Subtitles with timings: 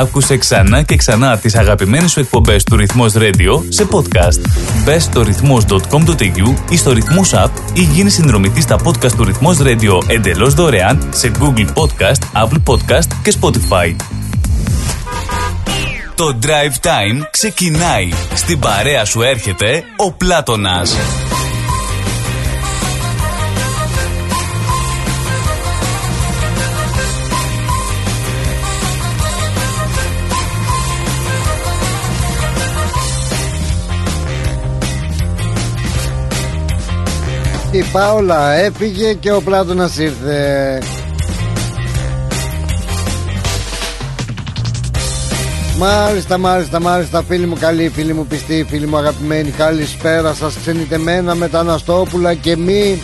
[0.00, 4.40] Άκουσε ξανά και ξανά τις αγαπημένες σου εκπομπές του Ρυθμός Radio σε podcast.
[4.84, 10.02] Μπες στο ρυθμός.com.au ή στο Ρυθμός App ή γίνει συνδρομητής στα podcast του Ρυθμός Radio
[10.06, 13.96] εντελώς δωρεάν σε Google Podcast, Apple Podcast και Spotify.
[16.14, 18.08] Το Drive Time ξεκινάει.
[18.34, 20.96] Στην παρέα σου έρχεται ο Πλάτωνας.
[37.70, 40.82] Η Πάολα έφυγε και ο Πλάτωνας ήρθε.
[45.78, 47.22] Μάλιστα, μάλιστα, μάλιστα.
[47.22, 53.02] Φίλοι μου καλοί, φίλοι μου πιστοί, φίλοι μου αγαπημένοι Καλησπέρα σας ξενιτεμένα μεταναστόπουλα και μη.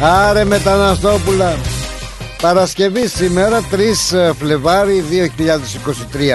[0.00, 1.56] Άρε μεταναστόπουλα.
[2.42, 5.04] Παρασκευή σήμερα 3 ε, Φλεβάρι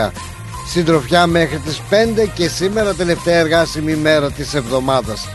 [0.07, 0.11] 2023
[0.67, 5.27] Συντροφιά μέχρι τις 5 και σήμερα τελευταία εργάσιμη μέρα της εβδομάδας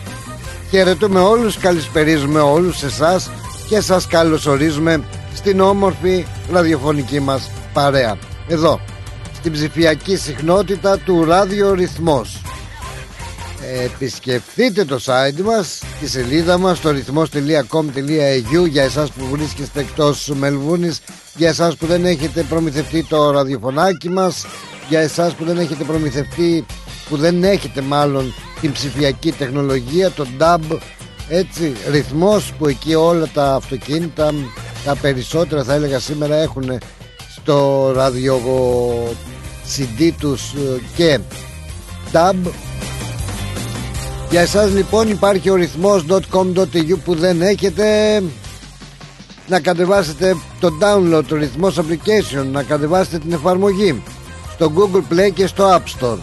[0.70, 3.30] Χαιρετούμε όλους, καλησπερίζουμε όλους εσάς
[3.68, 5.02] και σας καλωσορίζουμε
[5.34, 8.18] στην όμορφη ραδιοφωνική μας παρέα.
[8.48, 8.80] Εδώ,
[9.36, 12.42] στην ψηφιακή συχνότητα του ραδιορυθμός.
[13.84, 21.00] Επισκεφτείτε το site μας, τη σελίδα μας, το ρυθμός.com.au για εσάς που βρίσκεστε εκτός Μελβούνης,
[21.34, 24.46] για εσάς που δεν έχετε προμηθευτεί το ραδιοφωνάκι μας,
[24.88, 26.66] για εσάς που δεν έχετε προμηθευτεί,
[27.08, 30.78] που δεν έχετε μάλλον την ψηφιακή τεχνολογία, το DAB,
[31.28, 34.34] έτσι, ρυθμός που εκεί όλα τα αυτοκίνητα,
[34.84, 36.78] τα περισσότερα θα έλεγα σήμερα έχουν
[37.36, 38.40] στο ραδιο
[39.76, 41.18] CD τους ε, και
[42.12, 42.50] DAB
[44.30, 48.22] για εσάς λοιπόν υπάρχει ο ρυθμός.com.au που δεν έχετε.
[49.48, 54.02] Να κατεβάσετε το download του ρυθμός application να κατεβάσετε την εφαρμογή
[54.52, 56.18] στο Google Play και στο App Store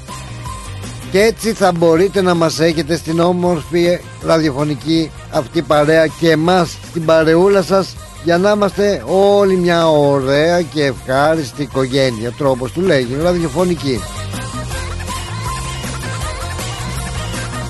[1.15, 7.05] και έτσι θα μπορείτε να μας έχετε στην όμορφη ραδιοφωνική αυτή παρέα και εμάς στην
[7.05, 12.31] παρεούλα σας για να είμαστε όλοι μια ωραία και ευχάριστη οικογένεια.
[12.31, 13.99] Τρόπος του λέγει ραδιοφωνική.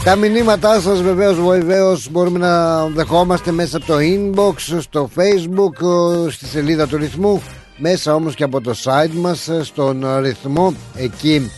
[0.03, 5.87] Τα μηνύματά σας βεβαίως βεβαίως μπορούμε να δεχόμαστε μέσα από το inbox, στο facebook,
[6.29, 7.41] στη σελίδα του ρυθμού
[7.77, 10.73] μέσα όμως και από το site μας στον ρυθμό.
[10.95, 11.51] Εκεί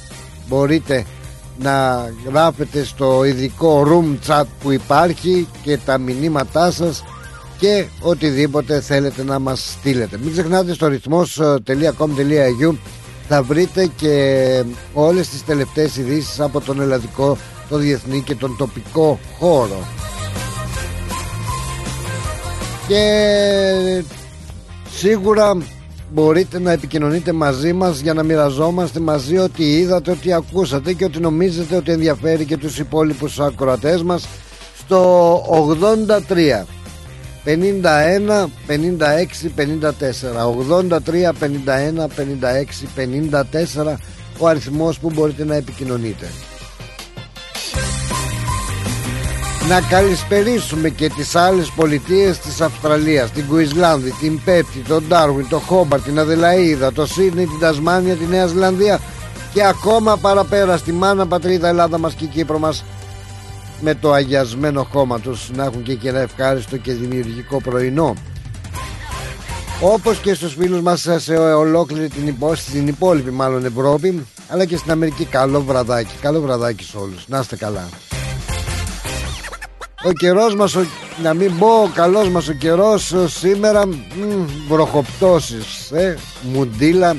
[0.47, 1.05] μπορείτε
[1.59, 7.03] να γράφετε στο ειδικό room chat που υπάρχει και τα μηνύματά σας
[7.57, 10.17] και οτιδήποτε θέλετε να μας στείλετε.
[10.23, 12.75] Μην ξεχνάτε στο ρυθμός.com.au
[13.27, 14.63] θα βρείτε και
[14.93, 17.37] όλες τις τελευταίες ειδήσεις από τον ελλαδικό,
[17.69, 19.87] το διεθνή και τον τοπικό χώρο.
[22.87, 24.03] Και
[24.89, 25.57] σίγουρα
[26.09, 31.19] μπορείτε να επικοινωνείτε μαζί μας για να μοιραζόμαστε μαζί ότι είδατε, ότι ακούσατε και ότι
[31.19, 34.27] νομίζετε ότι ενδιαφέρει και τους υπόλοιπους ακροατές μας
[34.77, 35.41] στο
[36.29, 36.65] 83
[37.45, 38.79] 51 56
[39.55, 39.91] 54
[40.89, 42.87] 83 51 56
[43.83, 43.93] 54
[44.37, 46.27] ο αριθμός που μπορείτε να επικοινωνείτε
[49.67, 55.59] να καλησπερίσουμε και τις άλλες πολιτείες της Αυστραλίας την Κουισλάνδη, την Πέπτη, τον Ντάρουιν, τον
[55.59, 58.99] Χόμπαρ, την Αδελαίδα, το Σίδνey, την Τασμάνια, τη Νέα Ζηλανδία
[59.53, 62.83] και ακόμα παραπέρα στη μάνα πατρίδα Ελλάδα μας και Κύπρο μας
[63.81, 68.13] με το αγιασμένο χώμα τους να έχουν και εκεί ένα ευχάριστο και δημιουργικό πρωινό.
[69.81, 74.77] Όπως και στους φίλους μας σε ολόκληρη την, υπό, την υπόλοιπη μάλλον Ευρώπη αλλά και
[74.77, 77.27] στην Αμερική καλό βραδάκι καλό βραδάκι σε όλους.
[77.27, 77.87] Να είστε καλά
[80.03, 80.75] ο καιρός μας
[81.23, 83.93] να μην πω ο καλός μας ο καιρός σήμερα μ,
[84.67, 87.09] βροχοπτώσεις ε, μουντίλα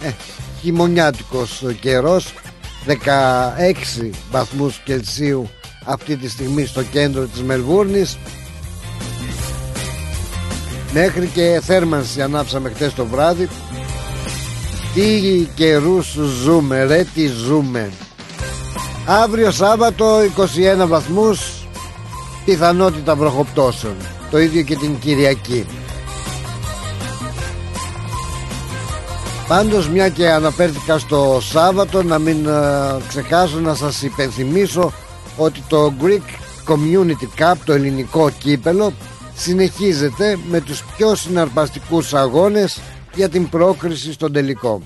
[0.00, 0.10] ε,
[0.60, 2.34] χειμωνιάτικος ο καιρός
[2.86, 5.50] 16 βαθμούς Κελσίου
[5.84, 8.18] αυτή τη στιγμή στο κέντρο της Μελβούρνης.
[10.92, 13.48] Μέχρι και θέρμανση ανάψαμε χτες το βράδυ.
[14.94, 15.20] Τι
[15.54, 17.90] καιρούς ζούμε ρε τι ζούμε.
[19.06, 20.18] Αύριο Σάββατο
[20.82, 21.61] 21 βαθμούς
[22.44, 23.94] πιθανότητα βροχοπτώσεων.
[24.30, 25.66] Το ίδιο και την Κυριακή.
[29.48, 32.50] Πάντως μια και αναφέρθηκα στο Σάββατο να μην ε,
[33.08, 34.92] ξεχάσω να σας υπενθυμίσω
[35.36, 38.92] ότι το Greek Community Cup το ελληνικό κύπελο
[39.34, 42.80] συνεχίζεται με τους πιο συναρπαστικούς αγώνες
[43.14, 44.82] για την πρόκριση στον τελικό.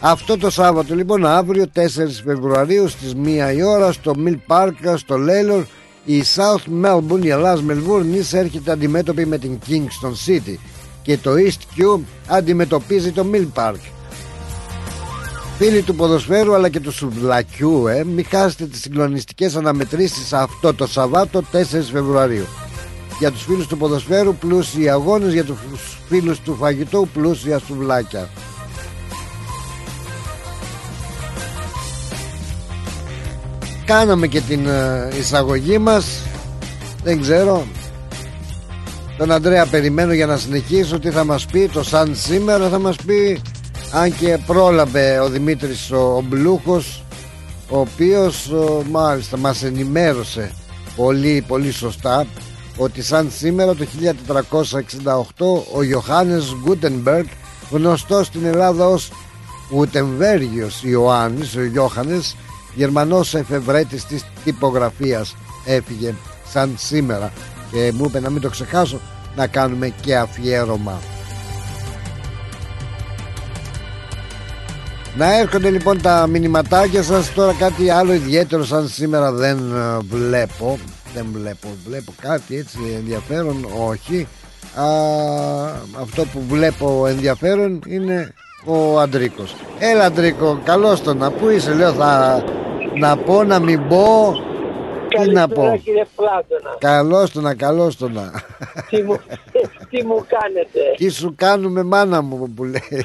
[0.00, 1.80] Αυτό το Σάββατο λοιπόν αύριο 4
[2.24, 5.64] Φεβρουαρίου στις 1 η ώρα στο Mill Park στο Λέιλορ
[6.10, 10.54] η South Melbourne, η Ελλάς Μελβούρνης έρχεται αντιμέτωπη με την Kingston City
[11.02, 13.80] και το East Q αντιμετωπίζει το Mill Park.
[15.58, 20.86] Φίλοι του ποδοσφαίρου αλλά και του σουβλακιού ε, Μην χάσετε τις συγκλονιστικές αναμετρήσεις αυτό το
[20.86, 21.62] Σαββάτο 4
[21.92, 22.46] Φεβρουαρίου
[23.18, 25.58] Για τους φίλους του ποδοσφαίρου πλούσιοι αγώνες Για τους
[26.08, 28.28] φίλους του φαγητού πλούσια σουβλάκια
[33.88, 36.22] Κάναμε και την ε, εισαγωγή μας.
[37.02, 37.66] Δεν ξέρω.
[39.18, 40.98] Τον Αντρέα περιμένω για να συνεχίσω.
[40.98, 43.40] Τι θα μας πει το σαν σήμερα Θα μας πει.
[43.92, 47.04] Αν και πρόλαβε ο Δημήτρης ο Μπλούχος
[47.68, 48.52] ο οποίος
[48.90, 50.52] μάλιστα μας ενημέρωσε
[50.96, 52.26] πολύ πολύ σωστά
[52.76, 53.86] ότι σαν σήμερα το
[55.36, 57.26] 1468 ο Ιωάννης Γκούτενμπεργκ
[57.70, 59.10] γνωστός στην Ελλάδα ως
[59.70, 62.36] Γουτεμβέργιος Ιωάννης ο Ιώχανες
[62.78, 66.14] Γερμανός εφευρέτης της τυπογραφίας έφυγε
[66.52, 67.32] σαν σήμερα
[67.72, 69.00] και μου είπε να μην το ξεχάσω
[69.36, 70.98] να κάνουμε και αφιέρωμα.
[75.16, 77.32] Να έρχονται λοιπόν τα μηνυματάκια σας.
[77.32, 80.78] Τώρα κάτι άλλο ιδιαίτερο σαν σήμερα δεν ε, βλέπω.
[81.14, 84.26] Δεν βλέπω, βλέπω κάτι έτσι ενδιαφέρον Όχι.
[84.74, 84.84] Α,
[86.00, 88.34] Αυτό που βλέπω ενδιαφέρον είναι
[88.64, 89.54] ο Αντρίκος.
[89.78, 91.74] Έλα Αντρίκο, καλώς το να πού είσαι.
[91.74, 92.42] Λέω θα
[92.98, 94.34] να πω να μην πω
[95.08, 95.80] τι να πω.
[95.84, 96.06] Κύριε
[96.78, 98.30] Καλώς το να, καλώς το να.
[98.90, 99.20] Τι μου,
[99.90, 103.04] τι μου κάνετε; Τι σου κάνουμε μάνα μου που λέει.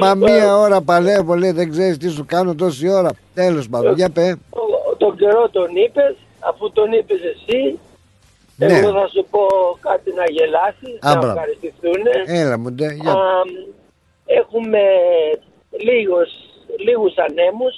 [0.00, 3.10] Μα μία ώρα παλεύω, λέει, δεν ξέρεις τι σου κάνω τόση ώρα.
[3.34, 4.36] Τέλος πάντων, για πέ.
[4.98, 7.78] Τον καιρό τον είπες, αφού τον είπες εσύ.
[8.56, 8.66] Ναι.
[8.66, 9.40] Εγώ θα σου πω
[9.80, 12.02] κάτι να γελάσεις, να ευχαριστηθούν.
[12.26, 13.14] Έλα μου, ντε, για...
[14.26, 14.80] έχουμε
[15.70, 16.30] λίγους,
[16.84, 17.74] λίγους ανέμους,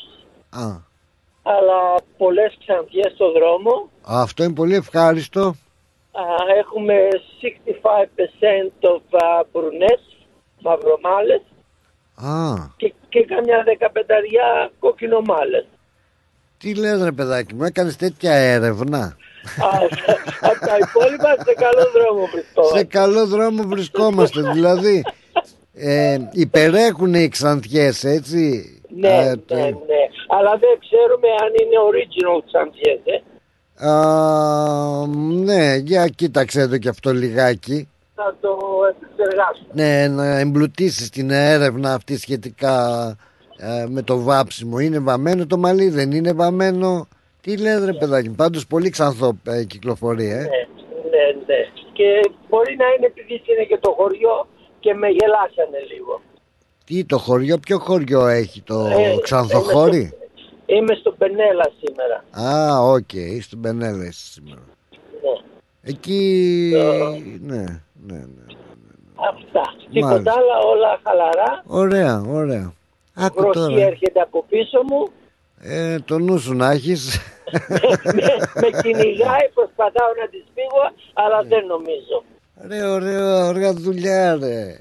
[0.51, 0.67] Α.
[1.43, 1.81] αλλά
[2.17, 3.91] πολλές ξανθιές στο δρόμο.
[4.03, 5.55] Αυτό είναι πολύ ευχάριστο.
[6.59, 6.95] έχουμε
[8.83, 10.01] 65% of uh, μπρουνές,
[10.61, 11.43] μαυρομάλες.
[12.15, 12.67] Α.
[12.77, 15.67] Και, και καμιά δεκαπενταριά κόκκινο-μάλες.
[16.59, 19.17] Τι λες ρε παιδάκι μου, έκανες τέτοια έρευνα;
[20.41, 22.79] Από τα υπόλοιπα σε καλό δρόμο βρισκόμαστε.
[22.79, 25.05] Σε καλό δρόμο βρισκόμαστε, δηλαδή
[25.75, 29.98] ε, υπερέχουν οι ξανθιές έτσι; Ναι, ναι, ναι.
[30.39, 33.19] Αλλά δεν ξέρουμε αν είναι original ξανθιές, ε.
[33.89, 35.07] Α,
[35.47, 37.89] ναι, για κοίταξε το και αυτό λιγάκι
[38.19, 38.59] να το
[38.91, 39.69] επεξεργάσουμε.
[39.73, 42.77] Ναι, να εμπλουτίσεις την έρευνα αυτή σχετικά
[43.59, 44.79] ε, με το βάψιμο.
[44.79, 47.09] Είναι βαμμένο το μαλλί, δεν είναι βαμμένο;
[47.41, 50.35] Τι λέει ρε παιδάκι, πάντως πολύ ξανθό ε, κυκλοφορεί, ε.
[50.35, 50.41] Ναι,
[51.13, 51.61] ναι, ναι.
[51.93, 54.47] Και μπορεί να είναι επειδή είναι και το χωριό
[54.81, 56.21] και με γελάσανε λίγο.
[56.85, 60.13] Τι το χωριό, ποιο χωριό έχει το ε, ξανθοχώρι;
[60.71, 62.25] Είμαι στο Πενέλα σήμερα.
[62.51, 64.61] Α, OK, okay, στο Πενέλα είσαι σήμερα.
[65.23, 65.41] Ναι.
[65.83, 66.23] Εκεί,
[66.75, 67.79] ναι, ναι, ναι.
[68.07, 68.45] ναι, ναι.
[69.15, 69.75] Αυτά.
[69.93, 71.63] Τίποτα άλλα, όλα χαλαρά.
[71.67, 72.73] Ωραία, ωραία.
[73.15, 73.81] Άκου τώρα.
[73.81, 75.09] έρχεται από πίσω μου.
[75.61, 77.21] Ε, το νου σου να έχεις.
[78.17, 82.23] με, με κυνηγάει, προσπαθάω να της φύγω, αλλά δεν νομίζω.
[82.69, 84.77] Ρε, ωραία, ωραία δουλειά, ρε.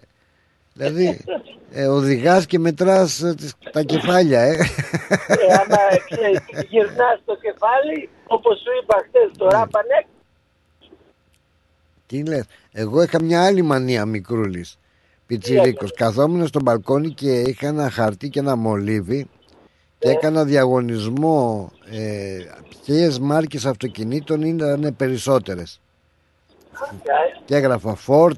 [0.78, 1.24] Δηλαδή,
[1.72, 3.36] ε, οδηγάς και μετράς ε,
[3.72, 4.52] τα κεφάλια, ε.
[4.52, 5.78] ε άμα
[6.10, 6.40] ξέρεις,
[6.70, 10.06] γυρνάς το κεφάλι, όπως σου είπα χτες, το ράπανε,
[12.06, 14.78] τι λες, εγώ είχα μια άλλη μανία μικρούλης
[15.28, 15.94] Πιτσιρίκος.
[15.94, 19.30] Καθόμουν στο μπαλκόνι και είχα ένα χαρτί και ένα μολύβι
[20.00, 25.82] Και έκανα διαγωνισμό ε, Ποιες μάρκες αυτοκινήτων ήταν περισσότερες.
[27.46, 28.38] Και έγραφα Ford,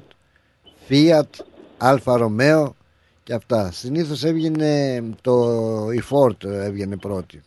[0.88, 1.30] Fiat,
[1.80, 2.72] Alfa Romeo
[3.22, 3.70] και αυτά.
[3.72, 5.32] Συνήθως έβγαινε το,
[5.92, 7.42] η Ford έβγαινε πρώτη.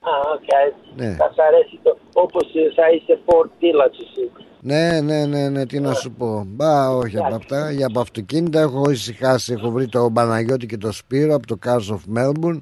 [0.00, 0.50] Α, οκ.
[0.96, 1.14] Ναι.
[1.14, 2.44] Θα σ' αρέσει το, όπως
[2.76, 4.30] θα είσαι Ford dealer εσύ.
[4.60, 6.44] Ναι, ναι, ναι, ναι, τι να σου πω.
[6.46, 7.70] Μπα, όχι από αυτά.
[7.70, 9.52] Για από αυτοκίνητα έχω ησυχάσει.
[9.52, 12.60] Έχω βρει το Παναγιώτη και το Σπύρο από το Cars of Melbourne.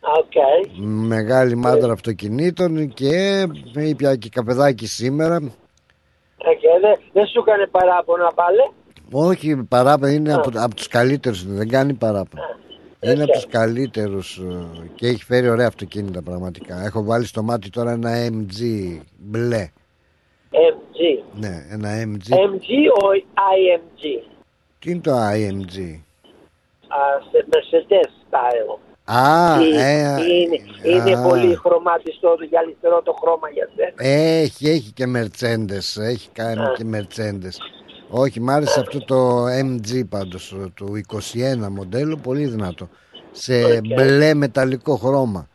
[0.00, 0.68] Okay.
[0.84, 5.38] Μεγάλη μάντρα αυτοκινήτων και ήπια και καπεδάκι σήμερα.
[6.38, 8.70] Okay, δεν σου έκανε παράπονα πάλι.
[9.10, 12.56] Όχι, παράπονα είναι από, από τους καλύτερους, δεν κάνει παράπονα.
[13.00, 16.84] Είναι από τους καλύτερους ε, και έχει φέρει ωραία αυτοκίνητα πραγματικά.
[16.84, 18.60] Έχω βάλει στο μάτι τώρα ένα MG
[19.18, 19.70] μπλε.
[20.50, 21.24] MG.
[21.34, 22.34] Ναι, ένα MG.
[22.34, 22.68] MG
[23.16, 24.28] ή IMG.
[24.78, 26.00] Τι είναι το IMG?
[26.88, 26.98] Α,
[27.30, 28.78] σε Mercedes style.
[29.04, 34.12] Α, ε, είναι, είναι πολύ χρωματιστό για αριστερό το χρώμα για σένα.
[34.12, 37.56] Έχει, έχει και Mercedes, έχει κάνει και Mercedes.
[38.10, 40.86] Όχι, μ' άρεσε αυτό το MG πάντως, το
[41.64, 42.88] 21 μοντέλο, πολύ δυνατό.
[43.32, 43.80] Σε okay.
[43.82, 45.48] μπλε μεταλλικό χρώμα.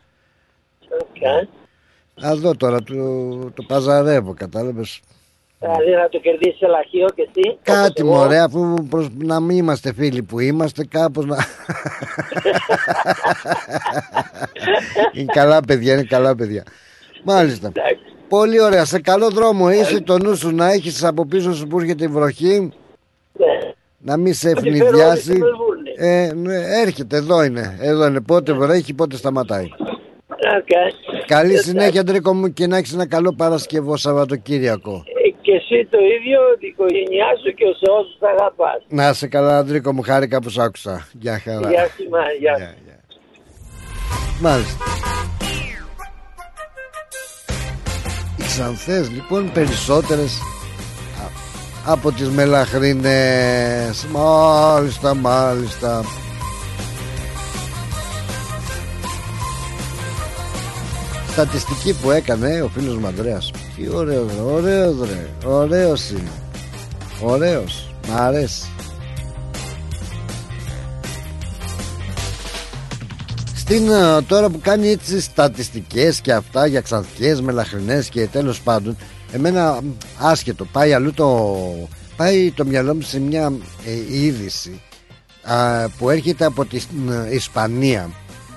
[0.79, 1.47] Okay.
[2.15, 2.93] Να δω τώρα, το,
[3.51, 5.01] το παζαρεύω, κατάλαβες.
[5.59, 7.57] Δηλαδή να το κερδίσεις σε λαχείο και εσύ.
[7.61, 11.35] Κάτι μωρέ, αφού προς, να μην είμαστε φίλοι που είμαστε, κάπως να.
[15.13, 16.63] είναι καλά παιδιά, είναι καλά παιδιά.
[17.23, 17.71] Μάλιστα.
[18.37, 18.85] Πολύ ωραία.
[18.85, 20.01] Σε καλό δρόμο είσαι.
[20.01, 22.71] Το νου σου να έχεις από πίσω σου που έρχεται η βροχή.
[23.33, 23.71] Ναι.
[23.97, 25.39] Να μην σε ευνηδιάσει.
[25.97, 27.77] Ε, ναι, έρχεται, εδώ είναι.
[27.81, 28.21] Εδώ είναι.
[28.21, 29.67] Πότε βρέχει, πότε σταματάει.
[30.59, 31.23] Okay.
[31.25, 35.03] Καλή συνέχεια, Ντρίκο μου, και να έχεις ένα καλό Παρασκευό Σαββατοκύριακο.
[35.25, 38.83] Ε, και εσύ το ίδιο, την οικογένειά σου και ο Θεό σου αγαπάς.
[38.87, 41.07] Να σε καλά, Αντρίκο μου, χάρηκα που σ' άκουσα.
[41.19, 41.69] Γεια χαρά.
[41.69, 42.03] Γεια σου,
[42.39, 42.75] γεια.
[44.41, 44.83] Μάλιστα.
[48.53, 50.37] Οι Ξανθές λοιπόν περισσότερες
[51.85, 54.05] από τις μελαχρίνες.
[54.11, 56.03] Μάλιστα μάλιστα.
[61.31, 63.51] Στατιστική που έκανε ο φίλος μου Ανδρέας.
[63.75, 65.29] Τι ωραίος ωραίος ρε.
[65.45, 66.31] Ωραίος είναι.
[67.21, 67.93] Ωραίος.
[68.07, 68.72] Μ' αρέσει
[73.63, 78.97] Στην ε, τώρα που κάνει έτσι στατιστικές και αυτά για ξανθιές, μελαχρινές και τέλος πάντων
[79.31, 79.79] Εμένα
[80.19, 81.57] άσχετο πάει αλλού το
[82.15, 83.53] Πάει το μυαλό μου σε μια
[83.85, 84.81] ε, είδηση
[85.97, 88.09] που έρχεται από την ε, Ισπανία.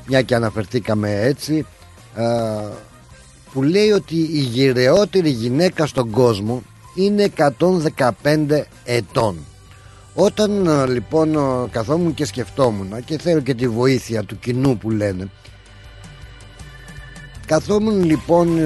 [0.06, 1.66] Μια και αναφερθήκαμε έτσι
[3.52, 6.62] που λέει ότι η γυρεότερη γυναίκα στον κόσμο
[6.94, 9.36] είναι 115 ετών
[10.18, 11.36] όταν ε, λοιπόν
[11.70, 15.28] καθόμουν και σκεφτόμουν και θέλω και τη βοήθεια του κοινού που λένε
[17.46, 18.58] Καθόμουν λοιπόν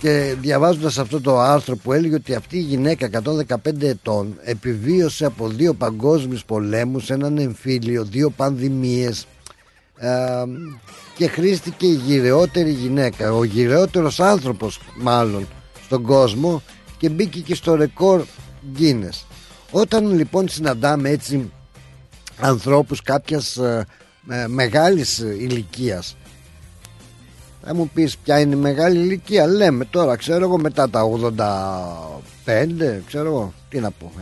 [0.00, 3.08] και διαβάζοντας αυτό το άρθρο που έλεγε ότι αυτή η γυναίκα
[3.64, 9.26] 115 ετών επιβίωσε από δύο παγκόσμιους πολέμους, έναν εμφύλιο, δύο πανδημίες
[9.98, 10.08] ε,
[11.16, 15.46] και χρήστηκε η γυρεότερη γυναίκα, ο γυρεότερος άνθρωπος μάλλον
[15.84, 16.62] στον κόσμο
[16.98, 18.24] και μπήκε και στο ρεκόρ
[18.78, 19.33] Guinness.
[19.76, 21.52] Όταν λοιπόν συναντάμε έτσι
[22.40, 23.86] ανθρώπους κάποιας ε,
[24.28, 26.16] ε μεγάλης ηλικίας
[27.62, 31.02] θα μου πεις ποια είναι η μεγάλη ηλικία Λέμε τώρα ξέρω εγώ μετά τα
[32.46, 34.12] 85 Ξέρω εγώ τι να πω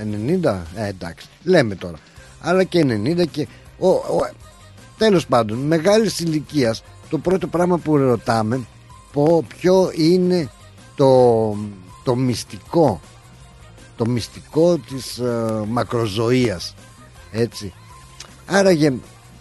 [0.44, 1.96] 90 ε, εντάξει λέμε τώρα
[2.40, 4.30] Αλλά και 90 και ο, ο,
[4.98, 6.82] Τέλος πάντων μεγάλης ηλικίας.
[7.10, 8.60] Το πρώτο πράγμα που ρωτάμε
[9.12, 10.50] πω, Ποιο είναι
[10.96, 11.56] το,
[12.04, 13.00] το μυστικό
[13.96, 16.74] Το μυστικό της ε, μακροζωίας
[17.32, 17.72] Έτσι.
[18.46, 18.92] Άραγε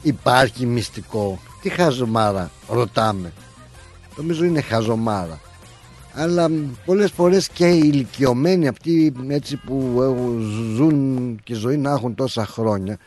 [0.01, 1.39] υπάρχει μυστικό.
[1.61, 3.33] Τι χαζομάρα ρωτάμε.
[4.15, 5.39] Νομίζω είναι χαζομάρα.
[6.13, 6.49] Αλλά
[6.85, 10.05] πολλές φορές και οι ηλικιωμένοι αυτοί έτσι που
[10.75, 12.97] ζουν και ζωή να έχουν τόσα χρόνια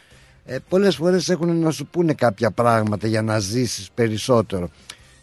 [0.46, 4.68] ε, πολλές φορές έχουν να σου πούνε κάποια πράγματα για να ζήσεις περισσότερο.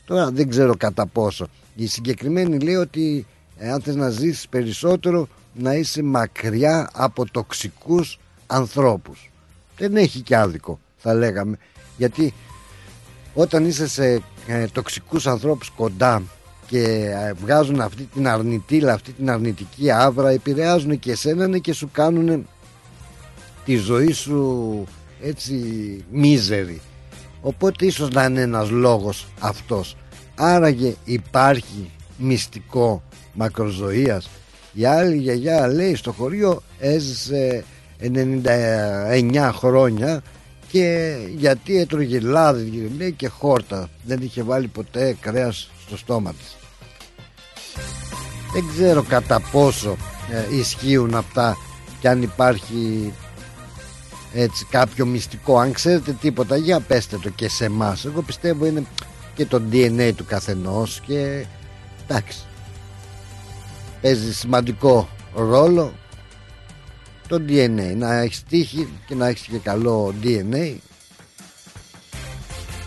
[0.06, 1.48] Τώρα δεν ξέρω κατά πόσο.
[1.76, 3.26] Η συγκεκριμένη λέει ότι
[3.58, 9.32] ε, αν θες να ζήσεις περισσότερο να είσαι μακριά από τοξικούς ανθρώπους.
[9.78, 11.58] Δεν έχει και άδικο θα λέγαμε.
[11.98, 12.34] Γιατί
[13.34, 16.24] όταν είσαι σε ε, τοξικούς ανθρώπους κοντά
[16.68, 21.74] και ε, βγάζουν αυτή την αρνητήλα, αυτή την αρνητική άβρα επηρεάζουν και εσένα ναι, και
[21.74, 22.48] σου κάνουν
[23.66, 24.84] τη ζωή σου
[25.22, 25.56] έτσι
[26.12, 26.82] μίζερη.
[27.42, 29.96] Οπότε ίσως να είναι ένας λόγος αυτός.
[30.36, 33.04] Άραγε υπάρχει μυστικό
[33.34, 34.30] μακροζωίας;
[34.74, 37.64] Η άλλη γιαγιά λέει στο χωριό έζησε
[38.02, 40.22] 99 χρόνια
[40.72, 43.90] και γιατί έτρωγε λάδι λέει και χόρτα.
[44.04, 46.56] Δεν είχε βάλει ποτέ κρέας στο στόμα της.
[48.54, 49.98] Δεν ξέρω κατά πόσο
[50.32, 51.58] ε, ισχύουν αυτά
[52.00, 53.14] και αν υπάρχει
[54.34, 55.60] έτσι κάποιο μυστικό.
[55.60, 58.06] Αν ξέρετε τίποτα για πέστε το και σε εμάς.
[58.06, 58.84] εγώ πιστεύω είναι
[59.36, 61.46] και το DNA του καθενός και
[62.08, 62.40] εντάξει
[64.02, 65.94] παίζει σημαντικό ρόλο.
[67.28, 70.76] Το DNA να έχεις τύχη και να έχεις και καλό DNA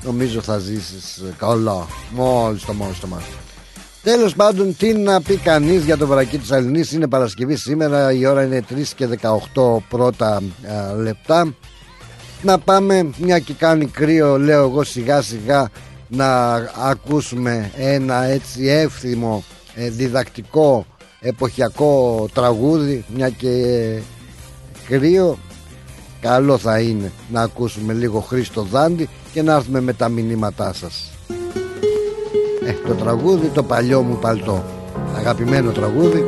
[0.05, 3.27] νομίζω θα ζήσεις καλά μόλις το μόλις το μόλις
[4.03, 8.27] Τέλος πάντων τι να πει κανείς για το βρακί της Αλληνής Είναι Παρασκευή σήμερα η
[8.27, 9.09] ώρα είναι 3 και
[9.55, 10.43] 18 πρώτα
[10.97, 11.55] λεπτά.
[12.43, 15.71] Να πάμε μια και κάνει κρύο λέω εγώ σιγά σιγά
[16.09, 19.45] Να ακούσουμε ένα έτσι εύθυμο
[19.75, 20.87] ε, διδακτικό
[21.25, 23.53] εποχιακό τραγούδι Μια και
[24.87, 25.39] κρύο.
[26.21, 31.11] Καλό θα είναι να ακούσουμε λίγο Χρήστο Δάντη και να έρθουμε με τα μηνύματά σας.
[32.67, 34.65] Ε, το τραγούδι το παλιό μου παλτό.
[35.17, 36.25] Αγαπημένο τραγούδι.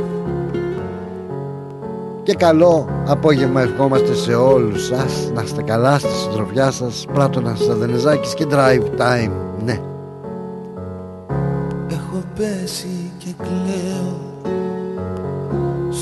[2.22, 5.30] Και καλό απόγευμα ευχόμαστε σε όλους σας.
[5.34, 9.30] Να είστε καλά στη συντροφιά σας Πράτονας Σαδενεζάκης και Drive Time.
[9.64, 9.80] Ναι.
[11.88, 14.05] Έχω πέσει και κλαίω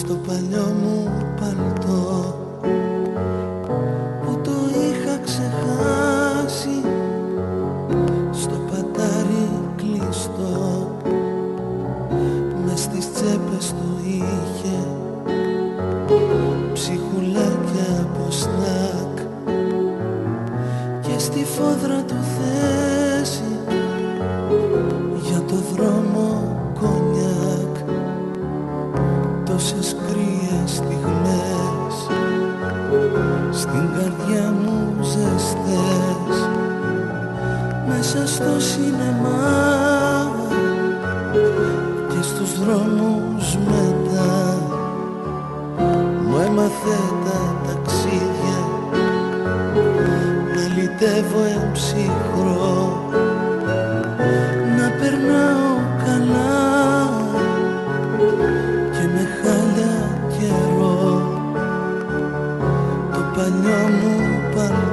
[0.05, 2.35] στο παλιό μου παλτό
[4.23, 6.81] που το είχα ξεχάσει
[8.33, 10.97] στο πατάρι κλειστό
[12.65, 14.77] μες στις τσέπες του είχε
[16.73, 19.19] ψυχουλάκια από σνακ
[21.01, 22.14] και στη φόδρα του
[38.23, 40.31] στο σινεμά
[42.09, 44.59] και στους δρόμους μετά.
[46.27, 48.59] Μου έμαθε τα ταξίδια
[50.55, 53.09] να λυτεύω εμψυχρό
[54.79, 57.11] να περνάω καλά
[58.93, 61.23] και με χάλια καιρό.
[63.13, 64.15] Το παλιό μου
[64.55, 64.84] παλιό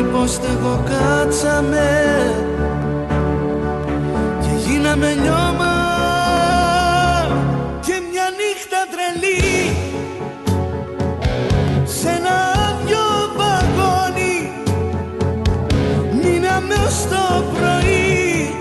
[0.00, 1.88] υποστεγό κάτσαμε
[4.40, 5.74] και γίναμε λιώμα
[7.80, 9.76] και μια νύχτα τρελή
[11.84, 12.36] σε ένα
[12.68, 14.52] άδειο βαγόνι.
[16.22, 16.74] Μείναμε
[17.10, 18.54] το πρωί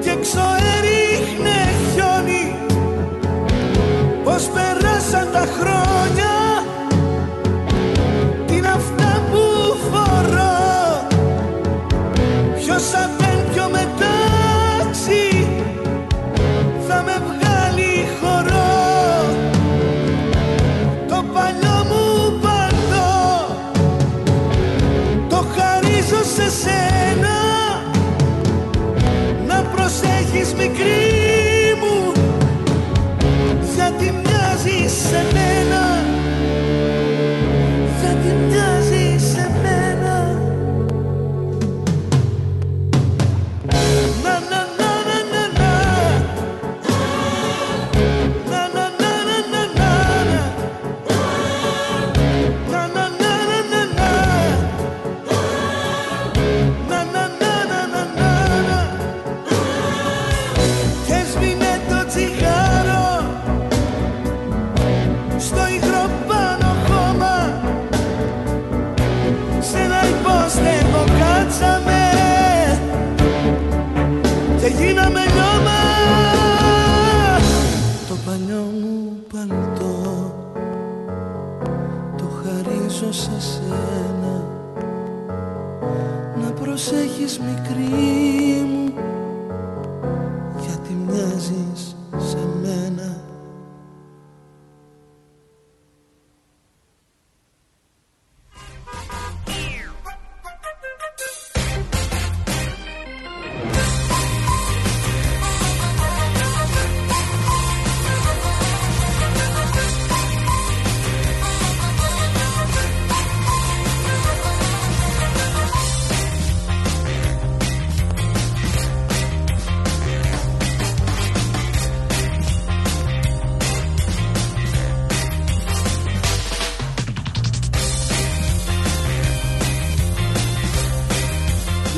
[0.00, 1.58] και ξοέριχνε
[1.92, 2.56] χιόνι.
[4.24, 4.81] Πως περνάμε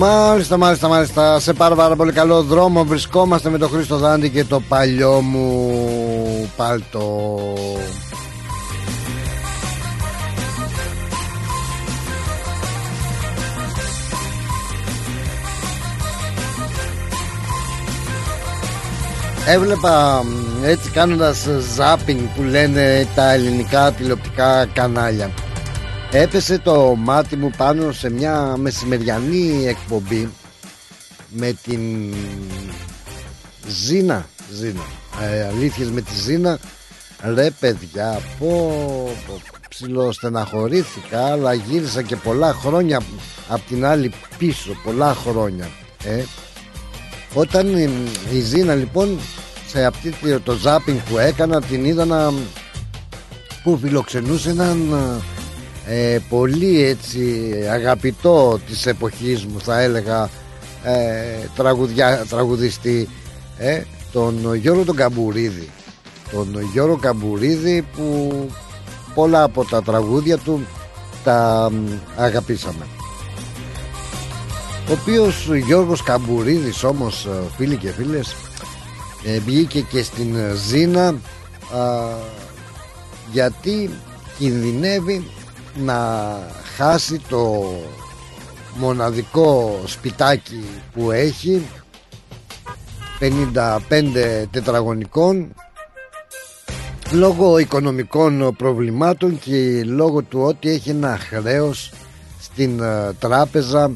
[0.05, 1.41] Μάλιστα, μάλιστα, μάλιστα.
[1.41, 6.51] Σε πάρα, πάρα πολύ καλό δρόμο βρισκόμαστε με τον Χρήστο Δάντη και το παλιό μου
[6.57, 7.39] πάλτο.
[19.47, 20.25] Έβλεπα
[20.63, 25.31] έτσι κάνοντας ζάπινγκ που λένε τα ελληνικά τηλεοπτικά κανάλια
[26.17, 30.29] Έπεσε το μάτι μου πάνω σε μια μεσημεριανή εκπομπή
[31.29, 32.15] με την
[33.67, 34.83] Ζήνα, Ζήνα.
[35.23, 36.59] Ε, αλήθειες με τη Ζήνα
[37.35, 38.49] Ρε παιδιά πω,
[39.27, 43.01] πω ψηλό στεναχωρήθηκα αλλά γύρισα και πολλά χρόνια
[43.49, 45.69] από την άλλη πίσω πολλά χρόνια
[46.05, 46.23] ε.
[47.35, 47.91] όταν η,
[48.33, 49.19] η Ζήνα λοιπόν
[49.67, 52.33] σε αυτή το ζάπινγκ που έκανα την είδα να
[53.63, 54.95] που φιλοξενούσε έναν
[55.87, 60.31] ε, πολύ έτσι αγαπητό της εποχής μου θα έλεγα
[60.83, 63.09] ε, τραγουδιά, τραγουδιστή
[63.59, 65.71] ε, τον Γιώργο τον Καμπουρίδη.
[66.33, 68.31] Τον Γιώργο Καμπουρίδη που
[69.15, 70.67] πολλά από τα τραγούδια του
[71.25, 71.71] τα
[72.17, 72.87] αγαπήσαμε.
[74.89, 78.35] Ο οποίος Γιώργος Καμπουρίδης όμως φίλοι και φίλες
[79.25, 80.37] ε, βγήκε και στην
[80.69, 81.15] Ζήνα
[83.33, 83.91] γιατί
[84.39, 85.25] κινδυνεύει
[85.77, 86.39] να
[86.77, 87.65] χάσει το
[88.75, 91.67] μοναδικό σπιτάκι που έχει
[93.21, 95.55] 55 τετραγωνικών
[97.13, 101.93] λόγω οικονομικών προβλημάτων και λόγω του ότι έχει ένα χρέος
[102.41, 103.91] στην ε, τράπεζα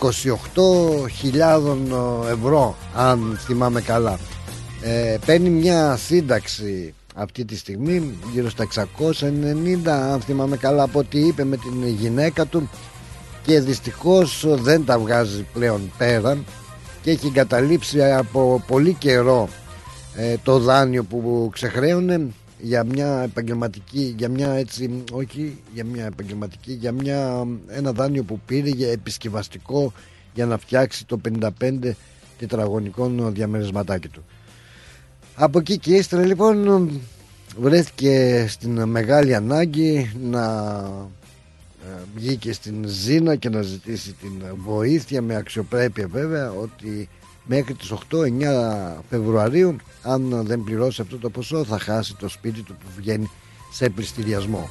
[0.00, 0.10] 28.000
[2.30, 4.18] ευρώ αν θυμάμαι καλά.
[4.80, 11.18] Ε, παίρνει μια σύνταξη αυτή τη στιγμή γύρω στα 690 αν θυμάμαι καλά από ό,τι
[11.18, 12.70] είπε με την γυναίκα του.
[13.46, 16.38] Και δυστυχώς δεν τα βγάζει πλέον πέρα
[17.02, 19.48] και έχει εγκαταλείψει από πολύ καιρό
[20.16, 22.26] ε, το δάνειο που ξεχρέωνε
[22.58, 28.40] για μια επαγγελματική για μια έτσι όχι για μια επαγγελματική για μια, ένα δάνειο που
[28.46, 29.92] πήρε για επισκευαστικό
[30.34, 31.20] για να φτιάξει το
[31.60, 31.90] 55
[32.38, 34.24] τετραγωνικό διαμερισματάκι του
[35.34, 36.90] από εκεί και ύστερα λοιπόν
[37.58, 40.44] βρέθηκε στην μεγάλη ανάγκη να
[41.82, 47.08] ε, βγήκε στην Ζήνα και να ζητήσει την βοήθεια με αξιοπρέπεια βέβαια ότι
[47.44, 48.26] μέχρι τις 8-9
[49.10, 53.30] Φεβρουαρίου αν δεν πληρώσει αυτό το ποσό θα χάσει το σπίτι του που βγαίνει
[53.72, 54.68] σε πληστηριασμό.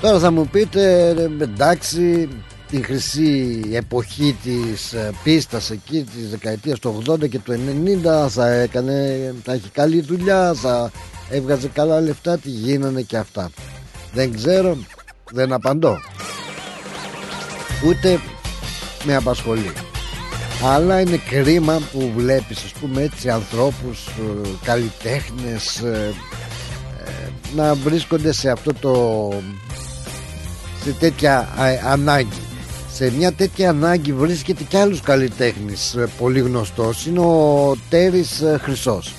[0.00, 1.08] Τώρα θα μου πείτε
[1.40, 2.28] εντάξει
[2.70, 8.48] την χρυσή εποχή της ε, πίστας εκεί της δεκαετίας του 80 και του 90 θα
[8.48, 10.90] έκανε, θα έχει καλή δουλειά, θα
[11.30, 13.50] έβγαζε καλά λεφτά, τι γίνανε και αυτά.
[14.12, 14.76] Δεν ξέρω,
[15.30, 15.98] δεν απαντώ.
[17.86, 18.20] Ούτε
[19.04, 19.72] με απασχολεί.
[20.64, 26.12] Αλλά είναι κρίμα που βλέπεις ας πούμε έτσι ανθρώπους, ε, καλλιτέχνες ε,
[27.56, 29.32] να βρίσκονται σε αυτό το
[30.84, 31.48] σε τέτοια
[31.84, 32.47] ανάγκη
[32.98, 37.06] σε μια τέτοια ανάγκη βρίσκεται κι άλλους καλλιτέχνης ε, πολύ γνωστός.
[37.06, 39.14] Είναι ο Τέρης ε, Χρυσός.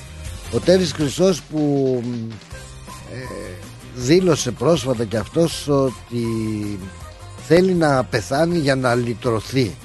[0.53, 2.03] Ο Τέρης Χρυσός που
[3.13, 3.17] ε,
[3.95, 6.23] δήλωσε πρόσφατα κι αυτός ότι
[7.47, 9.75] θέλει να πεθάνει για να λυτρωθεί.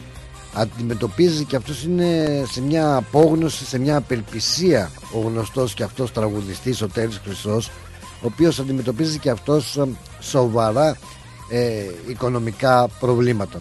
[0.55, 6.83] Αντιμετωπίζει και αυτός είναι σε μια απόγνωση, σε μια απελπισία ο γνωστός και αυτός τραγουδιστής
[6.83, 7.69] ο Τέρης Χρυσός
[8.23, 9.79] ο οποίος αντιμετωπίζει και αυτός
[10.21, 10.97] σοβαρά
[12.09, 13.61] οικονομικά προβλήματα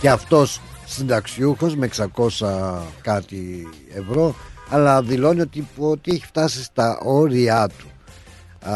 [0.00, 4.34] και αυτός συνταξιούχος με 600 κάτι ευρώ
[4.70, 7.86] αλλά δηλώνει ότι, ότι έχει φτάσει στα όρια του.
[8.70, 8.74] Α,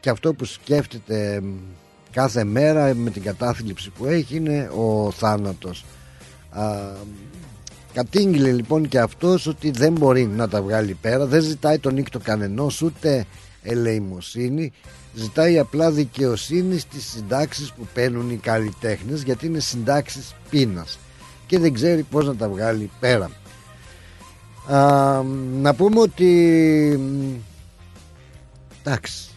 [0.00, 1.42] και αυτό που σκέφτεται
[2.10, 5.84] κάθε μέρα με την κατάθλιψη που έχει είναι ο θάνατος.
[6.50, 6.76] Α,
[7.92, 12.18] κατήγγειλε λοιπόν και αυτός ότι δεν μπορεί να τα βγάλει πέρα δεν ζητάει τον νύκτο
[12.18, 13.24] κανενός ούτε
[13.62, 14.72] ελεημοσύνη
[15.14, 20.98] ζητάει απλά δικαιοσύνη στις συντάξεις που παίρνουν οι καλλιτέχνες γιατί είναι συντάξεις πείνας
[21.46, 23.30] και δεν ξέρει πως να τα βγάλει πέρα.
[24.66, 25.22] Α,
[25.60, 26.30] να πούμε ότι
[28.82, 29.28] εντάξει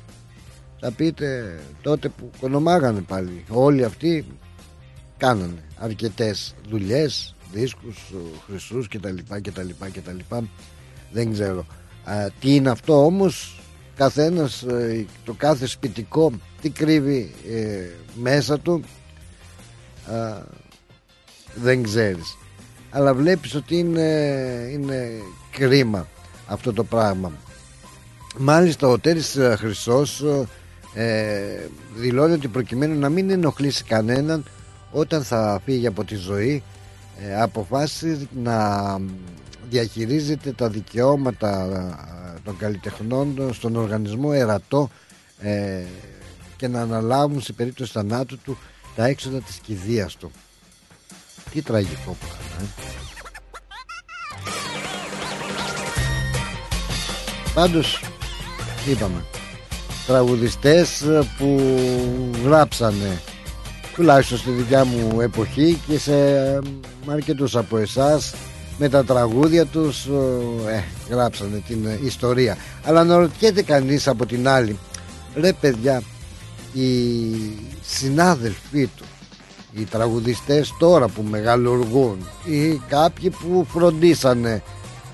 [0.80, 3.44] θα πείτε τότε που κονομάγανε πάλι.
[3.50, 4.26] Όλοι αυτοί
[5.18, 8.14] κάνανε αρκετές δουλειές δίσκους,
[8.48, 10.36] χρυσούς κτλ κτλ κτλ
[11.12, 11.66] δεν ξέρω.
[12.04, 13.55] Α, τι είναι αυτό όμως;
[13.96, 16.32] Καθένας ε, το κάθε σπιτικό
[16.62, 18.84] τι κρύβει ε, μέσα του
[21.56, 22.38] δεν ξέρεις.
[22.90, 24.10] Αλλά βλέπεις ότι είναι,
[24.72, 25.10] είναι
[25.52, 26.08] κρίμα
[26.48, 27.32] αυτό το πράγμα.
[28.38, 30.24] Μάλιστα ο Τέρης ε, Χρυσός
[30.94, 34.46] ε, δηλώνει ότι προκειμένου να μην ενοχλήσει κανέναν
[34.92, 36.64] όταν θα φύγει από τη ζωή
[37.20, 38.98] ε, αποφάσισε να
[39.70, 41.70] διαχειρίζεται τα δικαιώματα
[42.44, 44.90] των καλλιτεχνών στον οργανισμό Ερατό
[45.40, 45.84] ε,
[46.58, 48.58] και να αναλάβουν σε περίπτωση θανάτου του
[48.96, 50.32] τα έξοδα της κηδείας του.
[51.52, 52.26] Τι τραγικό που
[52.62, 52.66] ε.
[57.54, 58.02] Πάντως
[58.90, 59.26] είπαμε
[60.08, 61.04] τραγουδιστές
[61.38, 61.62] που
[62.44, 63.22] γράψανε
[63.94, 66.14] τουλάχιστον στη δικιά μου εποχή και σε
[67.08, 68.34] αρκετούς από εσάς
[68.78, 70.06] με τα τραγούδια τους
[70.68, 72.58] ε, γράψανε την ιστορία.
[72.84, 74.78] Αλλά να ρωτιέται κανείς από την άλλη
[75.36, 76.02] ρε παιδιά
[76.74, 76.90] οι
[77.82, 79.04] συνάδελφοί του
[79.74, 84.64] οι τραγουδιστές τώρα που μεγαλουργούν ή κάποιοι που φροντίσανε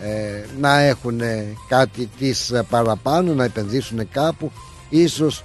[0.01, 1.21] ε, να έχουν
[1.67, 4.51] κάτι της παραπάνω να επενδύσουν κάπου
[4.89, 5.43] ίσως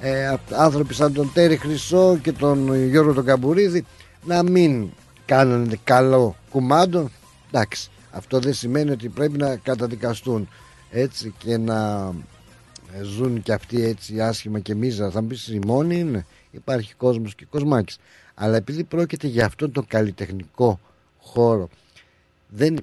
[0.00, 3.84] ε, άνθρωποι σαν τον Τέρι Χρυσό και τον Γιώργο τον Καμπουρίδη
[4.24, 4.88] να μην
[5.26, 7.10] κάνουν καλό κουμάντο
[7.54, 10.48] Εντάξει, Αυτό δεν σημαίνει ότι πρέπει να καταδικαστούν
[10.90, 12.10] έτσι και να
[13.02, 15.10] ζουν και αυτοί έτσι άσχημα και μίζα.
[15.10, 16.26] Θα μπει οι μόνοι είναι.
[16.50, 17.98] Υπάρχει κόσμος και κοσμάκης.
[18.34, 20.80] Αλλά επειδή πρόκειται για αυτόν τον καλλιτεχνικό
[21.18, 21.68] χώρο
[22.48, 22.76] δεν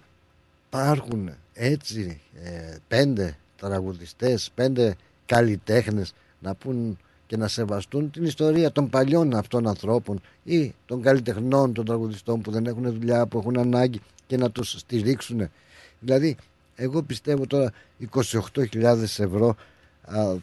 [0.67, 8.89] υπάρχουν έτσι ε, πέντε τραγουδιστές, πέντε καλλιτέχνες να πούν και να σεβαστούν την ιστορία των
[8.89, 14.01] παλιών αυτών ανθρώπων ή των καλλιτεχνών, των τραγουδιστών που δεν έχουν δουλειά, που έχουν ανάγκη
[14.31, 15.49] και να τους στηρίξουν.
[15.99, 16.37] Δηλαδή,
[16.75, 17.71] εγώ πιστεύω τώρα
[18.13, 19.55] 28.000 ευρώ
[20.05, 20.35] α,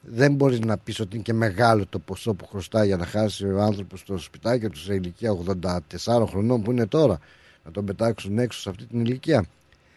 [0.00, 3.44] δεν μπορείς να πεις ότι είναι και μεγάλο το ποσό που χρωστάει για να χάσει
[3.44, 5.36] ο άνθρωπος στο σπιτάκι του σε ηλικία
[6.04, 7.18] 84 χρονών που είναι τώρα.
[7.64, 9.44] Να τον πετάξουν έξω σε αυτή την ηλικία.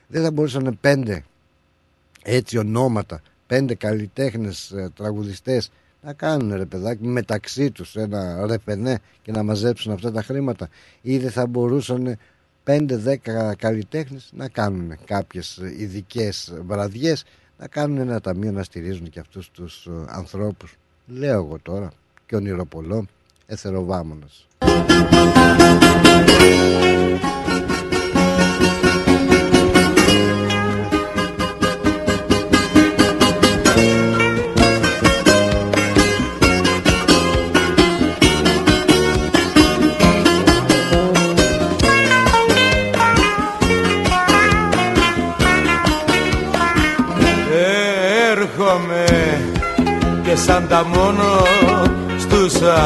[0.08, 1.24] Δεν θα μπορούσαν πέντε
[2.24, 9.32] έτσι ονόματα πέντε καλλιτέχνες ε, τραγουδιστές να κάνουν ρε παιδάκι μεταξύ τους ένα ρεπενέ και
[9.32, 10.70] να μαζέψουν αυτά τα χρήματα.
[11.02, 12.18] Ή δεν θα μπορούσαν
[12.68, 17.24] 5-10 καλλιτέχνες να κάνουν κάποιες ειδικές βραδιές
[17.58, 20.76] να κάνουν ένα ταμείο να στηρίζουν και αυτούς τους ε, ανθρώπους.
[21.06, 21.92] Λέω εγώ τώρα
[22.26, 23.06] και ονειροπολό
[23.46, 24.48] εθεροβάμωνας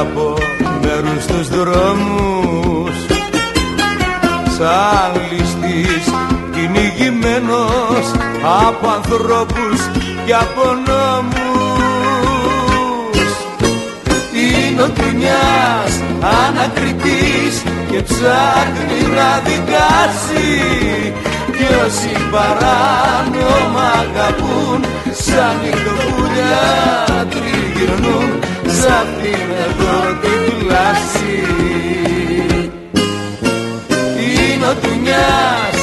[0.02, 2.96] στους μέρους τους δρόμους.
[4.58, 6.14] Σαν ληστής
[6.54, 8.06] κυνηγημένος
[8.68, 9.80] από ανθρώπους
[10.26, 11.42] και από νόμους.
[14.34, 15.94] Είναι ο τρινιάς
[16.46, 20.52] ανακριτής και ψάχνει να δικάσει.
[21.58, 24.86] Κι όσοι παράνομα αγαπούν
[25.26, 26.92] σαν νυχτοπούλια
[27.82, 31.38] τριγυρνούν σ' αυτήν εδώ τη πλάση
[34.18, 35.80] Είναι ο Τουνιάς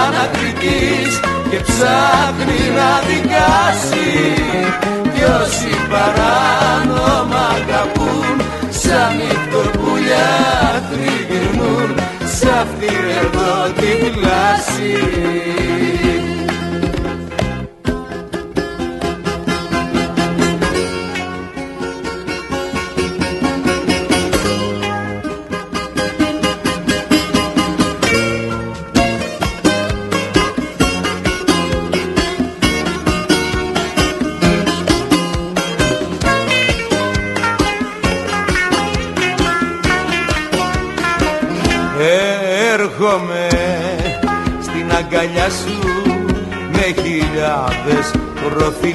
[0.00, 1.12] ανακριτής
[1.50, 4.10] και ψάχνει να δικάσει.
[5.14, 8.36] Κι όσοι παράνομα αγαπούν
[8.70, 10.30] σαν νυχτοπούλια
[10.90, 11.94] τριγυρνούν
[12.36, 14.92] σ' αυτήν εδώ τη πλάση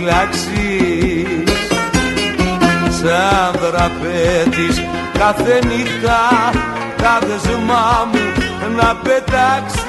[0.07, 1.43] προφυλάξεις
[2.99, 4.83] σαν δραπέτης
[5.17, 6.21] κάθε νύχτα
[6.97, 8.25] τα δεσμά μου
[8.77, 9.87] να πετάξεις.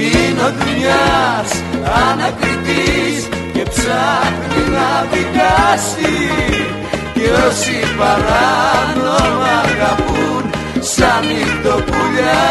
[0.00, 1.50] Είναι ο δουλειάς
[2.08, 6.16] ανακριτής και ψάχνει να δικάσει.
[7.14, 10.44] Και όσοι παράνομα αγαπούν
[10.80, 12.44] σαν νυχτοπουλιά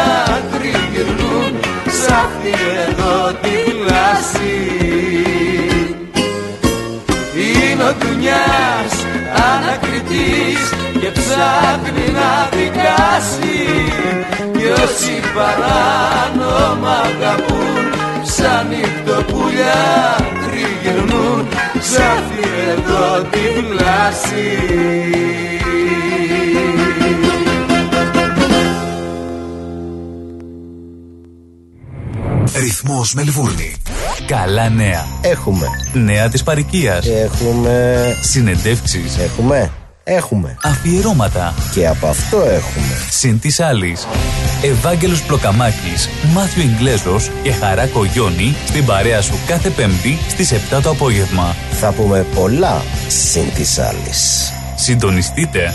[0.52, 1.52] τριγυρνούν
[1.86, 2.52] σ' αυτή
[2.86, 3.65] εδώ τη
[8.26, 8.50] Είναι ο
[8.86, 8.94] Τουνιάς
[9.52, 10.62] ανακριτής
[11.00, 13.64] και ψάχνει να δικάσει
[14.52, 17.84] κι όσοι παράνομα αγαπούν
[18.22, 21.48] σαν νυχτοπουλιά τριγυρνούν
[21.80, 24.58] σ' αυτή εδώ τη πλάση
[32.54, 33.74] Ρυθμός Μελβούρνη.
[34.26, 35.06] Καλά νέα.
[35.20, 35.85] Έχουμε.
[36.04, 37.06] Νέα της παροικίας.
[37.06, 38.16] Έχουμε.
[38.20, 39.18] Συνεντεύξεις.
[39.18, 39.70] Έχουμε.
[40.04, 40.56] Έχουμε.
[40.62, 41.54] Αφιερώματα.
[41.72, 42.96] Και από αυτό έχουμε.
[43.10, 44.06] Συν της άλλης.
[44.62, 50.90] Ευάγγελος Πλοκαμάκης, Μάθιο Ιγκλέζος και Χαρά Κογιόνι στην παρέα σου κάθε Πέμπτη στις 7 το
[50.90, 51.56] απόγευμα.
[51.70, 54.52] Θα πούμε πολλά συν της άλλης.
[54.74, 55.74] Συντονιστείτε.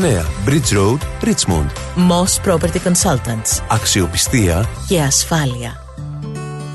[0.01, 1.69] Bridge Road, Richmond.
[1.95, 3.63] Moss Property Consultants.
[3.69, 5.83] Αξιοπιστία και ασφάλεια.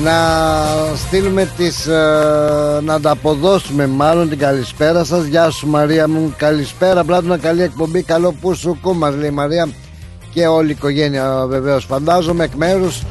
[0.00, 0.16] να
[0.96, 5.24] στείλουμε τις ε, να ανταποδώσουμε μάλλον την καλησπέρα σας.
[5.24, 6.34] Γεια σου Μαρία μου.
[6.36, 8.02] Καλησπέρα Πλάτωνα καλή εκπομπή.
[8.02, 9.68] Καλό που σου μας λέει η Μαρία.
[10.32, 13.02] Και όλη η οικογένεια βεβαίως φαντάζομαι εκ μέρους.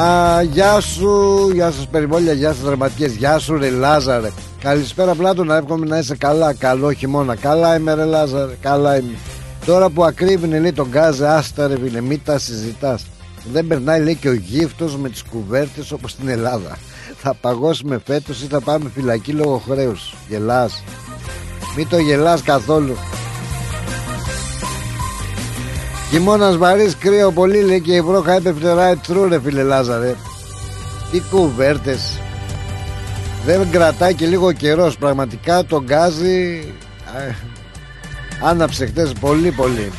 [0.00, 3.12] Α, Γεια σου, γεια σας περιβόλια, γεια σας δραματικές.
[3.12, 4.30] Γεια σου ρε Λάζαρε.
[4.62, 6.52] Καλησπέρα Πλάτωνα, εύχομαι να είσαι καλά.
[6.52, 8.52] Καλό χειμώνα, καλά είμαι ρε Λάζαρε.
[8.60, 9.16] Καλά είμαι.
[9.66, 13.06] Τώρα που ακρίβει λέει τον γκάζε Άστα ρε φίλε, μην τα συζητάς
[13.44, 16.78] δεν περνάει λέει και ο γύφτος με τις κουβέρτες όπως στην Ελλάδα.
[17.16, 20.14] Θα παγώσουμε φέτος ή θα πάμε φυλακή λόγω χρέους.
[20.28, 20.82] Γελάς.
[21.76, 22.96] Μην το γελάς καθόλου.
[26.10, 30.14] Χειμώνας βαρύς κρύο πολύ λέει και η βρόχα έπεφτε right through ρε φίλε Λάζαρε
[31.10, 32.20] Τι κουβέρτες.
[33.44, 34.98] Δεν κρατάει και λίγο καιρός.
[34.98, 36.64] Πραγματικά το γκάζι
[38.42, 39.92] Άναψε χτες πολύ πολύ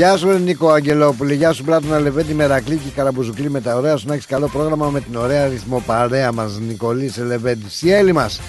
[0.00, 4.06] Γεια σου Νίκο Αγγελόπουλη, γεια σου Πλάτωνα Λεβέντη Μερακλή και Καραμπουζουκλή με τα ωραία σου
[4.06, 7.64] να έχεις καλό πρόγραμμα με την ωραία ρυθμό παρέα μας Νικολής σε Λεβέντη.
[7.68, 8.40] Σιέλη μας.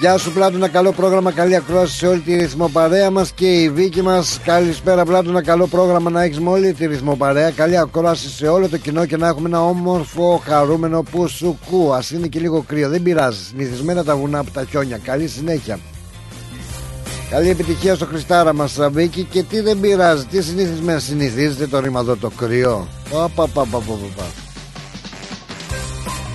[0.00, 4.02] Γεια σου Πλάτωνα, καλό πρόγραμμα, καλή ακρόαση σε όλη τη ρυθμοπαρέα μας και η Βίκη
[4.02, 4.40] μας.
[4.44, 7.50] Καλησπέρα Πλάτωνα, καλό πρόγραμμα να έχεις με όλη τη ρυθμοπαρέα.
[7.50, 11.94] Καλή ακρόαση σε όλο το κοινό και να έχουμε ένα όμορφο, χαρούμενο που σου κου.
[11.94, 13.44] Α είναι και λίγο κρύο, δεν πειράζει.
[13.44, 14.98] Συνηθισμένα τα βουνά από τα χιόνια.
[15.04, 15.78] Καλή συνέχεια.
[17.30, 22.00] Καλή επιτυχία στο Χριστάρα μας Σαββίκη και τι δεν πειράζει, τι συνήθισμένα συνηθίζετε το ρήμα
[22.00, 22.88] εδώ το κρυό.
[23.10, 23.82] Πα, πα, πα,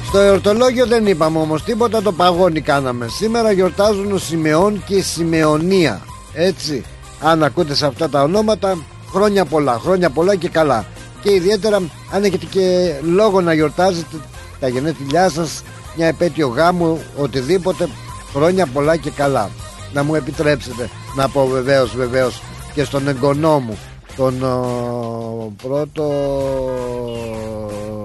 [0.08, 3.08] Στο εορτολόγιο δεν είπαμε όμως τίποτα το παγόνι κάναμε.
[3.08, 6.02] Σήμερα γιορτάζουν ο Σιμεών και η Σιμεωνία.
[6.34, 6.84] Έτσι,
[7.20, 8.78] αν ακούτε σε αυτά τα ονόματα,
[9.12, 10.86] χρόνια πολλά, χρόνια πολλά και καλά.
[11.22, 11.78] Και ιδιαίτερα
[12.12, 14.18] αν έχετε και λόγο να γιορτάζετε
[14.60, 15.64] τα γενέθλιά σας,
[15.96, 17.90] μια επέτειο γάμου, οτιδήποτε,
[18.34, 19.50] χρόνια πολλά και καλά
[19.94, 22.42] να μου επιτρέψετε να πω βεβαίως βεβαίως
[22.74, 23.78] και στον εγγονό μου
[24.16, 26.04] τον ο, πρώτο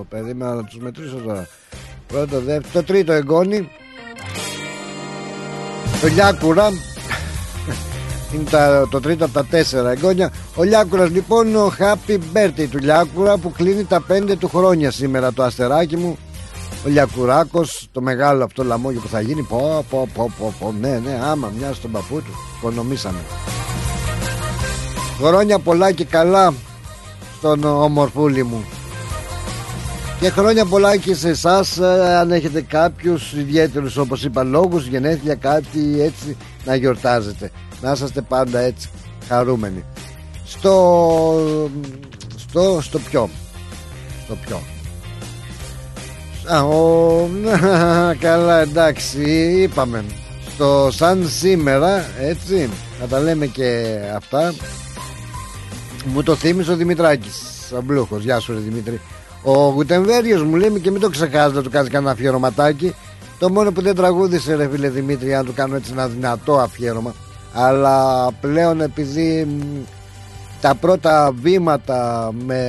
[0.08, 1.48] περίμενα να τους μετρήσω τώρα.
[2.06, 3.68] Πρώτο δεύτερο το τρίτο εγγόνι
[6.00, 6.68] το Λιάκουρα.
[8.34, 10.32] Είναι τα, το τρίτο από τα τέσσερα εγγόνια.
[10.54, 15.32] Ο Λιάκουρας λοιπόν ο happy birthday του Λιάκουρα που κλείνει τα πέντε του χρόνια σήμερα
[15.32, 16.18] το αστεράκι μου
[16.84, 20.98] ο Λιακουράκος το μεγάλο αυτό λαμόγιο που θα γίνει πω πω πω πω, πω ναι
[20.98, 23.18] ναι άμα μια στον παππού του οικονομήσαμε
[25.18, 26.54] χρόνια πολλά και καλά
[27.38, 28.64] στον ομορφούλη μου
[30.20, 35.34] και χρόνια πολλά και σε εσάς, ε, αν έχετε κάποιους ιδιαίτερους όπως είπα λόγους, γενέθλια,
[35.34, 37.50] κάτι έτσι να γιορτάζετε.
[37.80, 38.88] Να είσαστε πάντα έτσι
[39.28, 39.84] χαρούμενοι.
[40.44, 40.74] Στο,
[42.36, 43.28] στο, στο πιο,
[44.24, 44.73] στο πιο.
[46.46, 47.28] Α, ο...
[48.26, 49.22] καλά εντάξει
[49.62, 50.04] είπαμε.
[50.54, 52.70] Στο σαν σήμερα έτσι
[53.00, 54.54] να τα λέμε και αυτά.
[56.04, 59.00] Μου το θύμισε ο Δημητράκης Αμπλούχος, γεια σου ρε Δημήτρη.
[59.42, 62.94] Ο Γουτεμβέριος μου λέει και μην το ξεχάσεις να του κάνεις κανένα αφιερωματάκι.
[63.38, 67.14] Το μόνο που δεν τραγούδισε ρε φίλε Δημήτρη αν του κάνω έτσι ένα δυνατό αφιέρωμα.
[67.52, 69.46] Αλλά πλέον επειδή
[70.60, 72.60] τα πρώτα βήματα με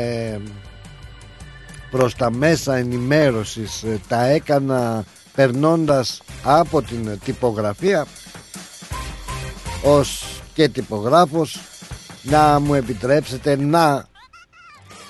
[1.95, 5.03] προς τα μέσα ενημέρωσης ε, τα έκανα
[5.35, 8.05] περνώντας από την τυπογραφία
[9.83, 11.59] ως και τυπογράφος.
[12.21, 14.05] Να μου επιτρέψετε να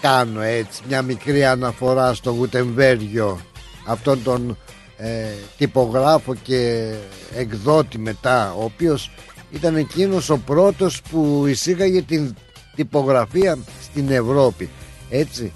[0.02, 3.40] κάνω έτσι μια μικρή αναφορά στο Γουτεμβέργιο.
[3.86, 4.58] Αυτόν τον
[4.98, 5.28] ε,
[5.58, 6.94] τυπογράφο και
[7.36, 9.12] εκδότη μετά ο οποίος
[9.52, 12.36] ήταν εκείνος ο πρώτος που εισήγαγε την
[12.76, 14.70] τυπογραφία στην Ευρώπη.
[15.10, 15.52] Έτσι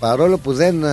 [0.00, 0.84] παρόλο που δεν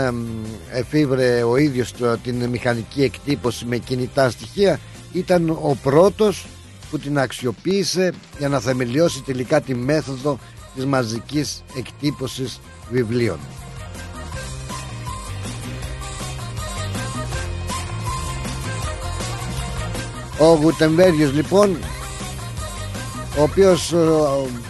[0.71, 1.93] εφήβρε ο ίδιος
[2.23, 4.79] την μηχανική εκτύπωση με κινητά στοιχεία
[5.13, 6.47] ήταν ο πρώτος
[6.89, 10.39] που την αξιοποίησε για να θεμελιώσει τελικά τη μέθοδο
[10.75, 12.59] της μαζικής εκτύπωσης
[12.91, 13.39] βιβλίων.
[20.39, 21.77] Ο Γουτεμβέργιος λοιπόν
[23.37, 23.97] ο οποίος ε,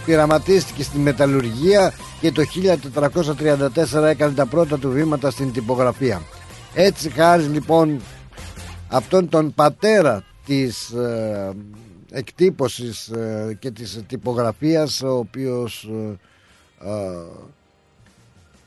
[0.06, 2.44] πειραματίστηκε στη μεταλλουργία και το
[3.94, 6.22] 1434 έκανε τα πρώτα του βήματα στην τυπογραφία.
[6.74, 8.02] Έτσι χάρη λοιπόν
[8.88, 11.52] αυτόν τον πατέρα της ε,
[12.12, 16.20] εκτύπωσης ε, και της τυπογραφίας ο οποίος ε,
[16.90, 17.26] ε,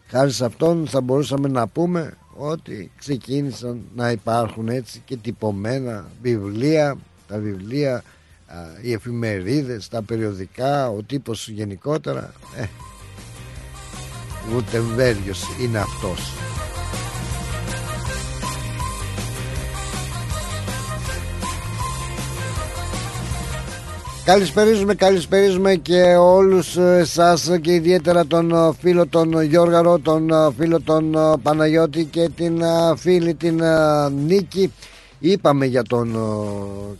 [0.07, 6.97] χάρη σε αυτόν θα μπορούσαμε να πούμε ότι ξεκίνησαν να υπάρχουν έτσι και τυπωμένα βιβλία
[7.27, 8.03] τα βιβλία
[8.83, 12.33] οι εφημερίδες, τα περιοδικά ο τύπος γενικότερα
[14.51, 16.33] ε, Γουτεμβέργιος είναι αυτός
[24.25, 32.05] Καλησπερίζουμε, καλησπερίζουμε και όλους εσάς και ιδιαίτερα τον φίλο τον Γιώργαρο, τον φίλο τον Παναγιώτη
[32.05, 32.63] και την
[32.97, 33.63] φίλη την
[34.27, 34.73] Νίκη.
[35.19, 36.17] Είπαμε για τον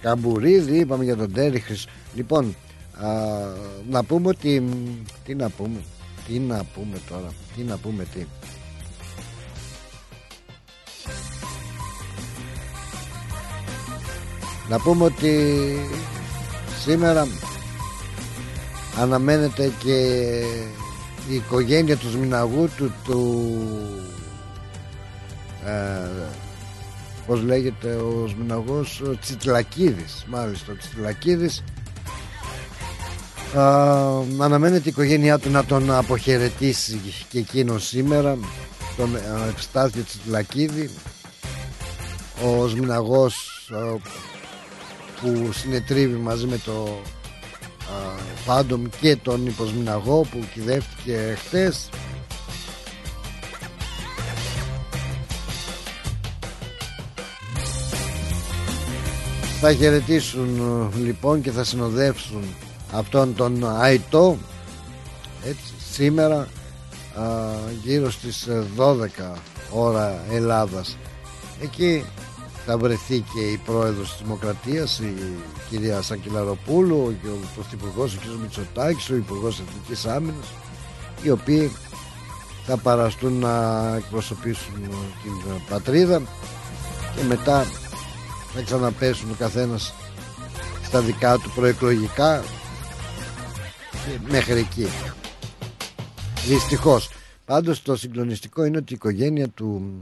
[0.01, 1.87] Καμπουρίδη, είπαμε για τον Τέριχρης.
[2.15, 2.57] Λοιπόν,
[3.91, 4.63] να πούμε ότι,
[5.25, 5.81] τι να πούμε,
[6.31, 8.27] τι να πούμε τώρα, τι να πούμε τι.
[14.69, 15.55] Να πούμε ότι
[16.81, 17.27] Σήμερα
[18.99, 19.97] αναμένεται και
[21.29, 23.51] η οικογένεια του Σμιναγού του, του
[25.65, 26.09] ε,
[27.27, 31.80] πώς λέγεται ο Σμιναγός ο Τσιτλακίδης μάλιστα ο Τσιτλακίδης ε,
[34.39, 38.39] αναμένεται η οικογένειά του να τον αποχαιρετήσει και εκείνο σήμερα
[38.97, 39.17] τον
[39.53, 40.91] Ευστάθιο Τσιτλακίδη
[42.45, 43.35] ο Σμιναγός
[43.73, 43.97] ε,
[45.21, 47.01] που συνετρίβει μαζί με το
[48.45, 51.89] Φάντομ και τον Υποσμιναγό που κυδεύτηκε χτες
[59.61, 60.61] θα χαιρετήσουν
[61.05, 62.45] λοιπόν και θα συνοδεύσουν
[62.93, 64.37] αυτόν τον Αϊτό
[65.45, 66.47] έτσι, σήμερα α,
[67.83, 69.33] γύρω στις 12
[69.71, 70.97] ώρα Ελλάδας
[71.63, 72.05] εκεί
[72.67, 75.15] θα βρεθεί και η πρόεδρος της Δημοκρατίας η
[75.69, 78.41] κυρία Σακυλαροπούλου και ο πρωθυπουργός ο κ.
[78.41, 80.47] Μητσοτάκης ο υπουργός Εθνικής Άμυνας
[81.23, 81.73] οι οποίοι
[82.67, 84.75] θα παραστούν να εκπροσωπήσουν
[85.23, 85.33] την
[85.69, 86.23] πατρίδα
[87.17, 87.65] και μετά
[88.55, 89.95] θα ξαναπέσουν ο καθένας
[90.85, 92.47] στα δικά του προεκλογικά και
[94.29, 94.87] μέχρι εκεί.
[96.47, 97.11] Δυστυχώς.
[97.45, 99.93] Πάντως το συγκλονιστικό είναι ότι η οικογένεια του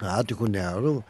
[0.00, 1.02] άτυχου νεαρού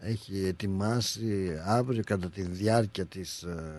[0.00, 3.74] έχει ετοιμάσει αύριο κατά τη διάρκεια της ε,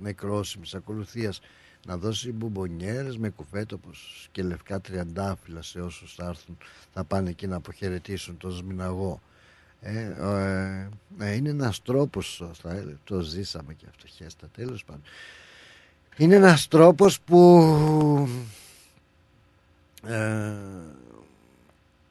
[0.00, 1.40] νεκρόσιμης ακολουθίας
[1.86, 6.58] να δώσει μπουμπονιέρες με κουφέτοπος και λευκά τριαντάφυλλα σε όσους θα έρθουν
[6.92, 9.20] θα πάνε εκεί να αποχαιρετήσουν τον Σμιναγό
[9.80, 15.02] ε, ε, ε, είναι ένας τρόπος θα, το ζήσαμε και αυτό χέστα τέλος πάντων.
[16.16, 17.68] Είναι ένας τρόπος που
[20.06, 20.54] ε,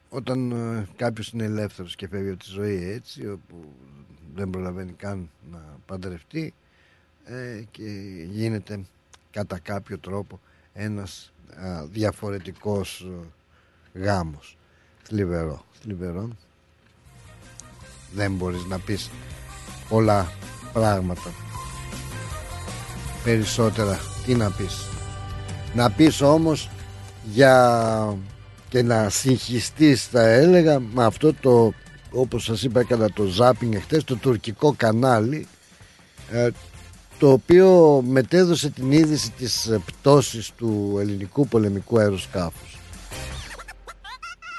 [0.08, 3.72] όταν ε, κάποιος είναι ελεύθερος και φεύγει από τη ζωή έτσι όπου
[4.34, 6.54] δεν προλαβαίνει καν να παντρευτεί
[7.24, 7.88] ε, και
[8.30, 8.84] γίνεται
[9.30, 10.40] κατά κάποιο τρόπο
[10.72, 13.06] ένας α, διαφορετικός
[13.92, 14.58] ε, γάμος.
[15.02, 16.36] Θλιβερό, θλιβερό
[18.12, 19.10] δεν μπορείς να πεις
[19.88, 20.32] πολλά
[20.72, 21.30] πράγματα.
[23.24, 24.86] Περισσότερα τι να πεις.
[25.74, 26.70] Να πεις όμως
[27.32, 28.18] για
[28.68, 31.72] και να συγχυστείς θα έλεγα με αυτό το
[32.10, 35.46] όπως σας είπα έκανα το ζάπινγκ εχθές το τουρκικό κανάλι
[36.30, 36.48] ε,
[37.18, 42.75] το οποίο μετέδωσε την είδηση της πτώσης του ελληνικού πολεμικού αεροσκάφους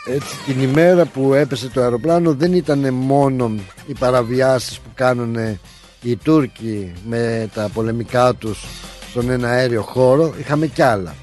[0.09, 3.51] έτσι την ημέρα που έπεσε το αεροπλάνο δεν ήταν μόνο
[3.87, 5.35] οι παραβιάσεις που κάνουν
[6.01, 8.65] οι Τούρκοι με τα πολεμικά τους
[9.09, 11.15] στον ένα αέριο χώρο είχαμε κι άλλα.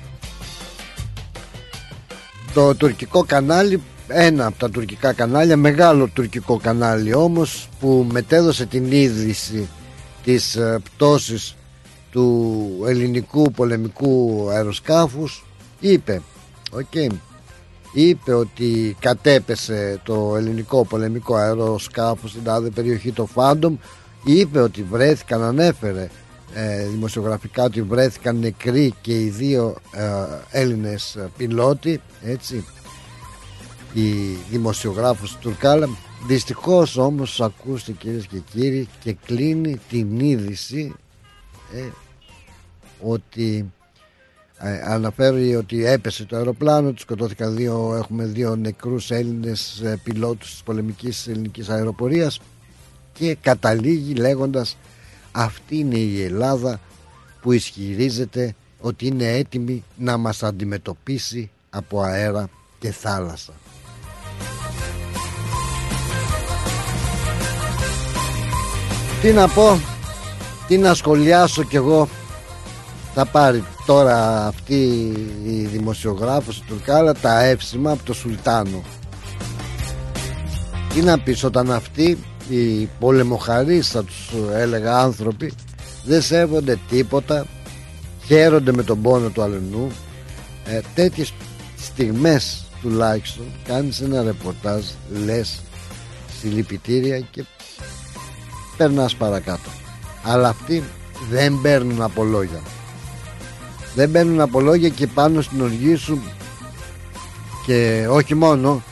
[2.54, 8.92] Το τουρκικό κανάλι ένα από τα τουρκικά κανάλια μεγάλο τουρκικό κανάλι όμως που μετέδωσε την
[8.92, 9.68] είδηση
[10.24, 11.56] της ε, πτώσης
[12.10, 15.44] του ελληνικού πολεμικού αεροσκάφους
[15.80, 16.22] είπε
[16.76, 17.06] okay,
[17.94, 23.76] είπε ότι κατέπεσε το ελληνικό πολεμικό αεροσκάφος στην τάδε περιοχή το Φάντομ
[24.24, 26.08] είπε ότι βρέθηκαν ανέφερε
[26.54, 30.04] ε, δημοσιογραφικά ότι βρέθηκαν νεκροί και οι δύο ε,
[30.50, 32.64] Έλληνες πιλότοι έτσι
[33.92, 34.10] οι
[34.50, 35.88] δημοσιογράφος του Τουρκάλα
[36.26, 40.94] δυστυχώς όμως ακούστε κυρίες και κύριοι και κλείνει την είδηση
[41.74, 41.88] ε,
[43.00, 43.72] ότι
[44.58, 50.50] ε, αναφέρει ότι έπεσε το αεροπλάνο του σκοτώθηκαν δύο, έχουμε δύο νεκρούς Έλληνες ε, πιλότους
[50.50, 52.40] της πολεμικής ελληνικής αεροπορίας
[53.12, 54.76] και καταλήγει λέγοντας
[55.32, 56.80] αυτή είναι η Ελλάδα
[57.42, 62.48] που ισχυρίζεται ότι είναι έτοιμη να μας αντιμετωπίσει από αέρα
[62.78, 63.52] και θάλασσα.
[69.20, 69.80] Τι να πω,
[70.68, 72.08] τι να σχολιάσω κι εγώ
[73.14, 75.12] θα πάρει τώρα αυτή
[75.44, 78.82] η δημοσιογράφος του Τουρκάλα τα εύσημα από το Σουλτάνο.
[80.94, 82.18] Τι να πεις όταν αυτοί
[82.48, 85.52] οι πολεμοχαρείς θα τους έλεγα άνθρωποι
[86.04, 87.46] δεν σέβονται τίποτα
[88.24, 89.90] χαίρονται με τον πόνο του αλλενού
[90.64, 91.32] ε, τέτοιες
[91.78, 94.84] στιγμές τουλάχιστον κάνεις ένα ρεπορτάζ
[95.24, 95.62] λες
[96.40, 97.44] συλληπιτήρια και
[98.76, 99.70] περνάς παρακάτω.
[100.22, 100.84] Αλλά αυτοί
[101.30, 102.60] δεν παίρνουν από λόγια
[103.94, 106.22] δεν παίρνουν από λόγια και πάνω στην οργή σου
[107.66, 108.82] και όχι μόνο.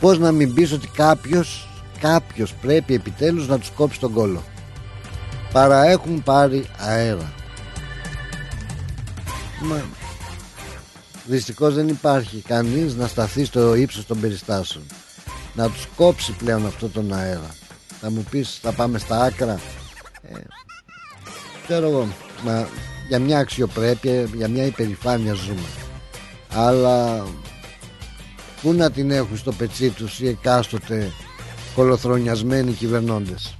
[0.00, 1.68] Πως να μην πεις ότι κάποιος
[2.00, 4.42] κάποιος πρέπει επιτέλους να τους κόψει τον κόλο
[5.52, 7.32] παρά έχουν πάρει αέρα.
[9.62, 9.84] Μα
[11.26, 14.84] δυστυχώς δεν υπάρχει κανείς να σταθεί στο ύψος των περιστάσεων.
[15.54, 17.54] Να τους κόψει πλέον αυτό τον αέρα.
[18.00, 19.60] Θα μου πεις θα πάμε στα άκρα.
[20.22, 20.38] Ε,
[21.64, 22.08] ξέρω εγώ
[22.44, 22.68] μα
[23.08, 25.68] για μια αξιοπρέπεια για μια υπερηφάνεια ζούμε.
[26.54, 27.26] Αλλά
[28.62, 31.12] πού να την έχουν στο πετσί τους οι εκάστοτε
[31.74, 33.56] κολοθρονιασμένοι κυβερνώντες;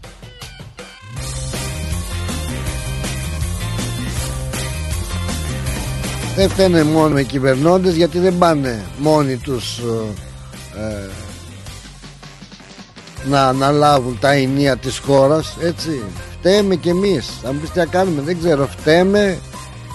[6.37, 9.79] Δεν φταίνε μόνο οι κυβερνώντες γιατί δεν πάνε μόνοι τους
[10.77, 11.11] ε, ε
[13.25, 16.03] να αναλάβουν τα ενία της χώρας έτσι
[16.45, 17.31] φταίμε κι εμείς.
[17.47, 18.67] Αν πεις τι κάνουμε δεν ξέρω.
[18.67, 19.39] Φταίμε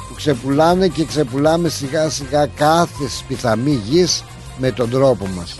[0.07, 4.23] που ξεπουλάνε και ξεπουλάμε σιγά σιγά κάθε σπιθαμή γης
[4.57, 5.59] με τον τρόπο μας.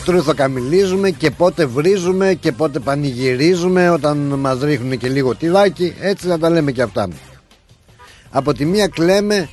[0.00, 5.94] Στρουθοκαμιλίζουμε και πότε βρίζουμε και πότε πανηγυρίζουμε όταν μας ρίχνουν και λίγο τυράκι.
[6.00, 7.08] Έτσι να τα λέμε και αυτά.
[8.30, 9.48] Από τη μία κλαίμε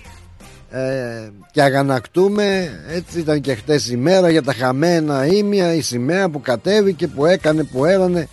[0.70, 2.70] ε, και αγανακτούμε.
[2.89, 7.26] Έτσι ήταν και χτες η μέρα για τα χαμένα ήμια η σημαία που κατέβηκε που
[7.26, 8.28] έκανε που έρανε.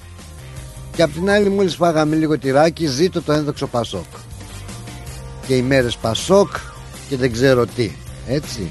[0.97, 4.05] Και απ' την άλλη μόλις φάγαμε λίγο τυράκι ζήτω το ένδοξο Πασόκ.
[5.47, 6.51] Και οι μέρες Πασόκ
[7.09, 7.91] και δεν ξέρω τι.
[8.29, 8.71] Έτσι.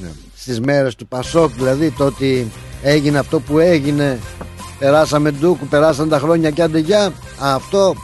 [0.00, 0.08] Ναι.
[0.36, 2.50] στις μέρες του Πασόκ δηλαδή το ότι
[2.82, 4.18] έγινε αυτό που έγινε.
[4.78, 6.84] Περάσαμε ντούκου περάσαν τα χρόνια και άντε
[7.38, 7.94] αυτό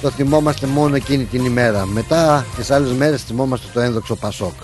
[0.00, 1.86] το θυμόμαστε μόνο εκείνη την ημέρα.
[1.86, 4.54] Μετά τις άλλες μέρες θυμόμαστε το ένδοξο Πασόκ.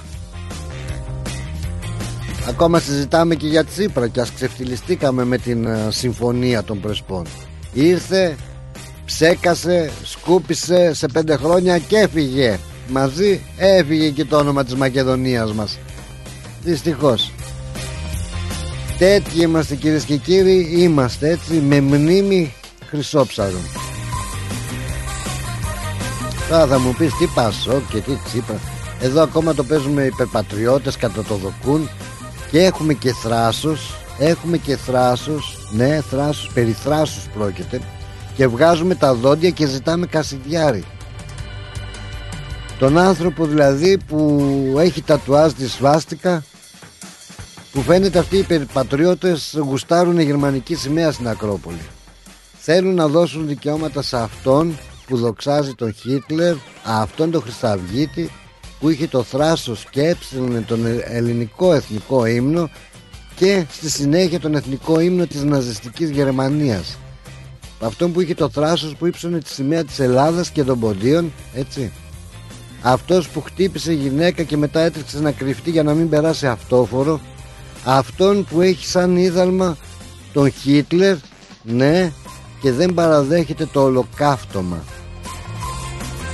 [2.48, 7.26] Ακόμα συζητάμε και για Τσίπρα και ας ξεφτυλιστήκαμε με την ε, συμφωνία των Πρεσπών.
[7.72, 8.36] Ήρθε,
[9.04, 12.58] ψέκασε, σκούπισε σε πέντε χρόνια και έφυγε.
[12.88, 15.78] Μαζί έφυγε και το όνομα της Μακεδονίας μας.
[16.62, 17.32] Δυστυχώς.
[18.98, 22.54] Τέτοιοι είμαστε κυρίες και κύριοι, είμαστε έτσι με μνήμη
[22.88, 23.93] χρυσόψαρων.
[26.48, 28.60] Τώρα θα μου πεις τι Πασό και τι Τσίπρα
[29.00, 31.88] Εδώ ακόμα το παίζουμε υπερπατριώτες κατά το δοκούν
[32.50, 37.80] Και έχουμε και θράσος Έχουμε και θράσος Ναι θράσος, περί θράσος πρόκειται
[38.36, 40.84] Και βγάζουμε τα δόντια και ζητάμε κασιδιάρι
[42.78, 44.40] Τον άνθρωπο δηλαδή που
[44.78, 46.42] έχει τατουάζ τη σβάστηκα
[47.74, 51.86] που φαίνεται αυτοί οι υπερπατριώτες γουστάρουν γερμανική σημαία στην Ακρόπολη.
[52.58, 58.30] Θέλουν να δώσουν δικαιώματα σε αυτόν που δοξάζει τον Χίτλερ αυτόν τον Χρισταυγίτη
[58.80, 62.70] που είχε το θράσος και έψιλνε τον ελληνικό εθνικό ύμνο
[63.34, 66.98] και στη συνέχεια τον εθνικό ύμνο της ναζιστικής Γερμανίας.
[67.80, 71.92] Αυτόν που είχε το θράσος που ύψωνε τη σημαία της Ελλάδας και των Ποντίων έτσι.
[72.82, 77.20] Αυτός που χτύπησε γυναίκα και μετά έτρεξε να κρυφτεί για να μην περάσει αυτόφορο.
[77.84, 79.76] Αυτόν που έχει σαν είδαλμα
[80.32, 81.16] τον Χίτλερ
[81.62, 82.12] ναι
[82.64, 84.84] και δεν παραδέχεται το ολοκαύτωμα.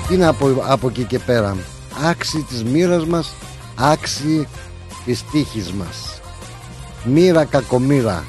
[0.09, 1.57] Τι είναι από, από εκεί και πέρα.
[2.09, 3.35] Άξι της μοίρας μας
[3.75, 4.49] άξι
[5.05, 6.21] της τύχης μας.
[7.05, 8.25] Μοίρα κακομοίρα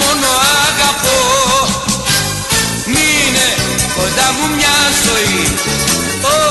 [0.00, 0.28] μόνο
[0.66, 1.18] αγαπώ.
[2.92, 3.48] Μείνε
[3.96, 5.44] κοντά μου μια ζωή.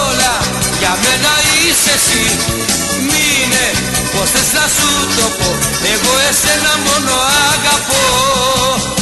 [0.02, 0.34] Όλα
[0.80, 2.26] για μένα είσαι εσύ.
[3.08, 3.66] Μείνε
[4.14, 5.50] πως θες να σου το πω.
[5.94, 7.14] Εγώ εσένα μόνο
[7.52, 8.97] αγαπώ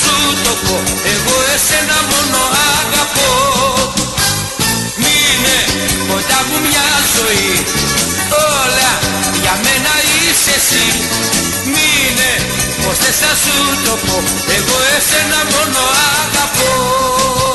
[0.00, 0.76] σου το πω.
[1.12, 2.40] Εγώ εσένα μόνο
[2.74, 3.30] αγαπώ.
[5.02, 5.58] Μείνε
[6.08, 7.52] κοντά μου μια ζωή.
[8.60, 8.92] Όλα
[9.42, 10.86] για μένα είσαι εσύ.
[11.72, 12.32] Μείνε
[12.82, 14.16] πως θες να σου το πω.
[14.56, 15.82] Εγώ εσένα μόνο
[16.14, 17.45] αγαπώ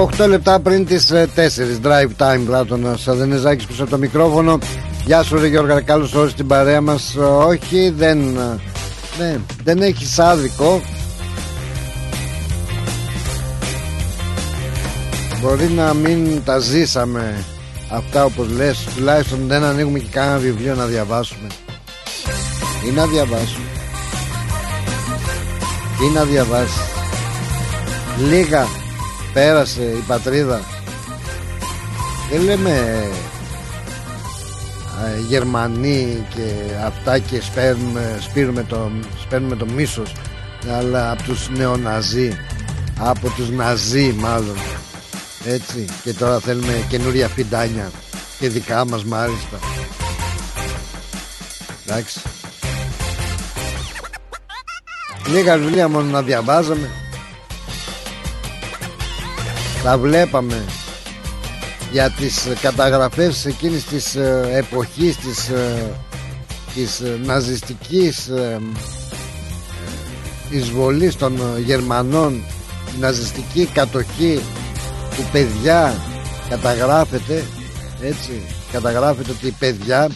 [0.00, 1.48] Οκτώ λεπτά πριν τις 4 ε,
[1.82, 3.08] Drive time Πλάτωνας.
[3.08, 4.58] Αδενεζάκης πίσω από το μικρόφωνο.
[5.04, 7.16] Γεια σου ρε Γιώργα καλώς όρισες την παρέα μας.
[7.46, 8.18] Όχι δεν
[9.18, 10.80] ναι, Δεν έχεις άδικο.
[15.42, 17.44] Μπορεί να μην τα ζήσαμε
[17.90, 18.86] Αυτά όπως λες.
[18.96, 21.46] Τουλάχιστον δεν ανοίγουμε και κανένα βιβλίο να διαβάσουμε.
[22.88, 23.66] Ή να διαβάσουμε.
[26.02, 26.80] Ή να διαβάσεις.
[28.28, 28.66] Λίγα
[29.32, 30.60] πέρασε η πατρίδα.
[32.30, 33.04] Δεν λέμε
[35.04, 36.52] ε, Γερμανοί και
[36.84, 40.12] αυτά και σπέρνουμε, σπίρουμε το, σπέρνουμε το μίσος
[40.78, 42.36] αλλά από τους νεοναζί
[42.98, 44.56] από τους ναζί μάλλον.
[45.44, 47.90] Έτσι και τώρα θέλουμε καινούρια φιντάνια
[48.38, 49.58] και δικά μας μάλιστα.
[51.86, 52.20] Εντάξει.
[55.26, 56.90] Λίγα βιβλία μόνο να διαβάζαμε
[59.82, 60.64] τα βλέπαμε
[61.92, 65.94] για τις καταγραφές εκείνης της ε, εποχής της, ε,
[66.74, 68.30] της ε, ναζιστικής
[70.50, 72.42] εισβολής των Γερμανών
[73.00, 74.40] ναζιστική κατοχή
[75.16, 75.94] του παιδιά
[76.48, 77.44] καταγράφεται
[78.02, 80.08] έτσι καταγράφεται ότι οι παιδιά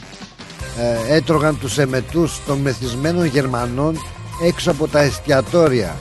[1.09, 3.97] έτρωγαν τους εμετούς των μεθυσμένων Γερμανών
[4.43, 5.97] έξω από τα εστιατόρια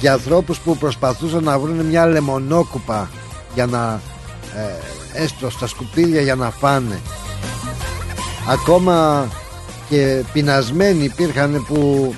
[0.00, 3.10] για ανθρώπους που προσπαθούσαν να βρουν μια λεμονόκουπα
[3.54, 4.00] για να
[4.56, 7.00] ε, έστω στα σκουπίδια για να φάνε.
[8.48, 9.28] Ακόμα
[9.88, 12.14] και πεινασμένοι υπήρχαν που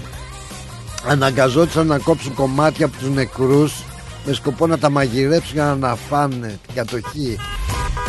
[1.07, 3.85] αναγκαζόντουσαν να κόψουν κομμάτια από τους νεκρούς
[4.25, 6.59] με σκοπό να τα μαγειρέψουν για να φάνε.
[6.67, 7.37] Την κατοχή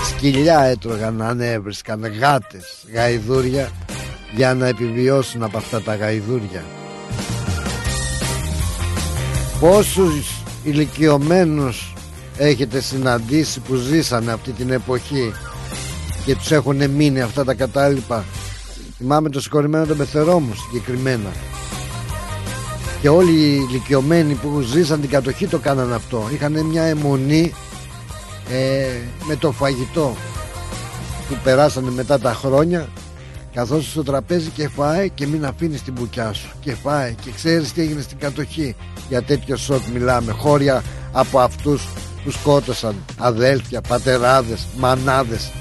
[0.07, 3.69] σκυλιά έτρωγαν ανέβρισκαν γάτες, γαϊδούρια
[4.35, 6.63] για να επιβιώσουν από αυτά τα γαϊδούρια
[9.59, 11.93] πόσους ηλικιωμένους
[12.37, 15.33] έχετε συναντήσει που ζήσανε αυτή την εποχή
[16.25, 18.25] και τους έχουν μείνει αυτά τα κατάλοιπα;
[18.97, 21.29] Θυμάμαι το συγχωρημένο τον πεθερό μου συγκεκριμένα.
[23.01, 26.29] Και όλοι οι ηλικιωμένοι που ζήσαν την κατοχή το κάναν αυτό.
[26.33, 27.53] Είχαν μια αιμονή
[28.49, 28.85] ε,
[29.27, 30.15] με το φαγητό
[31.29, 32.87] που περάσανε μετά τα χρόνια
[33.53, 36.49] καθώς στο τραπέζι και φάει και μην αφήνεις την μπουκιά σου.
[36.59, 38.75] Και φάει και ξέρεις τι έγινε στην κατοχή.
[39.09, 40.31] Για τέτοιο σοκ μιλάμε.
[40.31, 41.87] Χώρια από αυτούς
[42.23, 42.95] που σκότωσαν.
[43.17, 45.51] Αδέλφια, πατεράδες, μανάδες.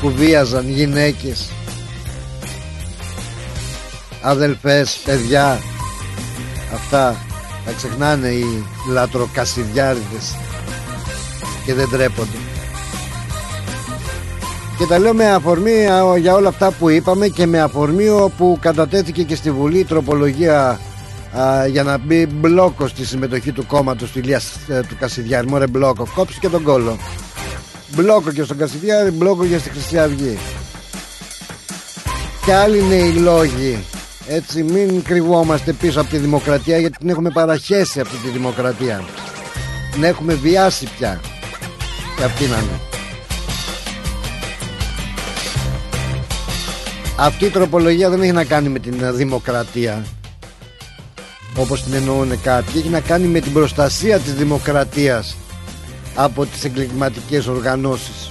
[0.00, 1.50] Που βίαζαν γυναίκες.
[4.22, 5.60] Αδελφές, παιδιά.
[6.74, 7.16] Αυτά
[7.64, 10.36] τα ξεχνάνε οι λατροκασιδιάριδες.
[11.64, 12.49] Και δεν τρέπονται
[14.80, 15.86] και τα λέω με αφορμή
[16.18, 18.06] για όλα αυτά που είπαμε και με αφορμή
[18.36, 20.80] που κατατέθηκε και στη Βουλή η τροπολογία
[21.70, 25.46] για να μπει μπλόκο στη συμμετοχή του κόμματος του Ηλίας ε, του Κασιδιάρη.
[25.46, 26.98] Μωρέ μπλόκο, κόψεις και τον κόλο.
[27.94, 30.38] Μπλόκο και στον Κασιδιάρη, μπλόκο και στη Χρυσή Αυγή.
[32.44, 33.84] Και άλλοι είναι οι λόγοι
[34.28, 39.04] έτσι μην κρυβόμαστε πίσω από τη δημοκρατία γιατί την έχουμε παραχέσει αυτή τη δημοκρατία.
[39.92, 41.20] Την έχουμε βιάσει πια.
[42.16, 42.89] Και αυτή να είναι.
[47.22, 50.04] Αυτή η τροπολογία δεν έχει να κάνει με την δημοκρατία
[51.56, 55.36] όπως την εννοούν κάτι έχει να κάνει με την προστασία της δημοκρατίας
[56.14, 58.30] από τις εγκληματικές οργανώσεις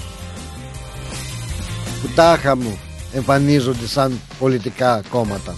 [2.01, 2.77] που τάχα μου
[3.13, 5.57] εμφανίζονται σαν πολιτικά κόμματα.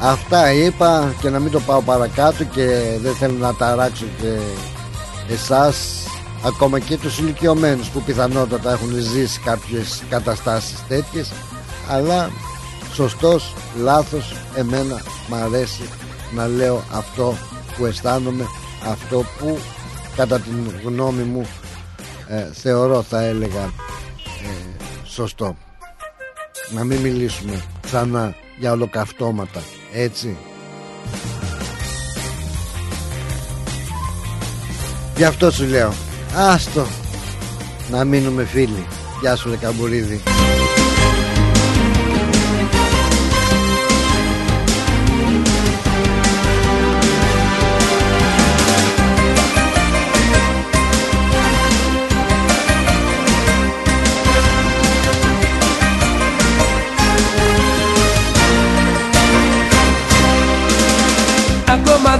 [0.00, 2.66] Αυτά είπα και να μην το πάω παρακάτω και
[3.02, 4.38] δεν θέλω να ταράξω και
[5.32, 6.04] εσάς
[6.44, 11.32] ακόμα και τους ηλικιωμένους που πιθανότατα έχουν ζήσει κάποιες καταστάσεις τέτοιες
[11.88, 12.30] αλλά
[12.92, 15.88] σωστός, λάθος εμένα μ' αρέσει
[16.34, 17.36] να λέω αυτό
[17.76, 18.46] που αισθάνομαι
[18.90, 19.58] αυτό που
[20.16, 21.46] κατά την γνώμη μου
[22.28, 25.56] ε, θεωρώ θα έλεγα ε, σωστό.
[26.70, 30.36] Να μην μιλήσουμε ξανά για ολοκαυτώματα έτσι.
[35.16, 35.92] Γι' αυτό σου λέω
[36.36, 36.86] Άστο.
[37.90, 38.86] Να μείνουμε φίλοι.
[39.20, 40.22] Γεια σου Λεκαμπουρίδη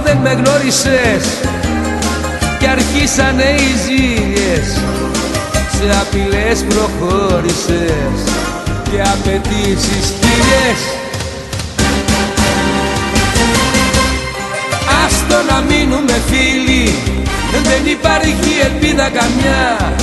[0.03, 1.54] δεν με γνώρισες
[2.65, 4.67] και αρχίσανε οι ζήλιες
[5.75, 8.17] σε απειλές προχώρησες
[8.91, 10.79] και απαιτήσεις κύριες
[15.03, 16.93] Άστο να μείνουμε φίλοι
[17.63, 19.93] δεν υπάρχει ελπίδα καμιά.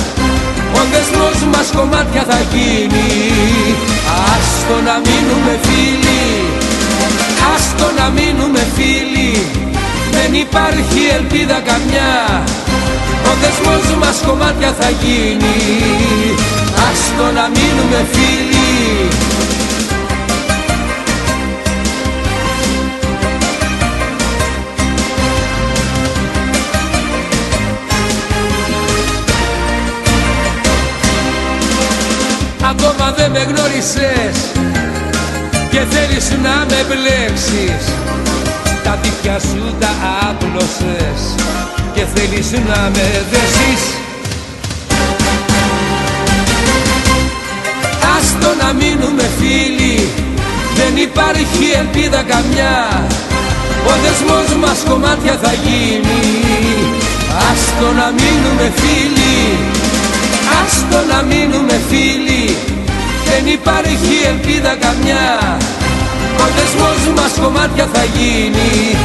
[0.73, 3.09] Ο δεσμός μας κομμάτια θα γίνει.
[4.33, 6.25] Άστο να μείνουμε φίλοι
[7.55, 9.63] Άστο να μείνουμε φίλοι
[10.15, 12.43] δεν υπάρχει ελπίδα καμιά.
[13.29, 15.57] Ο δεσμός μας κομμάτια θα γίνει.
[16.87, 19.07] Άστο να μείνουμε φίλοι.
[32.69, 34.37] Ακόμα δεν με γνώρισες
[35.71, 38.02] και θέλεις να με μπλέξεις
[38.83, 39.91] τα δίχτυα σου τα
[40.29, 41.21] άπλωσες
[41.93, 43.81] και θέλεις να με δέσεις.
[48.15, 50.09] Άστο να μείνουμε φίλοι
[50.75, 52.75] δεν υπάρχει ελπίδα καμιά.
[53.89, 56.21] Ο δεσμός μας κομμάτια θα γίνει.
[57.49, 59.13] Άστο να μείνουμε φίλοι
[60.61, 62.55] Άστο να μείνουμε φίλοι.
[63.25, 65.57] Δεν υπάρχει ελπίδα καμιά
[66.39, 68.95] ο δεσμός μας κομμάτια θα γίνει.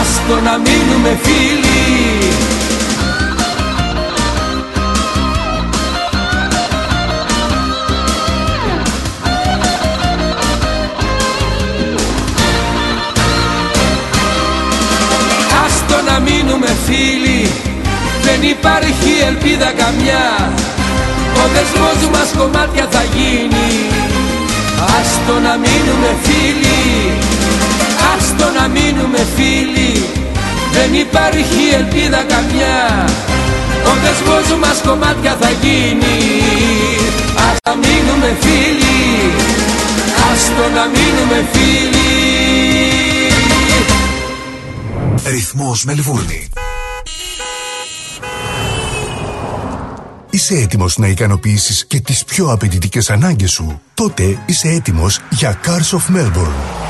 [0.00, 1.80] Άστο να μείνουμε φίλοι.
[15.64, 17.50] Άστο να μείνουμε φίλοι.
[18.22, 20.52] Δεν υπάρχει ελπίδα καμιά.
[21.34, 23.99] Ο δεσμός μας κομμάτια θα γίνει
[24.98, 26.80] Άστο να μείνουμε φίλοι
[28.14, 30.04] Άστο να μείνουμε φίλοι.
[30.72, 33.04] Δεν υπάρχει ελπίδα καμιά
[33.84, 36.18] Ο δεσμός μας κομμάτια θα γίνει.
[37.48, 39.32] Ας να μείνουμε φίλοι
[40.30, 42.00] Άστο να μείνουμε φίλοι.
[45.24, 46.48] Ρυθμός Μελβούρνη
[50.40, 53.80] Είσαι έτοιμος να ικανοποιήσεις και τις πιο απαιτητικές ανάγκες σου.
[53.94, 56.89] Τότε είσαι έτοιμος για Cars of Melbourne.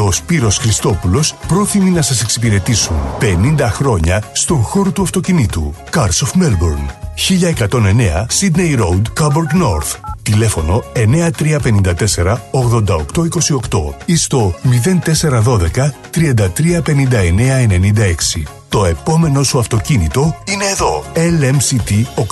[0.03, 5.73] ο Σπύρος Χριστόπουλος πρόθυμοι να σας εξυπηρετήσουν 50 χρόνια στον χώρο του αυτοκινήτου.
[5.91, 6.87] Cars of Melbourne.
[7.15, 9.95] 1109 Sydney Road, Coburg North.
[10.21, 16.19] Τηλέφωνο 9354 8828 ή στο 0412 335996.
[18.69, 21.03] Το επόμενο σου αυτοκίνητο είναι εδώ.
[21.15, 22.23] LMCT 891.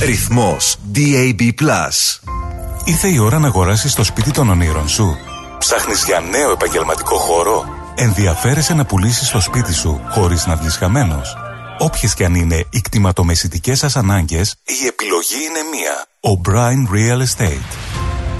[0.00, 1.52] Ρυθμός DAB+.
[2.84, 5.16] Ήρθε η ώρα να αγοράσεις το σπίτι των ονείρων σου.
[5.60, 11.36] Ψάχνεις για νέο επαγγελματικό χώρο; Ενδιαφέρεσαι να πουλήσεις το σπίτι σου χωρίς να βγεις χαμένος;
[11.78, 16.04] Όποιες και αν είναι οι κτηματομεσητικές σας ανάγκες, η επιλογή είναι μία.
[16.20, 18.09] O'Brien Real Estate.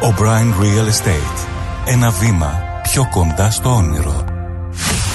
[0.00, 1.46] O'Brien Real Estate.
[1.84, 4.24] Ένα βήμα πιο κοντά στο όνειρο.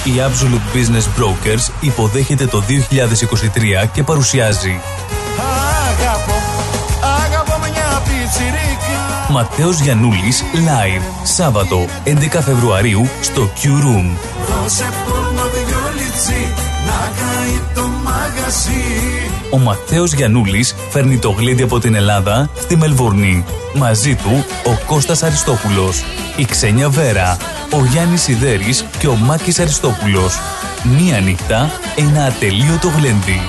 [0.04, 2.62] Η Absolute Business Brokers υποδέχεται το
[3.84, 4.80] 2023 και παρουσιάζει
[5.88, 6.42] Αγαπώ,
[7.24, 14.16] αγαπώ μια πιτσιρίκα Ματέος Γιαννούλης Live Σάββατο 11 Φεβρουαρίου στο Q Room
[14.62, 15.78] Δώσε πόνο δυο
[16.86, 23.44] να καεί το μαγαζί ο Ματθαίος Γιαννούλης φέρνει το γλέντι από την Ελλάδα στη Μελβούρνη.
[23.74, 26.04] Μαζί του ο Κώστας Αριστόπουλος,
[26.36, 27.36] η Ξένια Βέρα,
[27.72, 30.38] ο Γιάννης Σιδέρης και ο Μάκης Αριστόπουλος.
[30.82, 33.40] Μία νύχτα, ένα ατελείωτο γλέντι.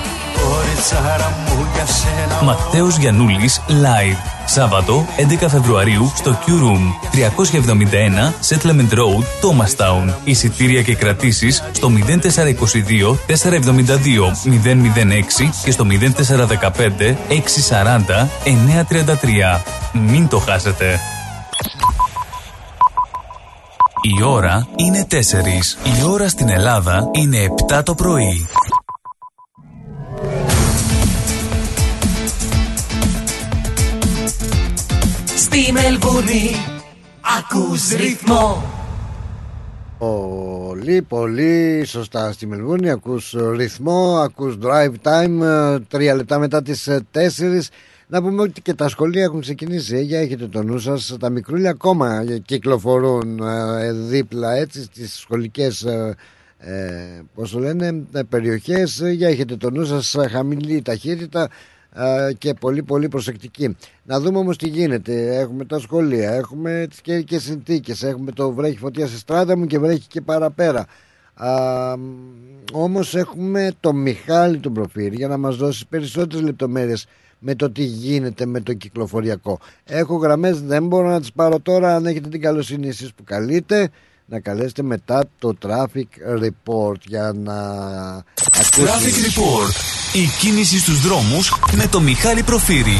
[2.42, 4.31] Ματθαίος Γιαννούλης Live.
[4.44, 5.06] Σάββατο
[5.42, 10.14] 11 Φεβρουαρίου στο Q Room 371 Settlement Road, Thomastown.
[10.24, 17.16] Εισιτήρια και κρατήσεις στο 0422 472 006 και στο 0415
[17.70, 19.60] 640 933.
[19.92, 21.00] Μην το χάσετε.
[24.02, 25.14] Η ώρα είναι 4.
[25.84, 27.38] Η ώρα στην Ελλάδα είναι
[27.72, 28.46] 7 το πρωί.
[35.54, 36.50] Στη Μελβούνι
[37.38, 38.62] ακούς ρυθμό.
[39.98, 46.86] Πολύ πολύ σωστά στη Μελβούνι ακούς ρυθμό, ακούς drive time ε, τρία λεπτά μετά τις
[46.86, 47.68] ε, τέσσερις.
[48.06, 51.70] Να πούμε ότι και τα σχολεία έχουν ξεκινήσει για έχετε το νου σας τα μικρούλια
[51.70, 55.82] ακόμα κυκλοφορούν ε, δίπλα έτσι στις σχολικές
[56.58, 59.02] ε, πώς το λένε περιοχές.
[59.12, 61.48] Για έχετε το νου σας χαμηλή ταχύτητα
[62.38, 63.76] και πολύ πολύ προσεκτική.
[64.04, 65.36] Να δούμε όμως τι γίνεται.
[65.38, 69.78] Έχουμε τα σχολεία, έχουμε τις καιρικές συνθήκες, έχουμε το βρέχει φωτιά στη στράτα μου και
[69.78, 70.86] βρέχει και παραπέρα.
[71.34, 71.94] Α,
[72.72, 77.06] όμως έχουμε το Μιχάλη τον προφήρ για να μας δώσει περισσότερες λεπτομέρειες
[77.38, 79.58] με το τι γίνεται με το κυκλοφοριακό.
[79.84, 83.90] Έχω γραμμές, δεν μπορώ να τις πάρω τώρα αν έχετε την καλοσύνη εσείς που καλείτε
[84.26, 87.58] να καλέσετε μετά το Traffic Report για να
[88.60, 88.82] ακούσετε.
[88.82, 90.01] Traffic Report.
[90.14, 92.98] Η κίνηση στους δρόμους με το Μιχάλη Προφύρη.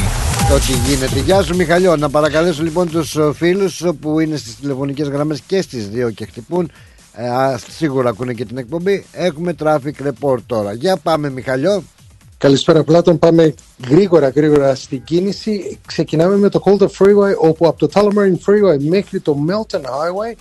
[0.49, 1.19] Το τι γίνεται.
[1.19, 1.95] Γεια σου Μιχαλιό.
[1.95, 6.25] Να παρακαλέσω λοιπόν τους ε, φίλους που είναι στις τηλεφωνικές γραμμές και στις δύο και
[6.25, 6.71] χτυπούν.
[7.13, 7.25] Ε,
[7.69, 9.05] σίγουρα ακούνε και την εκπομπή.
[9.11, 10.73] Έχουμε Traffic Report τώρα.
[10.73, 11.83] Για πάμε Μιχαλιό.
[12.37, 13.53] Καλησπέρα Πλάτων, πάμε
[13.89, 15.79] γρήγορα γρήγορα στην κίνηση.
[15.85, 20.35] Ξεκινάμε με το Calder Freeway όπου από το Tullamarine Freeway μέχρι το Melton Highway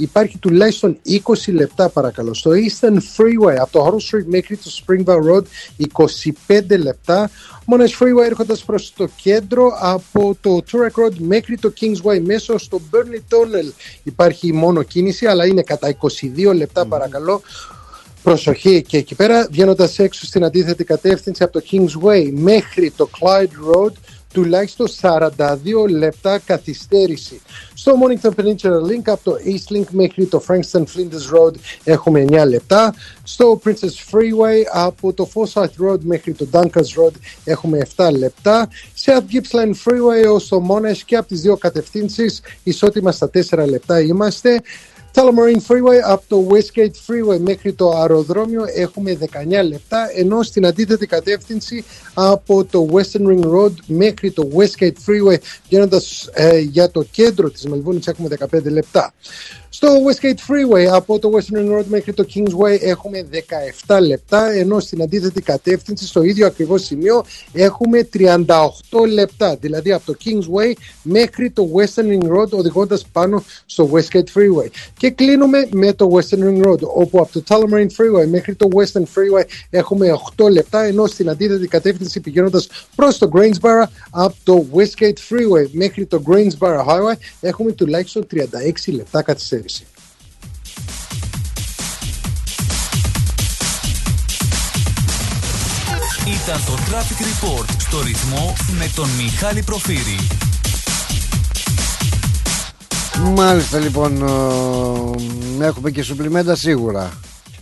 [0.00, 2.34] υπάρχει τουλάχιστον 20 λεπτά παρακαλώ.
[2.34, 5.42] Στο Eastern Freeway από το Horror Street μέχρι το Springvale Road
[6.48, 7.30] 25 λεπτά.
[7.70, 12.80] Monash Freeway έρχοντας προς το κέντρο από το Turek Road μέχρι το Kingsway μέσω στο
[12.90, 13.72] Burnley Tunnel
[14.02, 15.96] υπάρχει μόνο κίνηση αλλά είναι κατά
[16.48, 17.42] 22 λεπτά παρακαλώ.
[18.22, 23.74] Προσοχή και εκεί πέρα βγαίνοντας έξω στην αντίθετη κατεύθυνση από το Kingsway μέχρι το Clyde
[23.74, 23.92] Road
[24.32, 25.30] τουλάχιστον 42
[25.88, 27.40] λεπτά καθυστέρηση.
[27.74, 31.54] Στο Mornington Peninsula Link από το East Link μέχρι το Frankston Flinders Road
[31.84, 32.94] έχουμε 9 λεπτά.
[33.22, 37.12] Στο Princess Freeway από το Forsyth Road μέχρι το Dunkers Road
[37.44, 38.68] έχουμε 7 λεπτά.
[39.04, 44.00] South Gippsland Freeway ως το Monash και από τις δύο κατευθύνσεις ισότιμα στα 4 λεπτά
[44.00, 44.62] είμαστε.
[45.14, 51.06] Tullamarine Freeway από το Westgate Freeway μέχρι το αεροδρόμιο έχουμε 19 λεπτά ενώ στην αντίθετη
[51.06, 51.84] κατεύθυνση
[52.14, 55.36] από το Western Ring Road μέχρι το Westgate Freeway
[55.68, 59.12] γίνοντας ε, για το κέντρο της Μελβούνης έχουμε 15 λεπτά.
[59.80, 63.26] Στο Westgate Freeway από το Western Ring Road μέχρι το Kingsway έχουμε
[63.86, 68.44] 17 λεπτά ενώ στην αντίθετη κατεύθυνση στο ίδιο ακριβώς σημείο έχουμε 38
[69.12, 70.72] λεπτά δηλαδή από το Kingsway
[71.02, 76.42] μέχρι το Western Ring Road οδηγώντας πάνω στο Westgate Freeway και κλείνουμε με το Western
[76.42, 81.06] Ring Road όπου από το Tullamarine Freeway μέχρι το Western Freeway έχουμε 8 λεπτά ενώ
[81.06, 87.16] στην αντίθετη κατεύθυνση πηγαίνοντας προς το Greensboro από το Westgate Freeway μέχρι το Greensboro Highway
[87.40, 89.67] έχουμε τουλάχιστον 36 λεπτά καθυστέρηση.
[96.28, 100.18] Ήταν το Traffic Report στο ρυθμό με τον Μιχάλη Προφύρη.
[103.34, 104.22] Μάλιστα λοιπόν,
[105.60, 107.12] έχουμε και σουπλιμέντα σίγουρα.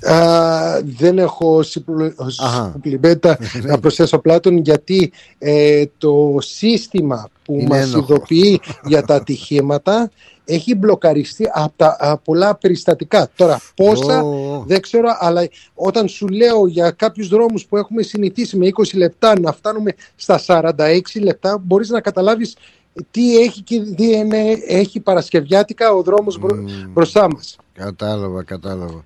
[0.09, 8.61] Uh, δεν έχω σουπλιμέντα να προσθέσω πλάτων γιατί ε, το σύστημα που Είναι μας ειδοποιεί
[8.85, 10.11] για τα ατυχήματα
[10.49, 13.29] έχει μπλοκαριστεί από τα πολλά περιστατικά.
[13.37, 14.23] Τώρα πόσα
[14.67, 19.41] δεν ξέρω, αλλά όταν σου λέω για κάποιους δρόμους που έχουμε συνηθίσει με 20 λεπτά
[19.41, 22.57] να φτάνουμε στα 46 λεπτά, μπορείς να καταλάβεις
[23.11, 23.63] τι έχει,
[23.97, 24.13] τι
[24.67, 26.39] έχει παρασκευιάτικα ο δρόμος
[26.89, 27.57] μπροστά μας.
[27.73, 29.05] Κατάλαβα, κατάλαβα.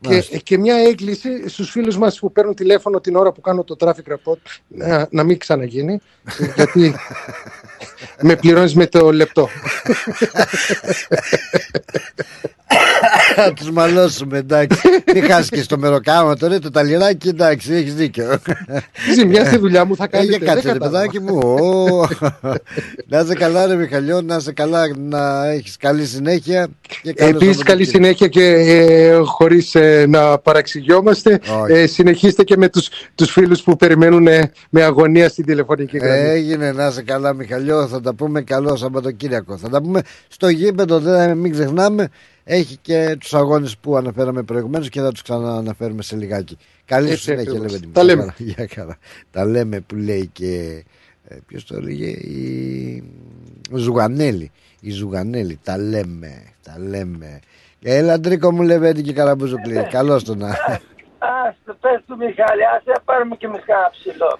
[0.00, 3.76] Και, και μια έγκληση στους φίλους μας που παίρνουν τηλέφωνο την ώρα που κάνω το
[3.78, 6.00] traffic report να, να μην ξαναγίνει
[6.56, 6.94] γιατί
[8.22, 9.48] με πληρώνεις με το λεπτό.
[13.38, 14.78] Θα τους μαλώσουμε, εντάξει.
[15.14, 18.38] Μην χάσεις και στο μεροκάμα τώρα, το ταλιράκι, εντάξει, έχεις δίκιο.
[19.14, 20.26] Ζημιά στη δουλειά μου θα κάνει.
[20.26, 21.38] Για κάτσε, ρε παιδάκι μου.
[23.06, 26.68] Να είσαι καλά, ρε Μιχαλιό, να είσαι καλά, να έχεις καλή συνέχεια.
[27.02, 31.40] Επίσης, καλή συνέχεια και ε, χωρίς ε, να παραξηγιόμαστε.
[31.68, 32.68] Ε, συνεχίστε και με
[33.14, 34.26] τους φίλους που περιμένουν
[34.70, 36.28] με αγωνία στην τηλεφωνική γραμμή.
[36.28, 37.86] Έγινε, να είσαι καλά, Μιχαλιό.
[37.86, 39.56] Θα τα πούμε καλό Σαββατοκύριακο.
[39.56, 42.08] Θα τα πούμε στο γήπεδο, δεν μην ξεχνάμε.
[42.48, 46.56] Έχει και τους αγώνες που αναφέραμε προηγουμένως και θα τους ξανααναφέρουμε σε λιγάκι.
[46.84, 47.80] Καλή σου συνέχεια, λέμε.
[47.92, 48.34] Τα λέμε.
[48.38, 48.98] Για καλά.
[49.30, 50.84] Τα λέμε που λέει και.
[51.28, 53.02] Ε, Ποιος το έλεγε, η
[53.72, 54.50] Ζουγανέλη.
[54.80, 55.58] Η Ζουγανέλη.
[55.62, 56.42] Τα λέμε.
[56.62, 57.40] Τα λέμε.
[57.82, 59.86] Έλα, Τρίκο μου, Λεβέντη και Καλαμπούζοκλή.
[59.90, 60.56] Καλώς το να.
[61.26, 64.30] Άστο, πες του Μιχάλη, ας πάρουμε και εμείς κάνα ψηλό.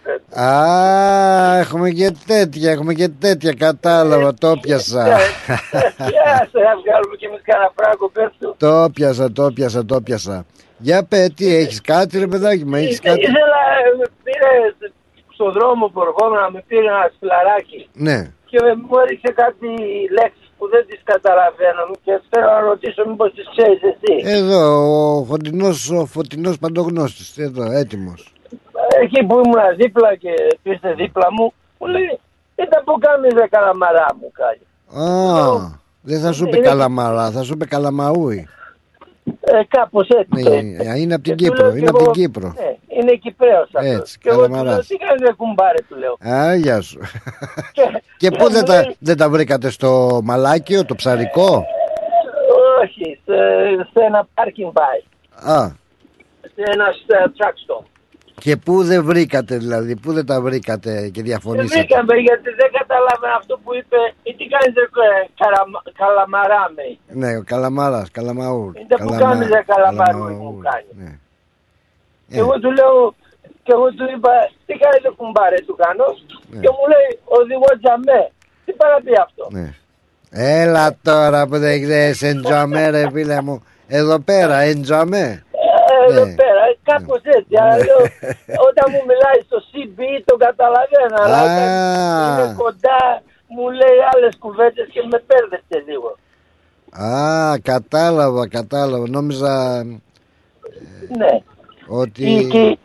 [0.49, 5.05] Α, έχουμε και τέτοια, έχουμε και τέτοια, κατάλαβα, το πιασα.
[6.51, 8.55] σε θα βγάλουμε και εμείς κάνα πράγμα, πες του.
[8.59, 10.47] Το πιασα, το πιασα, το πιασα.
[10.79, 13.63] Για πέ, τι έχεις κάτι ρε παιδάκι μου, έχεις κάτι; Ήθελα,
[13.99, 14.53] με πήρε
[15.35, 17.89] στον δρόμο που ερχόμουν, με πήρε ένα σπλαράκι.
[17.93, 18.19] Ναι.
[18.51, 18.59] Και
[18.89, 19.69] μου έριξε κάτι
[20.19, 24.15] λέξεις που δεν τις καταλαβαίνω και θέλω να ρωτήσω μήπως τις ξέρεις εσύ.
[24.39, 24.63] Εδώ,
[25.19, 28.33] ο φωτεινός, ο φωτεινός παντογνώστης, εδώ, έτοιμος.
[29.03, 30.33] Εκεί που ήμουν δίπλα και
[30.63, 32.21] πήρε δίπλα μου, μου λέει,
[32.57, 34.65] ήταν που κάνεις ρε καλαμαρά μου κάτι.
[35.03, 38.49] Α, δεν θα σου πει καλαμαρά, θα σου πει καλαμαούι.
[39.41, 40.43] Ε, Κάπως έτσι.
[40.43, 41.77] Ναι, είναι από την Κύπρο.
[41.77, 42.55] Είναι από την Κύπρο.
[42.57, 43.95] Ναι, είναι Κυπρέος αυτός.
[43.95, 46.35] Έτσι, και εγώ του λέω, τι κάνεις κουμπάρε, του λέω.
[46.35, 46.99] Α, γεια σου.
[47.73, 47.83] και,
[48.17, 51.65] και πού δεν, τα, δεν τα βρήκατε στο Μαλάκιο, το ψαρικό;
[52.83, 53.35] Όχι, σε,
[53.93, 55.03] σε ένα πάρκινγκ πάει.
[55.55, 55.71] Α.
[56.55, 57.83] Σε ένα uh,
[58.41, 62.71] Και πού δεν βρήκατε δηλαδή, πού δεν τα βρήκατε και διαφωνήσατε; Δεν βρήκαμε γιατί δεν
[62.79, 64.81] καταλάβαινα αυτό που είπε ή τι κάνετε
[66.01, 66.87] καλαμαρά με.
[67.21, 68.77] Ναι, ο καλαμάρας, καλαμαούρ.
[68.77, 70.93] Είναι που κάνεις καλαμαρού μου κάνεις.
[71.03, 71.19] Ναι.
[72.29, 73.15] Και εγώ του λέω,
[73.63, 74.31] και εγώ του είπα,
[74.67, 76.07] τι κάνετε κουμπάρε του κάνω
[76.51, 76.61] ναι.
[76.63, 78.23] και μου λέει, οδηγός τζαμέ.
[78.65, 79.75] Τι παραπεί αυτό; Ναι.
[80.31, 83.63] Έλα τώρα που δεν ξέρεις εντζαμέ ρε φίλε μου.
[83.89, 85.45] Εδώ πέρα, εντζαμέ.
[86.09, 87.55] Ε, εδώ πέρα, κάπως έτσι.
[87.61, 88.01] Αλλά λέω,
[88.69, 89.99] όταν μου μιλάει στο CB
[90.29, 91.67] το καταλαβαίνω, αλλά όταν
[92.29, 93.01] είναι κοντά
[93.55, 96.11] μου λέει άλλες κουβέντες και με πέρδεψε λίγο.
[97.11, 99.05] Α, κατάλαβα, κατάλαβα.
[99.09, 99.53] Νόμιζα
[101.19, 101.33] Ναι.
[101.89, 102.49] ότι...
[102.53, 102.79] Και-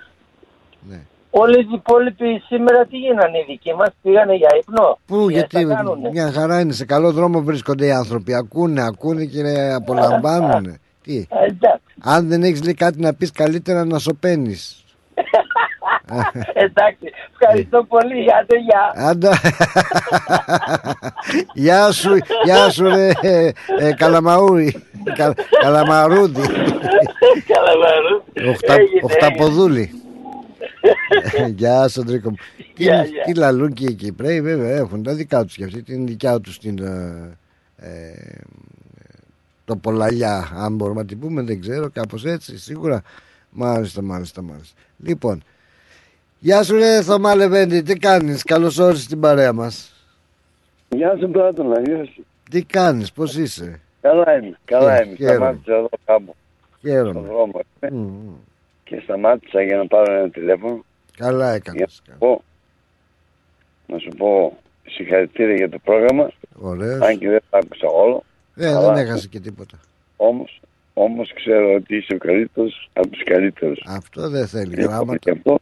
[1.34, 5.66] Όλοι οι υπόλοιποι σήμερα τι γίνανε οι δικοί μας, πήγανε για ύπνο; Πού, Τι γιατί
[5.66, 6.10] θα κάνουνε.
[6.10, 8.34] μια χαρά είναι, σε καλό δρόμο βρίσκονται οι άνθρωποι.
[8.34, 10.66] Ακούνε, ακούνε και απολαμβάνουν.
[11.04, 11.84] Τι, Ε, εντάξει.
[12.00, 14.76] αν δεν έχεις λέει κάτι να πεις καλύτερα να σωπαίνεις.
[16.54, 19.08] Εντάξει, ευχαριστώ πολύ, για το γεια.
[19.10, 19.40] Άντα.
[21.64, 24.84] γεια σου, γεια σου ρε ε, ε, Καλαμαούρη.
[25.16, 26.42] Κα, καλαμαρούδι.
[27.48, 28.50] Καλαμαρού.
[28.50, 29.92] Οχτα, Έγινε, οχταποδούλη.
[31.56, 32.36] Γεια σου Αντρίκο μου.
[32.74, 33.24] Τι, Γεια, γεια.
[33.24, 36.60] τι λαλούν και οι Κυπρέοι βέβαια έχουν τα δικά τους και αυτή την δικιά τους
[36.60, 37.38] την ε,
[37.76, 37.90] ε,
[39.74, 43.02] το πολλαλιά αν μπορούμε να την πούμε δεν ξέρω κάπως έτσι σίγουρα
[43.50, 45.44] μάλιστα μάλιστα μάλιστα λοιπόν
[46.40, 49.94] Γεια σου ρε Θωμά Λεβέντη τι κάνεις καλώς όρισες στην παρέα μας
[50.90, 52.26] Γεια σου Πλάτωνα, γεια σου.
[52.50, 55.16] Τι κάνεις πως είσαι; Καλά είμαι, καλά Χαίρομαι, είμαι.
[55.16, 55.36] χαίρομαι.
[55.64, 56.36] Σταμάτησα εδώ κάπου
[56.80, 58.34] στον Χαίρομαι δρόμο ε, Μμ, μμ.
[58.84, 60.84] και σταμάτησα για να πάρω ένα τηλέφωνο.
[61.18, 62.44] Καλά Για έκανες να σου πω,
[63.88, 64.58] να σου πω
[64.88, 66.32] συγχαρητήρια για το πρόγραμμα.
[66.60, 68.24] Ωραίος Αν και δεν το άκουσα όλο.
[68.56, 68.94] Ε, καλά.
[68.94, 69.80] δεν έχασε και τίποτα
[70.18, 70.62] Όμως,
[70.94, 73.84] όμως ξέρω ότι είσαι ο καλύτερος από τους καλύτερους.
[73.88, 75.60] Αυτό δεν θέλει Λοιπόν, γράμματα Και αυτό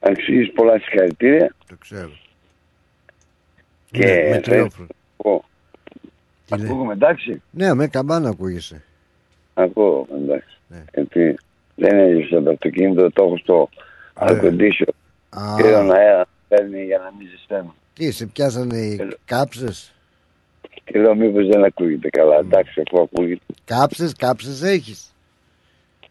[0.00, 2.10] αξίζεις πολλά συγχαρητήρια Το ξέρω
[3.90, 4.86] και Ναι, με θα τηλέφωνο.
[5.16, 5.44] πω.
[6.46, 7.42] Τι λέει; Ακούγομαι εντάξει.
[7.50, 8.82] Ναι, με καμπάνα ακούγεσαι.
[9.54, 10.58] Ακούω εντάξει.
[10.68, 10.84] Ναι.
[10.94, 11.36] Γιατί
[11.74, 13.68] δεν έζησα το αυτοκίνητο, το έχω στο
[14.14, 14.88] air condition.
[15.30, 15.54] Α.
[15.56, 17.74] Και τον αέρα παίρνει για να μην ζεσταίνω.
[17.94, 19.94] Τι, σε πιάσανε οι κάψες;
[20.84, 22.36] Και λέω μήπως δεν ακούγεται καλά.
[22.38, 23.40] Εντάξει, αφού ακούγεται.
[23.64, 25.14] Κάψες, κάψες έχεις.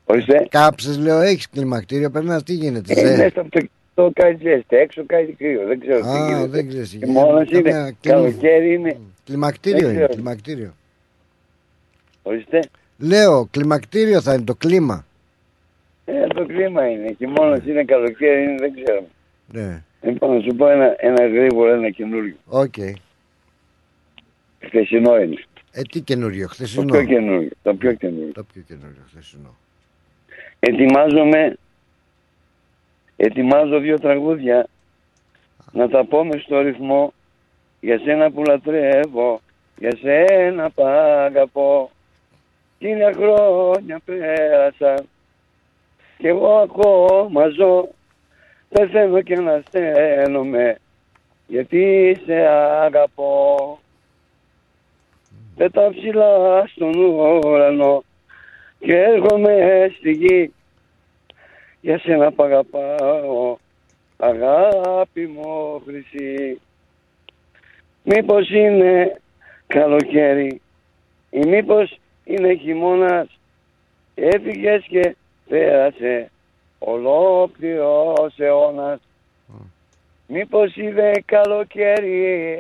[0.05, 0.45] Ορίστε.
[0.49, 2.93] Κάψες λέω έχεις κλιμακτήριο, περνάς, τι γίνεται.
[2.93, 3.49] Ε, ζε- μέσα από
[3.93, 5.65] το κάτι ζέστη, έξω κάτι κρύο.
[5.67, 6.47] Δεν ξέρω τι Α, γίνεται.
[6.47, 6.95] δεν ξέρεις.
[6.99, 8.15] Και μόνος Καμία είναι, κλίμα.
[8.17, 8.97] καλοκαίρι είναι.
[9.25, 10.13] Κλιμακτήριο Δεν είναι, ξέρω.
[10.13, 10.73] κλιμακτήριο.
[12.23, 12.59] Ορίστε.
[12.97, 15.05] Λέω, κλιμακτήριο θα είναι το κλίμα.
[16.05, 17.11] Ε, το κλίμα είναι.
[17.17, 19.05] Και μόνος είναι καλοκαίρι είναι, δεν ξέρω.
[19.51, 22.35] Ναι, Λοιπόν, να σου πω ένα, ένα γρήγορο, ένα καινούριο.
[22.47, 22.73] οκ.
[24.65, 25.43] Χθεσινό είναι.
[25.71, 26.85] Ε, τι καινούριο, Το χθεσινό.
[26.91, 27.49] πιο καινούριο.
[27.61, 28.31] Το πιο καινούριο.
[28.33, 29.55] Το πιο καινούριο, χθεσινό.
[30.59, 31.57] Ετοιμάζομαι,
[33.15, 34.67] ετοιμάζω δύο τραγούδια
[35.71, 37.13] να τα πω μες στο ρυθμό
[37.79, 39.41] για σένα που λατρεύω,
[39.77, 41.91] για σένα που αγαπώ.
[42.79, 45.07] Χίλια χρόνια πέρασαν
[46.17, 47.87] κι εγώ ακόμα ζω
[48.69, 50.75] πεθαίνω και ανασταίνομαι
[51.47, 52.33] γιατί σε
[52.81, 53.79] αγαπώ.
[55.55, 58.03] Πετά ψηλά στον ουρανό
[58.79, 60.53] και έρχομαι στη γη
[61.81, 63.57] για σένα που αγαπάω
[64.17, 66.59] αγάπη μου χρυσή
[68.03, 69.21] μήπως είναι
[69.67, 70.61] καλοκαίρι
[71.29, 73.39] ή μήπως είναι χειμώνας
[74.15, 75.15] έφυγες και
[75.49, 76.31] πέρασε
[76.79, 78.99] ολόκληρος αιώνας
[80.27, 82.57] μήπως είναι καλοκαίρι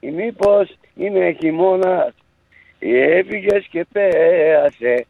[0.00, 2.14] ή μήπως είναι χειμώνας
[2.78, 5.06] Έφυγες και πέρασε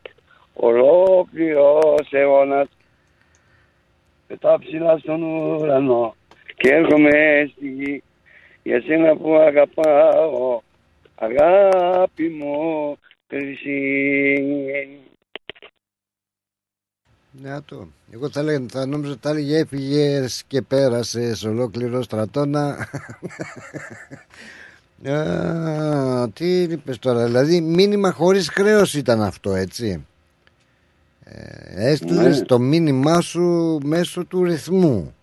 [0.55, 2.68] ολόκληρος αιώνας
[4.26, 6.14] Πετά ψηλά στον ουρανό
[6.57, 8.03] και έρχομαι στη γη
[8.62, 10.61] για σένα που αγαπάω
[11.14, 12.97] αγάπη μου
[13.28, 14.43] χρυσή.
[17.30, 17.89] Ναι, το.
[18.12, 22.89] Εγώ θα, λέγα, θα νόμιζα ότι τα έλεγε έφυγες και πέρασες ολόκληρος στρατόνα.
[25.05, 30.06] Α, τι είπες τώρα, δηλαδή μήνυμα χωρίς χρέος ήταν αυτό, έτσι.
[31.24, 32.44] Ε, έστειλες Ναι.
[32.47, 35.14] το μήνυμά σου μέσω του ρυθμού.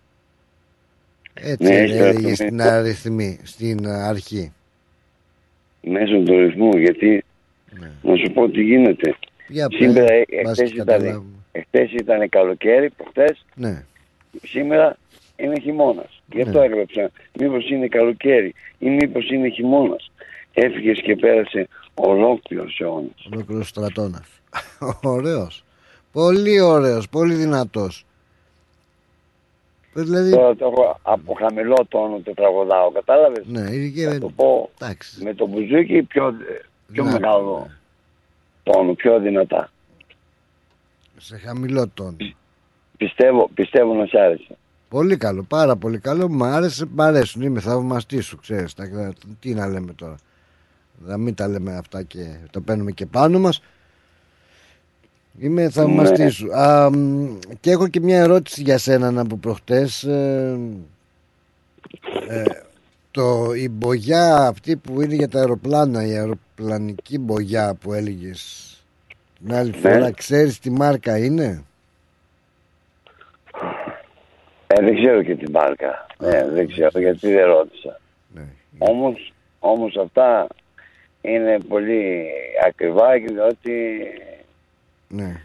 [1.34, 2.70] Έτσι Ναι, έλεγε στο στην, ρυθμό.
[2.70, 4.52] αριθμή, στην αρχή.
[5.82, 7.24] Μέσω του ρυθμού γιατί
[8.02, 9.08] να σου πω τι γίνεται.
[9.08, 9.14] Ναι.
[9.48, 11.30] Για πες, Σήμερα ε, μπας εχθές και ήταν, καταλάβουμε.
[11.52, 13.84] εχθές ήταν καλοκαίρι, προχτές Ναι.
[14.42, 14.96] σήμερα
[15.36, 16.22] είναι χειμώνας.
[16.32, 16.64] Γι' αυτό Ναι.
[16.64, 17.10] έγραψα.
[17.32, 20.10] Μήπως είναι καλοκαίρι ή μήπως είναι χειμώνας.
[20.52, 23.26] Έφυγες και πέρασε ολόκληρος αιώνας.
[23.32, 24.24] Ολόκληρος στρατόνα.
[25.02, 25.64] Ωραίος.
[26.12, 28.04] Πολύ ωραίος, πολύ δυνατός.
[29.96, 34.70] Δηλαδή, Τώρα το έχω από χαμηλό τόνο το τραγουδάω, κατάλαβες; ναι, ειδική- Θα το πω
[34.80, 35.24] εντάξει.
[35.24, 36.34] με το μπουζούκι πιο,
[36.92, 37.70] πιο Δυνατό, μεγάλο
[38.62, 39.72] τόνο, πιο δυνατά.
[41.16, 42.16] σε χαμηλό τόνο.
[42.96, 44.56] Πιστεύω, πιστεύω να σ' άρεσε.
[44.94, 46.28] Πολύ καλό, πάρα πολύ καλό.
[46.28, 47.42] Μ' άρεσε, μ' αρέσουν.
[47.42, 48.74] Είμαι θαυμαστής σου, ξέρεις.
[49.40, 50.16] Τι να λέμε τώρα.
[51.06, 53.62] Να μην τα λέμε αυτά και τα παίρνουμε και πάνω μας.
[55.38, 56.30] Είμαι θαυμαστής Ναι.
[56.30, 56.54] σου.
[56.56, 60.02] Α, μ, και έχω και μια ερώτηση για σένα από προχτές.
[60.04, 60.58] Ε,
[62.28, 62.42] ε,
[63.10, 68.68] το, η μπογιά αυτή που είναι για τα αεροπλάνα, η αεροπλανική μπογιά που έλεγες
[69.38, 69.76] την άλλη Ναι.
[69.76, 71.62] φορά, ξέρεις τι μάρκα είναι;
[74.78, 76.06] Ε, δεν ξέρω και την μάρκα.
[76.18, 78.00] Ναι, δεν ξέρω γιατί δεν ρώτησα.
[78.34, 78.42] Ναι.
[78.78, 80.46] Όμως, όμως αυτά
[81.20, 82.26] είναι πολύ
[82.66, 84.00] ακριβά και διότι,
[85.08, 85.40] Ναι.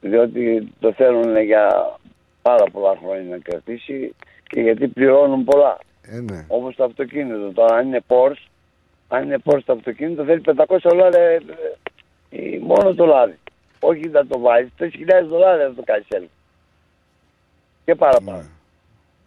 [0.00, 1.96] διότι το θέλουν για
[2.42, 5.78] πάρα πολλά χρόνια να κρατήσει και γιατί πληρώνουν πολλά.
[6.02, 6.44] Ε, ναι.
[6.48, 7.52] Όπως το αυτοκίνητο.
[7.52, 8.46] Τώρα αν είναι Porsche,
[9.08, 11.40] αν είναι Porsche το αυτοκίνητο θέλει 500 δολάρια ε,
[12.30, 13.38] ε, μόνο το λάδι.
[13.80, 14.88] Όχι να το βάλεις, 3.000
[15.28, 16.32] δολάρια να το κάνεις έλεγχο.
[17.84, 18.44] Και παραπάνω.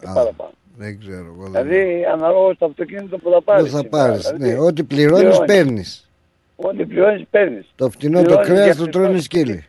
[0.02, 0.50] Και Α, παραπάνω.
[0.76, 1.24] Δεν ξέρω.
[1.36, 3.62] εγώ δεν- Δηλαδή αναλόγως το αυτοκίνητο που θα πάρεις.
[3.62, 4.06] Δεν θα σήμερα.
[4.06, 4.26] πάρεις.
[4.30, 5.46] Δηλαδή, Ναι, ό,τι πληρώνεις πληρώνεις.
[5.54, 6.10] παίρνεις.
[6.56, 7.72] Ό,τι πληρώνεις παίρνεις.
[7.76, 9.40] Το φτηνό το Πληρώνεις κρέας για το Χριστό τρώνε σπίτι.
[9.40, 9.64] σκύλι.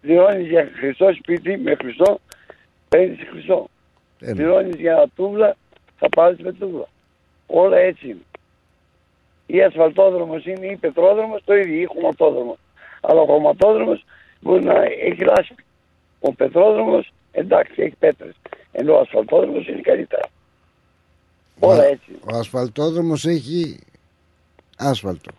[0.00, 2.18] Πληρώνεις για χρυσό σπίτι με χρυσό,
[2.88, 3.68] παίρνεις χρυσό.
[4.20, 5.56] Ε, Πληρώνεις για τούβλα,
[5.98, 6.88] θα πάρεις με τούβλα.
[7.46, 8.20] Όλα έτσι είναι.
[9.46, 12.56] Ή ασφαλτόδρομος είναι ή πετρόδρομος, το ίδιο, ή χωματόδρομος.
[13.00, 14.04] Αλλά ο χωματόδρομος
[14.40, 15.64] μπορεί να έχει λάσπη.
[16.20, 18.32] Ο πετρόδρομος, εντάξει, έχει πέτρες.
[18.72, 20.22] Ενώ ο ασφαλτόδρομος είναι καλύτερα.
[21.58, 22.10] Όλα έτσι.
[22.32, 23.78] Ο ασφαλτόδρομος έχει
[24.78, 25.30] άσφαλτο.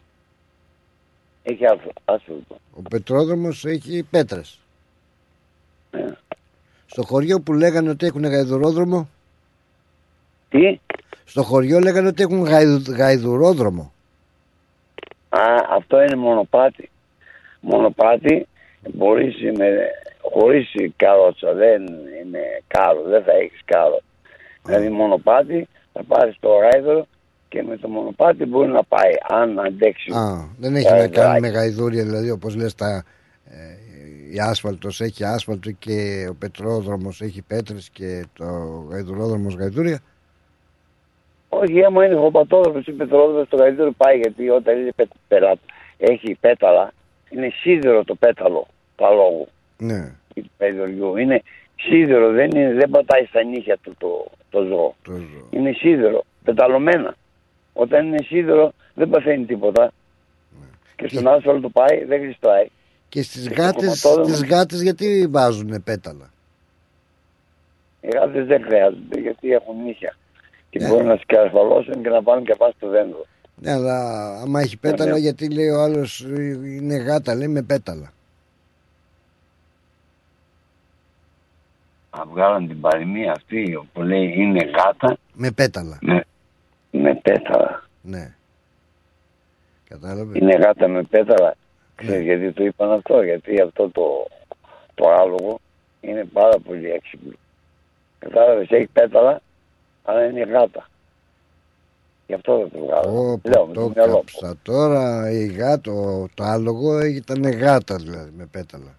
[1.43, 1.93] Έχει άσφαλτο.
[2.05, 2.57] άσφαλτο.
[2.73, 4.59] Ο πετρόδρομος έχει πέτρες.
[5.91, 6.05] Ναι.
[6.85, 9.09] Στο χωριό που λέγανε ότι έχουν γαϊδουρόδρομο.
[10.49, 10.79] Τι;
[11.25, 13.93] Στο χωριό λέγανε ότι έχουν γαϊδου- γαϊδουρόδρομο.
[15.29, 16.89] Α, αυτό είναι μονοπάτι.
[17.61, 18.47] Μονοπάτι
[18.93, 19.67] μπορείς με,
[20.31, 21.81] χωρίς καρότσα, δεν
[22.23, 23.99] είναι κάρο, δεν θα έχεις κάρο.
[24.65, 27.05] Δηλαδή μονοπάτι θα πάρεις το γάιδρο
[27.49, 30.11] και με το μονοπάτι μπορεί να πάει, αν αντέξει.
[30.11, 31.27] Α, δεν έχει το να γαϊδουράκι.
[31.27, 33.03] κάνει με γαϊδούρια, δηλαδή όπως λες τα,
[33.45, 33.55] ε,
[34.33, 38.45] η άσφαλτος έχει άσφαλτο και ο πετρόδρομος έχει πέτρες και το
[38.89, 39.99] γαϊδουρόδρομος γαϊδούρια.
[41.49, 45.59] Όχι, άμα είναι χωματόδρομος ή πετρόδρομος το γαϊδούρο πάει γιατί όταν είναι πε, περα-
[45.97, 46.93] έχει πέταλα,
[47.29, 49.47] είναι σίδερο το πέταλο του αλόγου
[49.77, 51.17] Ναι, ή του παϊδοριού.
[51.17, 51.41] Είναι
[51.79, 54.95] σίδερο, δεν, είναι, δεν πατάει στα νύχια του το, το ζώο.
[55.03, 55.47] το ζω.
[55.51, 57.15] είναι σίδερο, πεταλωμένα.
[57.73, 59.91] Όταν είναι σίδερο δεν παθαίνει τίποτα.
[60.95, 62.67] Και στον άσφαλτο πάει, δεν γλιστράει.
[63.09, 66.31] Και στις Και γάτες, στο χωματόδρομο- στις γάτες γιατί βάζουν πέταλα;
[68.01, 70.17] Οι γάτες δεν χρειάζονται γιατί έχουν νύχια.
[70.69, 70.87] Και Ναι.
[70.87, 73.25] μπορούν να σκαρφαλώσουν και να πάνε και πάνε στο δέντρο.
[73.55, 75.17] Ναι, αλλά άμα έχει πέταλα, ναι.
[75.19, 78.13] γιατί λέει ο άλλος ε, είναι γάτα, λέει με πέταλα.
[82.31, 85.97] Βγάλαν την παροιμία αυτή που λέει είναι γάτα Με πέταλα.
[86.01, 86.23] με,
[86.91, 87.83] με πέταλα.
[88.01, 88.33] Ναι.
[89.89, 91.47] Κατάλαβες; Είναι γάτα με πέταλα.
[91.47, 92.07] Ναι.
[92.07, 94.27] Ξέρεις γιατί το είπαν αυτό, γιατί αυτό το,
[94.93, 95.59] το άλογο
[96.01, 97.31] είναι πάρα πολύ έξυπνο.
[98.19, 99.41] Κατάλαβες, έχει πέταλα,
[100.03, 100.87] αλλά είναι γάτα.
[102.27, 103.09] Γι' αυτό δεν το βγάλω.
[103.19, 104.17] Ω, Λέω, με το το μυαλό μου.
[104.17, 108.95] κάψα τώρα η γάτο, το άλογο ήταν γάτα δηλαδή με πέταλα.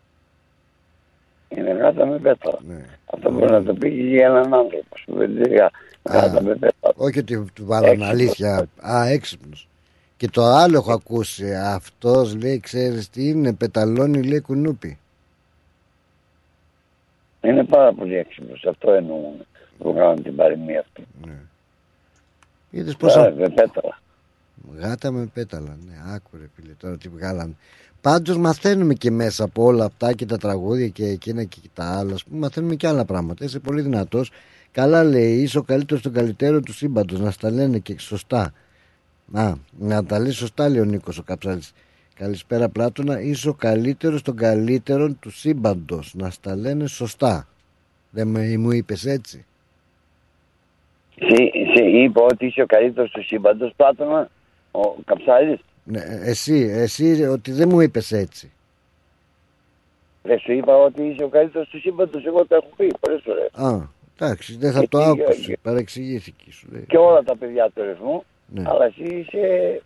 [1.49, 2.59] Είναι γάτα με πέταλα.
[2.66, 2.85] Ναι.
[3.15, 4.97] Αυτό μπορεί να το πει και για έναν άνθρωπο.
[4.97, 5.71] Σου δεν λέει γα-
[6.03, 6.95] γάτα με πέταλα.
[6.97, 8.09] Όχι ότι του βάλανε Έξυπνος.
[8.11, 8.69] αλήθεια.
[8.89, 9.69] Α, έξυπνος.
[10.16, 11.55] Και το άλλο έχω ακούσει.
[11.55, 14.99] Αυτός λέει, ξέρεις τι είναι, πεταλώνει λέει κουνούπι.
[17.41, 18.65] Είναι πάρα πολύ έξυπνος.
[18.66, 19.47] Αυτό εννοούμε.
[19.79, 21.07] Που βγάλαν την παροιμία αυτή.
[22.71, 23.99] Είδες Τώρα, πόσα με πέταλα.
[24.79, 25.77] γάτα με πέταλα.
[25.87, 27.55] Ναι, άκουρε φίλε τώρα τι βγάλανε.
[28.05, 32.14] Πάντως μαθαίνουμε και μέσα από όλα αυτά και τα τραγούδια και εκείνα και τα άλλα.
[32.14, 33.44] Ας πούμε, μαθαίνουμε και άλλα πράγματα.
[33.44, 34.31] Είσαι πολύ δυνατός.
[34.72, 37.20] Καλά λέει, είσαι ο καλύτερος των καλύτερων του σύμπαντος.
[37.20, 38.52] Να στα λένε και σωστά.
[39.26, 41.72] Να, να τα λέει σωστά λέει ο Νίκος ο Καψάλης.
[42.14, 46.14] Καλησπέρα Πλάτωνα, είσαι ο καλύτερος των καλύτερων του σύμπαντος.
[46.14, 47.48] Να στα λένε σωστά.
[48.10, 49.44] Δεν με, μου είπες έτσι;
[51.14, 51.36] Σε,
[51.74, 54.31] σε είπα ότι είσαι ο καλύτερος του σύμπαντος, Πλάτωνα,
[54.70, 55.60] ο Καψάλης.
[55.85, 58.52] Ναι, εσύ, εσύ ότι δεν μου είπες έτσι.
[60.23, 63.51] Δεν σου είπα ότι είσαι ο καλύτερος του σύμπαντος, εγώ το έχω πει πολλές φορές.
[63.52, 63.89] Α,
[64.19, 65.48] εντάξει, δεν θα Γιατί, το ε, άκουσες.
[65.48, 66.85] ε, Παρεξηγήθηκε σου λέει.
[66.89, 68.62] Και όλα τα παιδιά του ρυθμού, Ναι.
[68.66, 69.82] αλλά εσύ είσαι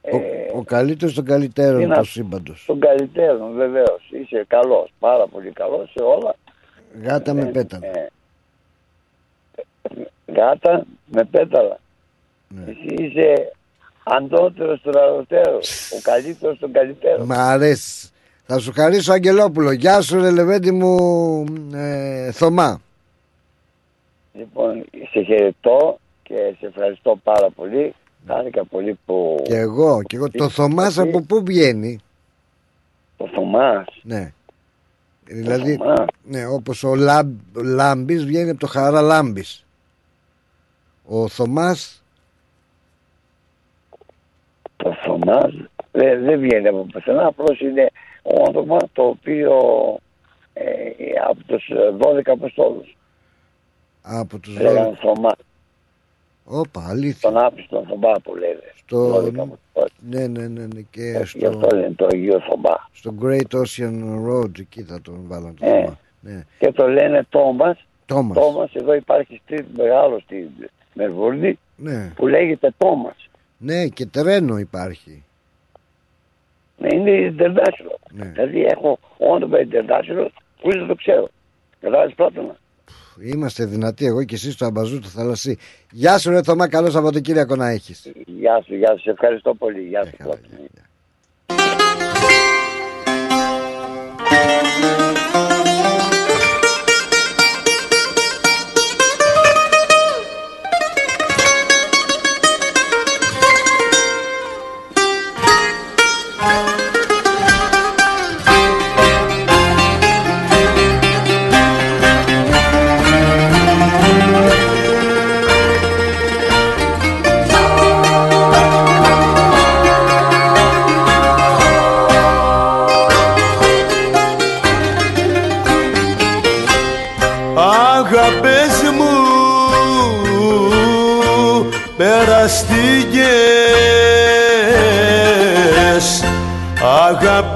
[0.00, 2.10] Ο, ε, ο καλύτερος των καλύτερων είναι του αυτός.
[2.12, 2.64] σύμπαντος.
[2.66, 4.08] τον καλύτερο βεβαίως.
[4.10, 6.34] Είσαι καλός, πάρα πολύ καλός σε όλα.
[7.02, 7.86] Γάτα με Ε, πέταλα.
[7.86, 8.08] ε,
[10.26, 11.78] γάτα με πέταλα.
[12.48, 12.64] Ναι.
[12.70, 13.52] Εσύ είσαι
[14.08, 15.60] αντότερος των αρωτέρων,
[15.96, 17.26] ο καλύτερος των καλύτερων.
[17.26, 18.08] Μ' αρέσει.
[18.46, 19.70] Θα σου χαρίσω Αγγελόπουλο.
[19.70, 22.80] Γεια σου ρε Λεβέντη μου ε, Θωμά.
[24.32, 27.94] Λοιπόν, σε χαιρετώ και σε ευχαριστώ πάρα πολύ.
[28.26, 29.42] Χάρηκα πολύ που...
[29.44, 30.30] Και εγώ, και εγώ.
[30.30, 31.98] Το Θωμάς από πού βγαίνει;
[33.16, 33.86] Το Θωμάς.
[34.02, 34.32] Ναι.
[35.24, 35.78] Δηλαδή,
[36.22, 39.64] ναι, όπως ο Λάμπ, Λάμπης βγαίνει από το χαρά Λάμπης.
[41.04, 42.02] Ο Θωμάς
[45.26, 45.54] Το Θωμάς
[45.92, 47.90] δεν, δεν βγαίνει από πουθενά, απλώς είναι
[48.22, 49.54] όνομα το οποίο
[50.52, 50.64] ε,
[51.28, 51.70] από τους
[52.00, 52.96] 12 Αποστόλους.
[54.02, 55.32] από τους Λέγανε Θωμά.
[56.44, 57.30] Όπα, αλήθεια.
[57.30, 58.72] Τον άπιστο Θωμά που λένε.
[58.76, 59.16] Στο...
[59.16, 59.92] 12 Αποστόλους.
[60.10, 60.80] Ναι, ναι, ναι, ναι.
[60.90, 62.88] Και Γι' στο, αυτό λένε το Αγίο Θωμά.
[62.92, 65.80] στο Great Ocean Road, εκεί θα τον βάλω το Ε.
[65.80, 65.98] Θωμά.
[66.20, 66.44] Ναι.
[66.58, 67.86] Και το λένε Τόμας.
[68.06, 68.36] Τόμας.
[68.38, 70.50] Τόμας, εδώ υπάρχει στρίτ μεγάλος στη
[70.94, 72.12] Μερβούρνη Ναι.
[72.16, 73.25] που λέγεται Τόμας.
[73.58, 75.24] Ναι, και τρένο υπάρχει.
[76.76, 77.98] Ναι, είναι international.
[78.10, 78.24] Ναι.
[78.24, 80.28] Δηλαδή έχω όνομα international
[80.60, 81.28] που δεν το ξέρω.
[81.80, 82.56] Κατάλαβες πρώτα.
[83.22, 85.58] Είμαστε δυνατοί εγώ και εσύ στο αμπαζού του θαλασσί.
[85.90, 88.12] Γεια σου ρε Θωμά, καλό Σαββατοκύριακο να έχεις.
[88.26, 89.82] Γεια σου, γεια σου, σε ευχαριστώ πολύ.
[89.82, 90.16] Γεια σου.
[90.16, 90.38] πρώτα.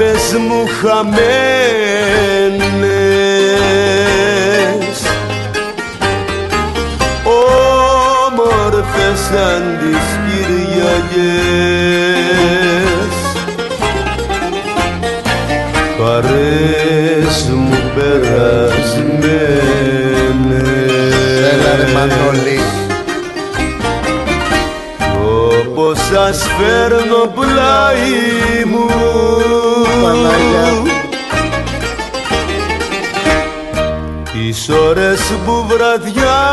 [0.01, 1.21] Αγάπες μου χαμένες.
[8.25, 10.75] Όμορφες σαν τις Κυριακές.
[15.99, 19.21] Παρές μου περασμένες.
[21.53, 22.61] Έλα ρε Μανώλη.
[25.69, 28.11] Όπως σας φέρνω πλάι
[35.17, 36.50] που βραδιάζει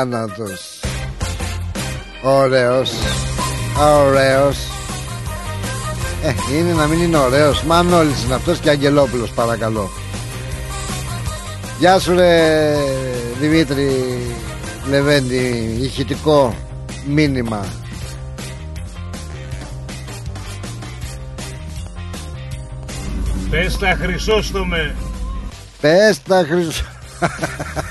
[0.00, 0.80] Αθάνατος
[2.22, 2.90] Ωραίος.
[3.78, 4.58] Ωραίος.
[6.22, 7.62] Ε, είναι να μην είναι ωραίος.
[7.62, 9.90] Μανώλης είναι αυτός και Αγγελόπουλος παρακαλώ.
[11.78, 12.76] Γεια σου ρε
[13.40, 14.18] Δημήτρη
[14.90, 16.54] Λεβέντη ηχητικό
[17.06, 17.64] μήνυμα.
[23.50, 24.94] Πες τα Χρυσόστομε.
[25.80, 26.84] Πες τα χρυσό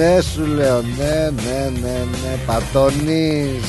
[0.00, 3.64] Ναι σου λέω Ναι ναι ναι ναι Πατώνεις.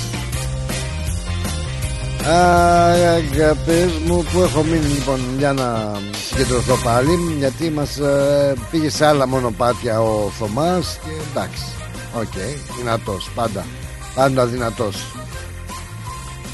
[2.27, 5.91] Αγαπητές μου που έχω μείνει λοιπόν για να
[6.27, 11.63] συγκεντρωθώ πάλι γιατί μας ε, πήγε σε άλλα μονοπάτια ο Θωμάς και εντάξει,
[12.15, 13.65] OK, okay, δυνατός πάντα,
[14.15, 14.95] πάντα δυνατός.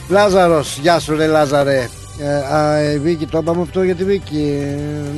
[0.10, 4.66] Λάζαρος, γεια σου ρε Λάζαρε ε, α, η Βίκη, το είπαμε αυτό για τη Βίκη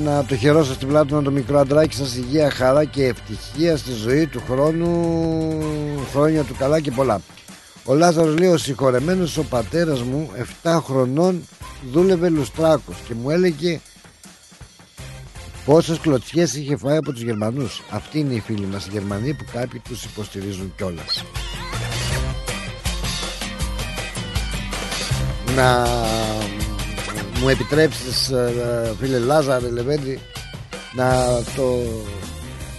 [0.03, 3.91] να το χαιρώσω στην πλάτη με το μικρό αντράκι σας υγεία, χαρά και ευτυχία στη
[3.91, 5.17] ζωή του χρόνου
[6.11, 7.21] χρόνια του καλά και πολλά
[7.89, 10.29] ο Λάζαρος λέει ο συγχωρεμένος ο πατέρας μου
[10.63, 11.47] 7 χρονών
[11.91, 13.79] δούλευε λουστράκος και μου έλεγε
[15.65, 17.83] πόσες κλωτσιές είχε φάει από τους Γερμανούς.
[17.89, 21.23] Αυτοί είναι οι φίλοι μας οι Γερμανοί που κάποιοι τους υποστηρίζουν κιόλας.
[25.55, 25.87] Να
[27.41, 30.19] μου επιτρέψεις ε, φίλε Λάζαρε Λεβέντη
[30.95, 31.25] να
[31.55, 31.77] το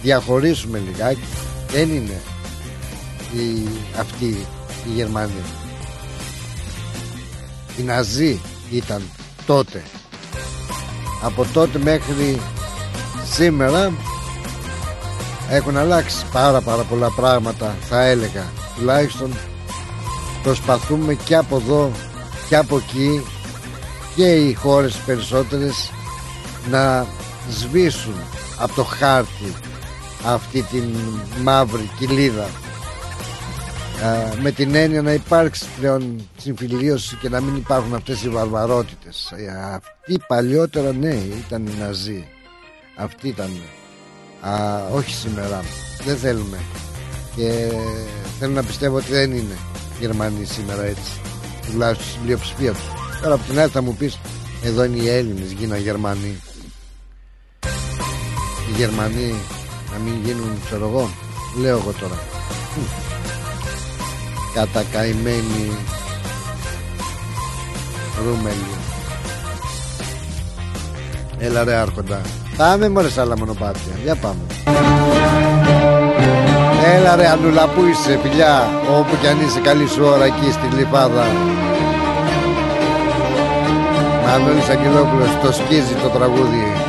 [0.01, 1.27] διαχωρίσουμε λιγάκι.
[1.67, 2.21] Δεν είναι
[3.33, 3.67] η,
[3.99, 4.25] αυτή
[4.85, 5.43] οι Γερμανοί
[7.77, 9.01] οι Ναζί ήταν
[9.45, 9.83] τότε.
[11.21, 12.41] Από τότε μέχρι
[13.31, 13.91] σήμερα
[15.49, 18.45] έχουν αλλάξει πάρα πάρα πολλά πράγματα θα έλεγα.
[18.77, 19.33] Τουλάχιστον
[20.43, 21.91] προσπαθούμε και από εδώ
[22.49, 23.21] και από εκεί
[24.15, 25.91] και οι χώρες περισσότερες
[26.69, 27.05] να
[27.49, 28.15] σβήσουν
[28.59, 29.53] από το χάρτη
[30.25, 30.95] αυτή την
[31.43, 32.49] μαύρη κοιλίδα.
[34.41, 39.33] Με την έννοια να υπάρξει πλέον συμφιλίωση και να μην υπάρχουν αυτές οι βαρβαρότητες.
[39.35, 42.27] Ε, αυτοί παλιότερα ναι ήταν οι Ναζί.
[42.95, 43.49] Αυτοί ήταν.
[44.41, 45.63] Α, όχι σήμερα.
[46.05, 46.57] Δεν θέλουμε.
[47.35, 47.71] Και
[48.39, 49.57] θέλω να πιστεύω ότι δεν είναι
[49.99, 51.11] Γερμανοί σήμερα έτσι.
[51.71, 54.19] Τουλάχιστον στην πλειοψηφία τους τώρα από την άλλη θα μου πεις
[54.63, 56.41] εδώ είναι οι Έλληνες γίνα Γερμανοί
[58.69, 59.35] οι Γερμανοί
[59.91, 61.09] να μην γίνουν ξέρω εγώ
[61.59, 62.19] λέω εγώ τώρα.
[64.53, 65.77] Κατακαημένη
[68.25, 68.79] Ρούμελη
[71.39, 72.21] Έλα ρε άρχοντα.
[72.57, 73.93] Πάμε μωρέ σ' άλλα μονοπάτια.
[74.03, 74.39] Για πάμε.
[76.95, 78.69] Έλα ρε Ανούλα που είσαι φιλιά.
[78.99, 81.25] Όπου κι αν είσαι καλή σου ώρα εκεί στην Λιπάδα
[84.31, 86.80] Μανώλης Αγγελόπουλος Το σκίζει το τραγούδι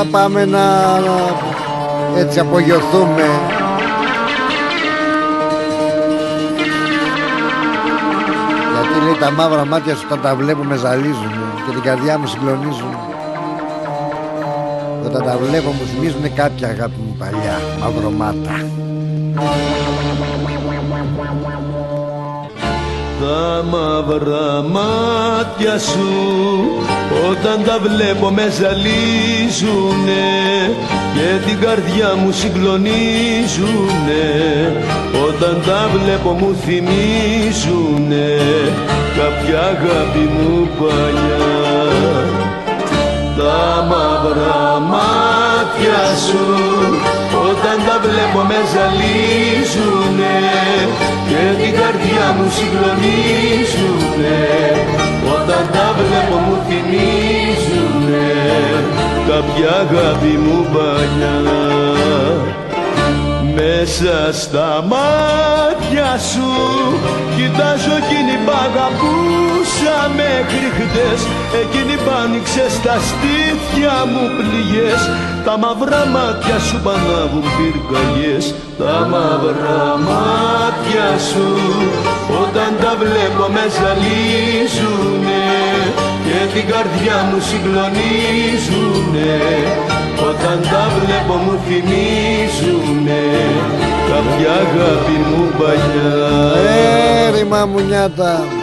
[0.00, 0.60] Για πάμε να
[2.16, 3.24] έτσι απογειωθούμε.
[8.72, 11.32] Γιατί λέει τα μαύρα μάτια σου όταν τα βλέπουμε ζαλίζουν
[11.66, 12.96] Και την καρδιά μου συγκλονίζουν.
[15.04, 18.64] Όταν τα βλέπω μου θυμίζουν κάποια αγάπη μου παλιά Μαυρομάτα
[23.20, 26.08] Τα μαύρα μάτια σου.
[27.30, 30.26] Όταν τα βλέπω με ζαλίζουνε
[31.14, 34.26] και την καρδιά μου συγκλονίζουνε.
[35.28, 38.38] Όταν τα βλέπω μου θυμίζουνε
[39.18, 41.48] κάποια αγάπη μου παλιά.
[43.36, 46.44] Τα μαύρα μάτια σου.
[47.48, 50.36] Όταν τα βλέπω με ζαλίζουνε
[51.40, 54.40] και την καρδιά μου συγκλονίζουνε.
[55.36, 58.28] Όταν τα βλέπω μου θυμίζουνε.
[59.30, 61.36] Κάποια αγάπη μου παλιά
[63.60, 66.50] μέσα στα μάτια σου.
[67.36, 71.20] Κοιτάζω εκείνη που αγαπούσα μέχρι χτες.
[71.62, 75.00] Εκείνη που άνοιξε στα στήθια μου πληγές.
[75.44, 78.44] Τα μαύρα μάτια σου πανάβουν πυρκαγιές.
[78.80, 81.48] Τα μαύρα μάτια σου
[82.42, 85.44] όταν τα βλέπω με ζαλίζουνε
[86.30, 89.34] και την καρδιά μου συγκλονίζουνε.
[90.30, 93.22] Όταν τα βλέπω μου θυμίζουνε.
[94.10, 96.12] Κάποια αγάπη μου παλιά.
[97.28, 98.59] Έρημα μου νιάτα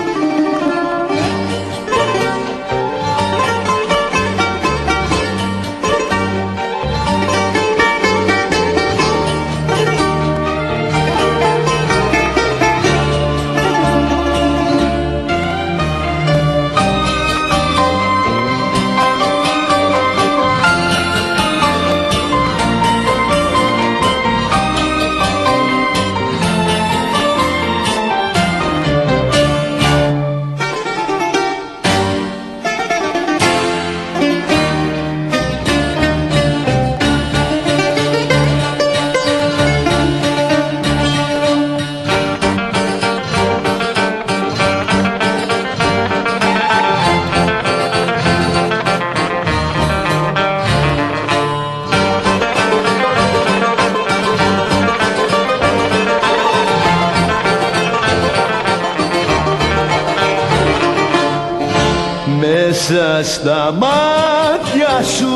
[63.37, 65.33] στα μάτια σου.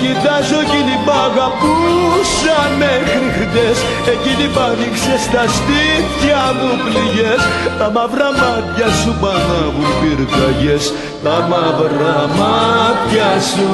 [0.00, 3.76] Κοιτάζω εκείνη που αγαπούσα μέχρι χτες.
[4.14, 7.40] Εκείνη που άνοιξες τα στήθια μου πληγές.
[7.78, 10.84] Τα μαύρα μάτια σου πανάβουν πυρκαγιές.
[11.24, 13.68] Τα μαύρα μάτια σου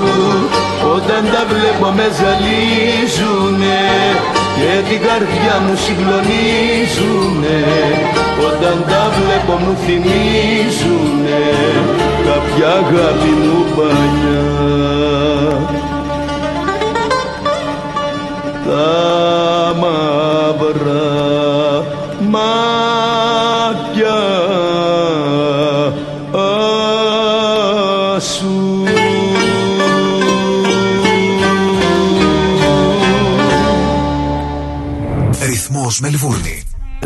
[0.94, 3.82] Όταν τα βλέπω με ζαλίζουνε
[4.56, 7.60] Και την καρδιά μου συγκλονίζουνε
[8.48, 11.42] Όταν τα βλέπω μου θυμίζουνε
[12.26, 14.44] Κάποια αγάπη μου παλιά
[18.66, 21.04] τα μαύρα
[22.30, 22.63] μάτια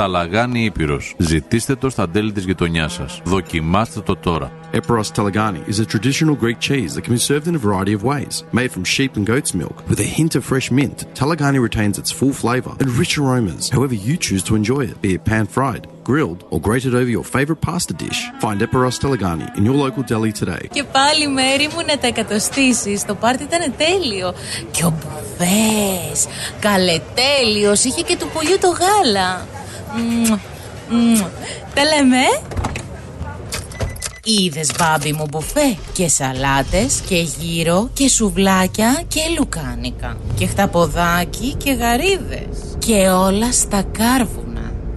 [0.00, 1.14] Ταλαγάνι Ήπειρος.
[1.18, 3.20] Ζητήστε το στα τέλη της γειτονιάς σας.
[3.24, 4.52] Δοκιμάστε το τώρα.
[4.72, 8.02] Eperos Talagani is a traditional Greek cheese that can be served in a variety of
[8.12, 8.34] ways.
[8.60, 12.10] Made from sheep and goat's milk, with a hint of fresh mint, Talagani retains its
[12.18, 16.40] full flavour and rich aromas, however you choose to enjoy it, be it pan-fried, grilled,
[16.52, 18.20] or grated over your favourite pasta dish.
[18.44, 20.64] Find Eperos Talagani in your local deli today.
[20.72, 23.04] Και πάλι μέρη μου να τα εκατοστήσεις.
[23.04, 24.34] Το πάρτι ήταν τέλειο.
[24.70, 26.26] Και ο Μπουβές,
[26.60, 29.46] καλετέλειος, είχε και του πουλιού το γάλα.
[29.96, 30.38] Μμμ,
[30.90, 31.20] μμμ.
[31.74, 32.22] Τα λέμε.
[34.24, 41.72] Είδες μπάμπι μου μπουφέ και σαλάτες και γύρο και σουβλάκια και λουκάνικα και χταποδάκι και
[41.72, 44.49] γαρίδες και όλα στα κάρβουνα.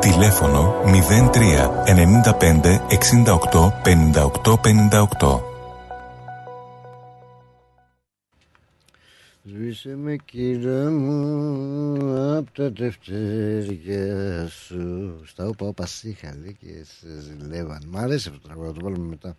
[0.00, 1.38] Τηλέφωνο 03
[1.86, 2.78] 95
[3.24, 4.54] 68 58
[5.20, 5.40] 58.
[9.42, 17.06] Σβήσε με κύρα μου απ' τα τευτέρια σου Στα όπα όπα σύχα λέει και σε
[17.20, 19.36] ζηλεύαν Μ' αρέσει αυτό το τραγούδι, θα το βάλουμε μετά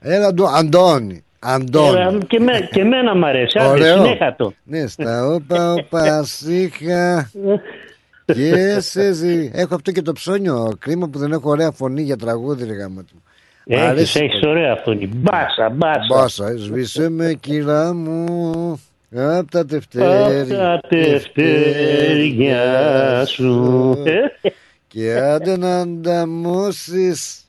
[0.00, 4.04] Έλα Αντώ, Αντώνη Αντώνη Έλα, και, με, και εμένα μ' αρέσει, άντε Ωραίο.
[4.04, 4.52] συνέχα το.
[4.62, 7.30] Ναι, στα όπα όπα σύχα
[8.32, 9.50] και σε ζη...
[9.54, 13.04] Έχω αυτό και το ψώνιο Κρίμα που δεν έχω ωραία φωνή για τραγούδι ρε γάμα
[13.04, 13.22] του
[13.64, 15.06] Μ' Έχεις, αρέσει έχεις ωραία φωνή.
[15.06, 16.06] Μπάσα, μπάσα.
[16.08, 18.80] Μπάσα, ε, σβήσε με κύρα μου
[19.14, 22.64] Απ' τα Απ' τευτέρια τα τευτέρια
[23.26, 23.96] σου.
[24.88, 27.39] Και άντε να ανταμώσεις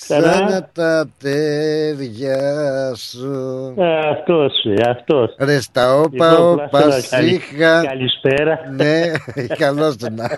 [0.00, 2.38] Ξανά τα τέρια
[2.94, 3.74] σου
[4.10, 4.52] Αυτός,
[4.88, 5.34] αυτός.
[5.38, 8.60] Ρε στα όπα Λοιπόν, όπα Πλάστονα, καλη- σύχα Καλησπέρα.
[8.76, 9.02] Ναι,
[9.58, 10.28] καλώς το να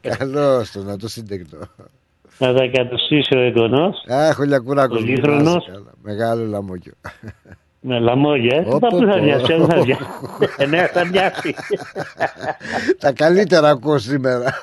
[0.00, 1.56] Καλώς το να το σύντεκτο
[2.38, 4.04] Να τα κατοστήσει ο εγγονός.
[4.08, 5.52] Αχ, ο Λιακούρακος μου Πολύχρονος.
[5.52, 5.92] βάζει καλά.
[6.02, 6.92] Μεγάλο λαμόγιο
[7.80, 8.56] Με λαμόγια.
[8.56, 8.60] ε.
[8.62, 9.22] Πω, Τα πω, που θα πω.
[9.22, 10.04] μοιάσει, δεν θα μοιάσει.
[10.56, 11.54] Ε, Ναι, θα μοιάσει.
[12.98, 14.52] Τα καλύτερα ακούω σήμερα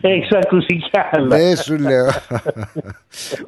[0.00, 1.36] Έχεις ακούσει κι άλλα.
[1.36, 2.06] Ναι σου λέω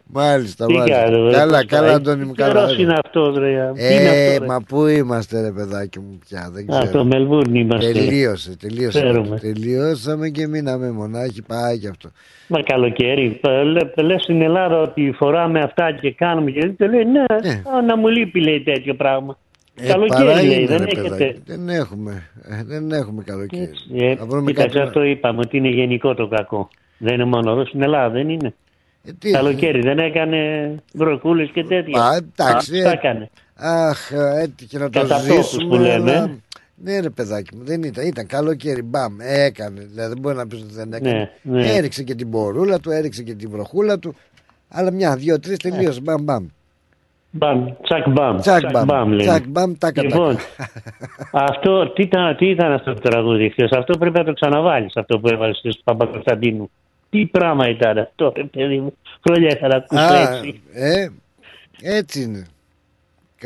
[0.06, 1.94] Μάλιστα, Τι μάλιστα κάνω, ρε, Καλά, πώς καλά πάει.
[1.94, 3.72] Αντώνη μου, Τι καλά καιρός είναι αυτός, ρε.
[3.74, 4.46] Τι είναι Ε, αυτό, ρε.
[4.46, 7.92] μα πού είμαστε ρε παιδάκι μου πια Δεν Α, ξέρω το Μελβούρν είμαστε.
[7.92, 9.38] Τελείωσε, τελείωσε Ξέρουμε.
[9.38, 12.10] Τελειώσαμε και μείναμε μονάχοι Πάει και αυτό
[12.46, 13.40] Μα καλοκαίρι.
[13.64, 17.20] Λε, λες στην Ελλάδα ότι φοράμε αυτά και κάνουμε και δεν λέει ναι,
[17.76, 19.38] α, να μου λείπει λέει τέτοιο πράγμα.
[19.82, 21.02] Ε, καλοκαίρι παρά λέει, είναι, δεν ρε έχετε.
[21.02, 21.42] παιδάκι.
[21.46, 25.68] Δεν έχουμε ε, Δεν έχουμε καλοκαίρι Ε, Θα βρούμε κοίταξε, κάτι αυτό είπαμε ότι είναι
[25.68, 26.68] γενικό το κακό.
[26.98, 28.54] Δεν είναι μόνο εδώ στην Ελλάδα, δεν είναι.
[29.18, 32.02] τι- Καλοκαίρι δεν έκανε βροκούλε και τέτοια.
[32.02, 33.30] Α, εντάξει, Α, τα ε, έκανε.
[33.54, 34.10] Αχ,
[34.42, 35.76] έτυχε να το Κατά τόπους ζήσουμε.
[35.76, 36.10] που λέμε.
[36.12, 36.30] αλλά-
[36.84, 38.06] Ναι, ρε παιδάκι μου, δεν ήταν.
[38.06, 39.80] Ήταν καλοκαίρι, μπαμ, έκανε.
[39.90, 41.30] Δηλαδή, δεν μπορεί να πεις ότι δεν έκανε.
[41.42, 41.66] Ναι, ναι.
[41.72, 44.14] Έριξε και την πορούλα του, έριξε και την βροχούλα του.
[44.68, 46.00] Αλλά μια, δύο, τρεις τελείωσε.
[46.00, 46.46] Μπαμ, μπαμ.
[47.30, 48.36] Μπαμ, τσακ μπαμ.
[48.36, 49.08] Τσακ μπαμ.
[49.10, 49.22] λένε.
[49.22, 50.36] Τσακ μπαμ, τάκα Λοιπόν,
[51.32, 55.18] αυτό, τι ήταν, τι ήταν αυτό το τραγούδι χθες; Αυτό πρέπει να το ξαναβάλεις, αυτό
[55.18, 56.70] που έβαλες στον Παπακοσταντίνου.
[57.10, 58.92] Τι πράγμα ήταν αυτό, ρε παιδί μου.
[59.26, 60.60] Χρόνια είχα να ακούσω Α, έτσι.
[60.72, 61.06] ε,
[61.82, 62.46] έτσι είναι.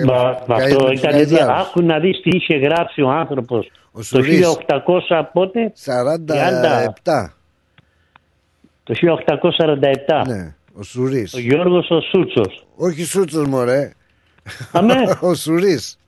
[0.06, 1.12] Μα, Κα- μα καείς αυτό με τους ήταν.
[1.12, 1.66] γαϊδάρους.
[1.66, 3.70] Άκου να δεις τι είχε γράψει ο άνθρωπος.
[3.92, 4.46] Το Σουρής.
[5.08, 7.34] 1800 πότε; 47.
[8.84, 10.22] Το 1847.
[10.26, 11.34] Ναι, ο Σουρής.
[11.34, 12.66] Ο Γιώργος ο Σούτσος.
[12.76, 13.92] Όχι Σούτσος μωρέ.
[14.72, 14.94] Αμέ.
[15.30, 15.98] ο Σουρής.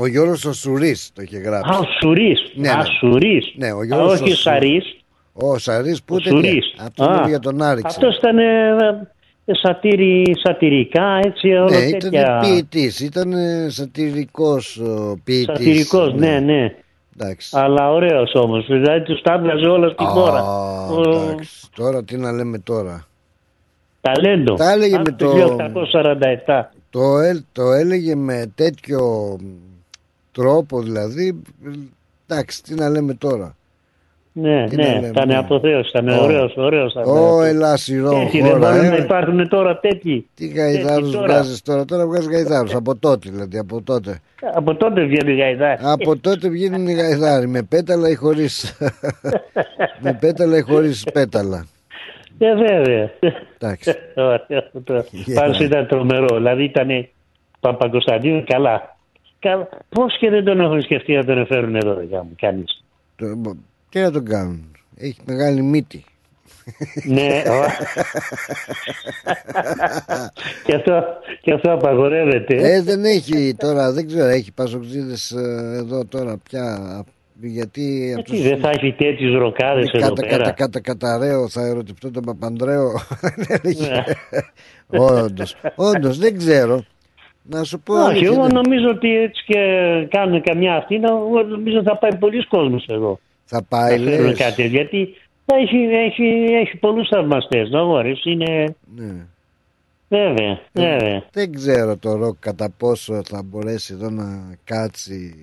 [0.00, 1.70] Ο Γιώργος ο Σουρής το είχε γράψει.
[1.74, 2.52] Α, ο Σουρής.
[2.54, 2.84] Ναι, Α, ναι.
[3.00, 3.52] Σουρής.
[3.56, 4.94] Ναι, ο Α, Γιώργος όχι ο Σου- Σαρής.
[5.32, 6.74] Ο Σαρής που Ο ήταν; Σουρής.
[6.80, 7.86] Αυτό Α, είναι για τον Άριξε.
[7.96, 8.68] Αυτός ήταν ε,
[9.44, 12.38] ε, σατήρι, σατυρικά, έτσι, όλα Ναι, ήταν τέτοια.
[12.40, 15.44] ποιητής, ήταν ε, σατυρικός ο, ποιητής.
[15.56, 16.74] Σατυρικός, ναι, ναι.
[17.18, 17.50] Εντάξει.
[17.58, 20.42] Αλλά ωραίος όμως, δηλαδή τους τα έβγαζε όλα στην Α, χώρα.
[20.90, 21.68] Ο- εντάξει.
[21.76, 23.06] Τώρα τι να λέμε τώρα;
[24.00, 24.54] Ταλέντο.
[24.54, 25.32] Τα έλεγε Από με το-
[26.46, 26.70] 1847.
[26.90, 29.36] Το, ε- το έλεγε με τέτοιο
[30.32, 31.42] τρόπο δηλαδή.
[32.26, 33.54] Εντάξει, τι να λέμε τώρα.
[34.32, 35.36] Ναι, Τι να ναι, λέμε, ήταν ναι.
[35.36, 36.22] αποθέως, ήταν Ω.
[36.22, 36.92] ωραίος, ωραίος.
[36.92, 37.44] ήταν Ω, αυτός.
[37.46, 38.58] ελάσιρο Τέτοιοι δεν χώρα.
[38.72, 39.02] μπορούν να ε.
[39.02, 40.28] υπάρχουν τώρα τέτοιοι.
[40.34, 41.26] Τι γαϊδάρους Τέτοιοι τώρα.
[41.32, 41.84] βγάζεις τώρα.
[41.84, 42.74] Τώρα βγάζεις γαϊδάρους.
[42.74, 44.20] Από τότε δηλαδή, από τότε.
[44.54, 45.78] Από τότε βγαίνει η γαϊδά.
[45.82, 47.46] Από τότε βγαίνουν οι γαϊδάροι.
[47.48, 48.78] Με πέταλα ή χωρίς.
[50.04, 51.66] με πέταλα ή χωρίς πέταλα.
[52.42, 53.10] Ε, βέβαια.
[53.58, 53.94] Εντάξει.
[54.14, 55.04] Ωραίο αυτό.
[55.34, 56.36] Πάντως ήταν τρομερό.
[56.36, 57.08] Δηλαδή ήταν
[57.60, 58.96] Παπακοσταντίνου καλά.
[59.38, 59.68] καλά.
[59.88, 62.84] Πώς και δεν τον έχουν σκεφτεί να τον εφέρουν εδώ, για μου, κανείς.
[63.16, 63.56] Το-
[63.90, 64.76] Τι να τον κάνουν.
[64.96, 66.04] Έχει μεγάλη μύτη.
[67.04, 67.62] ναι, ω.
[70.64, 71.04] και, αυτό,
[71.40, 72.54] και αυτό απαγορεύεται.
[72.74, 76.78] Ε, δεν έχει τώρα, δεν ξέρω, έχει πασοξίδες ε, εδώ τώρα πια.
[77.42, 80.36] Γιατί Γιατί δεν θα έχει τέτοιους ροκάδες εδώ Κάτα, πέρα.
[80.36, 82.90] κάτα, κάτα, καταραίω, θα ερωτευτώ τον Παπανδρέο.
[83.78, 84.04] Ναι.
[85.24, 86.84] όντως, όντως, δεν ξέρω.
[87.42, 89.56] Να σου πω Όχι, αλήθεια, εγώ δεν- νομίζω ότι έτσι και
[90.10, 93.18] κάνουν καμιά αυτή, να- εγώ νομίζω θα πάει πολλοί κόσμος εδώ.
[93.44, 94.38] Θα πάει, να φέρουν λες.
[94.38, 95.08] κάτι, γιατί
[95.46, 98.74] θα έχει, έχει, έχει πολλούς θαυμαστές, να γνωρίζεις, είναι...
[98.96, 99.26] Ναι.
[100.08, 101.24] Βέβαια, βέβαια.
[101.32, 105.34] Δεν ξέρω το ροκ κατά πόσο θα μπορέσει εδώ να κάτσει.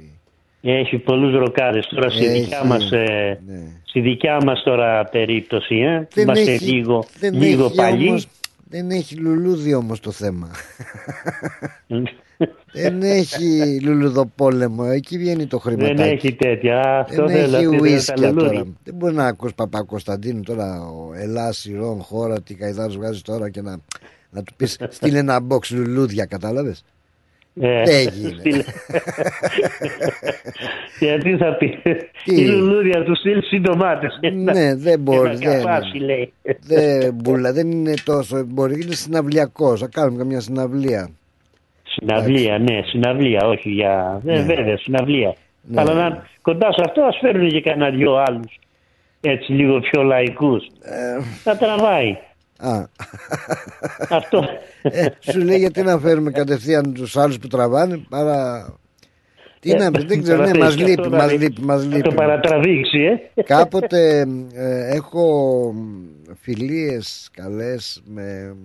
[0.61, 3.39] Έχει πολλούς ροκάδες τώρα στη Έχει, δικιά μας, ε,
[3.83, 6.07] στη δικιά μας τώρα περίπτωση, ε.
[6.13, 8.05] Δεν Είμαστε έχει- λίγο, δεν λίγο έχει παλιοί.
[8.09, 8.27] όμως-
[8.69, 10.51] δεν έχει λουλούδι όμως το θέμα.
[12.73, 14.83] δεν έχει λουλουδοπόλεμο.
[14.91, 15.95] Εκεί βγαίνει το χρηματάκι.
[15.95, 16.79] Δεν έχει τέτοια.
[16.79, 18.49] Α, Αυτό Δεν θέλω, έχει αυτή δεν είναι ουίσκια τα λουλούδια.
[18.51, 18.63] τώρα.
[18.83, 23.61] Δεν μπορεί να ακούς Παπα-Κωνσταντίνου τώρα ο Ελλάς, Ιρών, χώρα, τι καηδάρους βγάζεις τώρα και
[23.61, 23.77] να,
[24.29, 26.83] να του πεις στείλε ένα box λουλούδια, κατάλαβες.
[27.61, 28.39] Ε, Δεν γίνεται.
[28.39, 28.63] στείλε.
[30.99, 31.77] Γιατί θα πει,
[32.25, 34.19] η λουλούδια του στείλει συντομάτες.
[34.33, 35.37] ναι, δεν μπορεί.
[35.37, 36.33] Και να Δεν, καφάσει, λέει.
[36.67, 38.43] δεν, μπουλα, δεν είναι τόσο.
[38.47, 39.79] Μπορεί, είναι συναυλιακός.
[39.79, 41.09] Θα κάνουμε καμιά συναυλία.
[41.83, 44.19] Συναυλία, ναι, συναυλία, όχι για.
[44.23, 44.33] Ναι.
[44.33, 45.35] Ε, βέβαια, συναυλία.
[45.61, 45.81] Ναι.
[45.81, 48.59] Αλλά να, κοντά σε αυτό ας φέρουν και κανένα δυο άλλους.
[49.21, 50.65] Έτσι, λίγο πιο λαϊκούς.
[50.65, 51.23] Ε.
[51.43, 52.17] Θα τραβάει.
[52.59, 52.83] Α.
[54.09, 54.43] Αυτό.
[54.81, 58.73] Ε, σου λέει γιατί να φέρουμε κατευθείαν τους άλλους που τραβάνε παρά.
[59.59, 61.39] Τι να πει, δεν ξέρω, ναι, Τώρα μας θες και λείπει, αυτό να μας δει-
[61.41, 62.09] λείπει, μας να λείπει.
[62.09, 62.99] το παρατραβήξει,
[63.35, 63.41] ε.
[63.43, 65.73] Κάποτε ε, έχω
[66.41, 68.55] φιλίες καλές με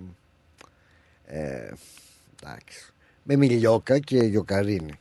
[1.26, 1.70] ε,
[2.42, 2.92] εντάξει,
[3.22, 4.92] με Μιλιόκα και Γιοκαρίνη.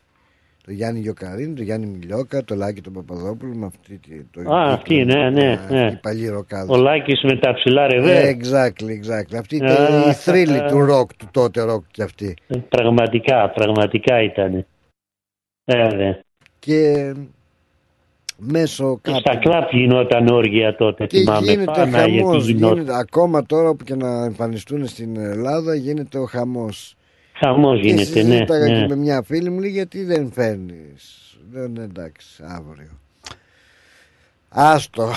[0.65, 4.73] Το Γιάννη Γιοκαρίνη, το Γιάννη Μιλιόκα, το Λάκη τον Παπαδόπουλο με αυτή τη- το, Α,
[4.73, 5.59] αυτή, ναι, ναι.
[5.69, 5.89] ναι.
[5.91, 6.73] η παλιή ροκάδα.
[6.73, 8.37] Ο Λάκης με τα ψηλά ρεβέ.
[8.39, 9.35] Exactly, exactly.
[9.39, 12.33] Αυτή Α, ήταν οι θρύλοι α, του ροκ, του τότε ροκ κι αυτή.
[12.69, 14.65] Πραγματικά, πραγματικά ήταν.
[15.71, 16.19] Βέβαια.
[16.59, 17.13] Και
[18.37, 19.19] μέσω Και κάποιου...
[19.19, 21.45] στα κλαπ γινόταν όργια τότε, Και θυμάμαι.
[21.51, 22.77] γίνεται Πάνα, γιατί χαμός, γινόταν.
[22.77, 26.95] γίνεται, ακόμα τώρα που και να εμφανιστούν στην Ελλάδα γίνεται ο χαμός.
[27.43, 28.79] Χαμός Και γίνεται, ναι, συζήταγα ναι.
[28.79, 32.99] και με μια φίλη μου λέει γιατί δεν φέρνεις; Λέω ναι εντάξει αύριο.
[34.49, 35.09] Άστο.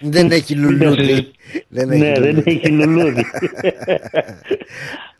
[0.00, 1.30] δεν έχει λουλούδι.
[1.68, 3.24] δεν ναι, δεν έχει λουλούδι.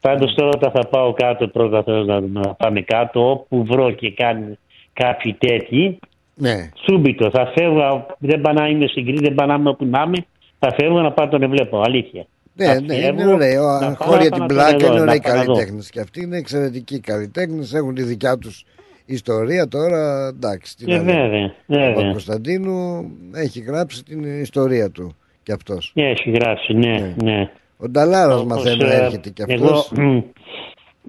[0.01, 4.13] Πάντως τώρα όταν θα πάω κάτω πρώτα θέλω να, να πάμε κάτω όπου βρω και
[4.13, 4.59] κάνει
[4.93, 5.99] κάποιοι τέτοιοι
[6.35, 6.69] Ναι.
[6.85, 10.03] Σούμπιτο, θα φεύγω, δεν πάω να είμαι στην Κρήτη, δεν πάω να είμαι όπου να
[10.07, 10.27] είμαι,
[10.59, 12.27] θα φεύγω να πάω τον βλέπω, αλήθεια.
[12.55, 13.63] Ναι, Θα ναι, φεύγω, είναι ωραίο.
[13.81, 15.45] να πάω Χώρια να την πάω να τον πλάκα δω, είναι ωραίοι να πάω να
[15.45, 15.53] δω.
[15.53, 15.91] καλλιτέχνες.
[15.91, 17.75] Και αυτοί είναι εξαιρετικοί καλλιτέχνες.
[17.75, 18.65] Έχουν τη δικιά τους
[19.05, 20.27] ιστορία τώρα.
[20.27, 21.13] Εντάξει, τι Ε, να λέμε.
[21.23, 22.09] βέβαια, βέβαια.
[22.09, 23.05] Ο Κωνσταντίνου
[23.35, 25.17] έχει γράψει την ιστορία του.
[25.43, 25.93] κι αυτός.
[25.95, 27.51] Ναι, έχει γράψει, ναι, ναι.
[27.77, 29.93] Ο Νταλάρας Όπως, μαθαίνω ε, έρχεται κι εγώ, αυτός.
[29.97, 30.19] μ,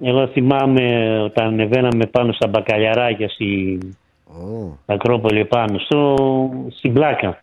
[0.02, 3.78] εγώ θυμάμαι όταν ανεβαίναμε πάνω στα μπακαλιαράκια στη
[4.86, 6.14] Ακρόπολη πάνω, στο,
[6.78, 7.42] στην Πλάκα.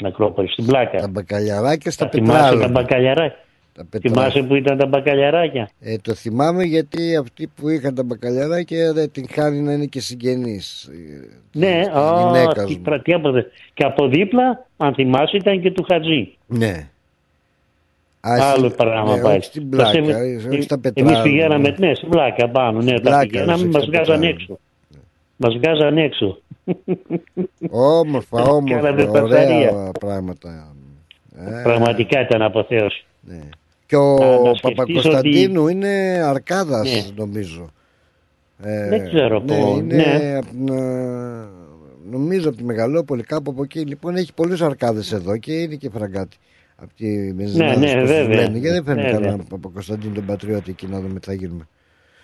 [0.00, 0.98] Στην Ακρόπολη, στην Πλάκα.
[0.98, 2.68] Τα μπακαλιαράκια στα Τα θυμάσαι τα πετράλαια.
[2.68, 3.36] μπακαλιαράκια;
[4.00, 9.10] Θυμάσαι που ήταν τα μπακαλιαράκια; Ε, το θυμάμαι γιατί αυτοί που είχαν τα μπακαλιαράκια δεν
[9.10, 10.84] την χάνει να είναι και συγγενείς.
[10.84, 12.80] ε, Ναι, της α, γυναίκας τι μου.
[12.82, 13.44] πρα- από-
[13.74, 16.36] και από δίπλα, αν θυμάσαι, ήταν και του Χατζή.
[16.46, 16.88] Ναι.
[18.20, 19.36] Α, Άλλο εσύ- πράγμα ναι, πάλι.
[19.36, 21.22] όχι στην πλάκα, Σας έβε- ε, όχι στα Εμείς πετράλαια.
[21.22, 24.30] πηγαίναμε, ναι, στην πλάκα πάνω, ναι, τα πλάκα, πηγαίναμε, όχι μας στα βγάζαν πετράλαια.
[24.30, 24.58] έξω.
[25.36, 26.38] Μας βγάζαν έξω.
[27.70, 29.90] Όμορφα, όμορφα, Κάναμε ωραία φασαρία.
[30.00, 30.74] πράγματα.
[31.36, 33.04] Ε, Πραγματικά ήταν αποθέωση.
[33.86, 35.88] Και ο Να- να σκεφτείς Παπακοσταντίνου είναι
[36.24, 37.22] αρκάδας Ναι.
[37.22, 37.70] νομίζω.
[38.62, 40.36] Ε, Δεν ξέρω ναι, πού, είναι ναι.
[40.36, 41.48] απ' την, ε,
[42.10, 43.78] νομίζω από τη Μεγαλόπολη κάπου από εκεί.
[43.80, 46.36] Λοιπόν έχει πολλούς αρκάδες εδώ και είναι και φραγκάτη.
[46.76, 48.36] Από τη Μεζινάδες ναι, που τους βέβαια.
[48.36, 48.58] λένε.
[48.58, 49.18] Γιατί δεν φέρνει Βέβαια.
[49.20, 51.68] κανένα Παπακοσταντίνου τον Πατριώτη εκεί να δούμε τι θα γίνουμε.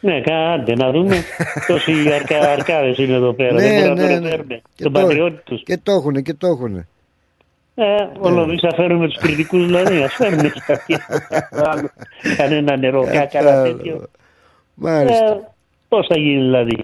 [0.00, 1.16] Ναι, κάντε να δούμε.
[1.68, 3.56] Τόσοι αρκα, αρκάδες είναι εδώ πέρα.
[3.56, 4.60] δεν μπορούμε να τον φέρουμε.
[4.74, 5.62] Και Τον το- πατριώτη τους.
[5.62, 6.88] Και το έχουνε και το έχουνε.
[7.74, 7.84] Ε,
[8.18, 10.02] όλο εμείς θα φέρουμε τους κριτικούς δηλαδή.
[10.02, 10.52] Ας φέρουμε
[11.50, 11.90] άλλο.
[12.36, 14.06] κανένα νερό, κάκαρα τέτοιο.
[14.74, 15.24] Μάλιστα.
[15.24, 15.40] Ε,
[15.88, 16.78] πώς θα γίνει δηλαδή.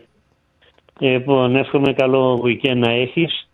[0.98, 3.48] Λοιπόν, εύχομαι καλό weekend να έχεις.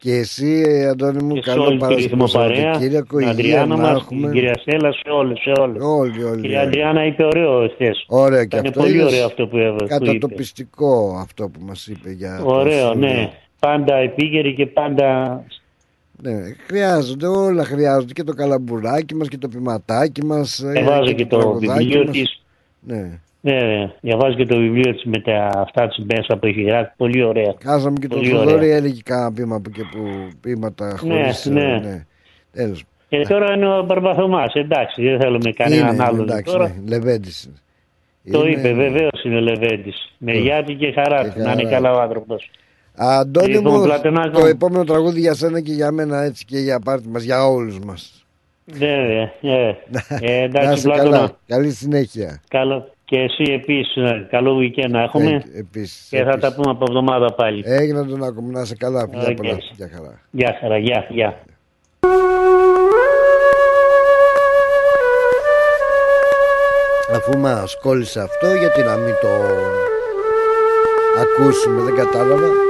[0.00, 3.30] Και εσύ, ε, Αντώνη μου, Και σε καλό όλη τη Παρασκευό ρυθμοπαρέα, Σαββατοκύριακο, την υγεία
[3.30, 4.20] Αντριάννα να μας, έχουμε.
[4.20, 5.82] την κυρία Στέλλα, σε όλους, σε όλους.
[5.84, 6.40] Όλοι, όλοι.
[6.40, 8.04] Κυρία Αντριάννα είπε ωραίο εχθές.
[8.08, 8.80] Ωραίο και Ήταν αυτό.
[8.80, 9.76] πολύ είδες, ωραίο αυτό που έβαλε.
[9.76, 9.94] που είπε.
[10.06, 13.08] Κατατοπιστικό αυτό που μας είπε για το Ωραίο, Σούλιο.
[13.08, 13.30] ναι.
[13.58, 15.42] Πάντα επίγερη και πάντα
[16.22, 16.32] Ναι,
[16.66, 20.58] χρειάζονται, όλα χρειάζονται και το καλαμπουράκι μας και το πηματάκι μας.
[20.58, 22.10] ε, Διαβάζω και το τραγουδάκι βιβλίο μας.
[22.16, 22.42] της.
[22.80, 23.20] Ναι.
[23.40, 26.92] Ναι, διαβάζει και το βιβλίο της με τα αυτά της μέσα που έχει γράψει.
[26.96, 27.54] Πολύ ωραία.
[27.64, 28.76] Χάσαμε και τον Πολύ Θοδωρή, ωραία.
[28.76, 31.46] έλεγε κάνα πείμα που και που πείματα Ναι, χωρίς...
[31.46, 31.78] ε, ναι.
[31.78, 32.06] ναι.
[32.52, 32.84] Τέλος.
[33.08, 36.66] Και τώρα είναι ο Μπαρμπαθωμάς, εντάξει, δεν θέλουμε κανέναν Είναι, άλλον εντάξει, τώρα.
[36.68, 37.50] ναι, Λεβέντης.
[38.30, 40.12] Το Είναι- είπε, βεβαίως είναι ο Λεβέντης.
[40.18, 40.38] Με Ναι.
[40.38, 41.68] γιάτι και χαρά του, να είναι χαρά.
[41.68, 42.50] καλά ο άνθρωπος.
[42.96, 44.40] Αντώνη Λοιπόν, μου, Πλατωνάκο.
[44.40, 47.78] το επόμενο τραγούδι για σένα και για μένα έτσι και για πάρτι μας, για όλους
[47.78, 48.26] μας.
[48.64, 49.68] Βέβαια, ε.
[49.68, 49.74] Ε,
[50.20, 51.10] Να εντάξει, είσαι Πλάτωνα.
[51.16, 51.36] καλά.
[51.46, 52.40] Καλή συνέχεια.
[52.48, 52.90] Καλό.
[53.10, 55.30] Και εσύ επίσης, ε, καλό weekend να έχουμε.
[55.30, 56.40] Ε, επίσης, και θα επίσης.
[56.40, 57.62] τα πούμε από εβδομάδα πάλι.
[57.66, 59.08] Έγινε Αντωνάκο μου, να είσαι καλά.
[59.10, 59.36] Φιλιά Οκ.
[59.36, 59.58] πολλά.
[59.76, 60.20] Γεια χαρά.
[60.30, 61.38] Γεια χαρά, γεια, γεια.
[67.16, 69.28] Αφού μας κόλλησε αυτό, γιατί να μην το
[71.20, 72.67] ακούσουμε, δεν κατάλαβα.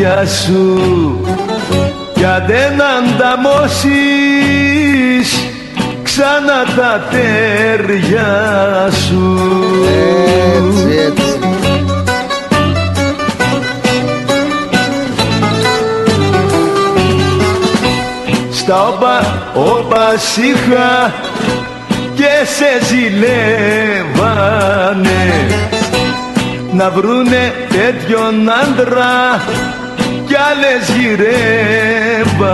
[0.00, 1.20] Δευτέρια σου
[2.14, 3.88] κι αν δεν ανταμώσεις
[6.02, 8.28] ξανά τα τέρια
[8.90, 9.38] σου
[10.56, 11.38] Έτσι, έτσι.
[18.50, 19.16] Στα όπα,
[19.54, 21.12] όπα είχα
[22.14, 23.20] και σε ζηλεύανε
[26.72, 29.40] να βρουνε τέτοιον άντρα
[30.60, 32.50] κι άλλες γυρεύανε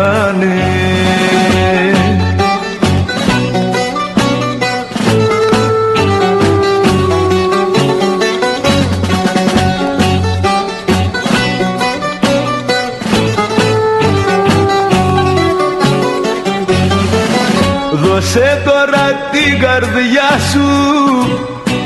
[17.92, 20.68] Δώσε τώρα την καρδιά σου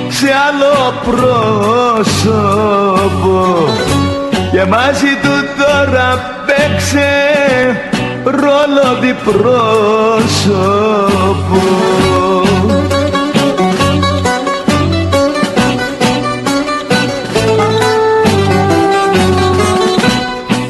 [0.09, 2.51] σε άλλο πρόσωπο.
[4.53, 6.09] Και μαζί του τώρα
[6.47, 7.11] παίξε
[8.25, 9.41] ρόλο διπρόσωπο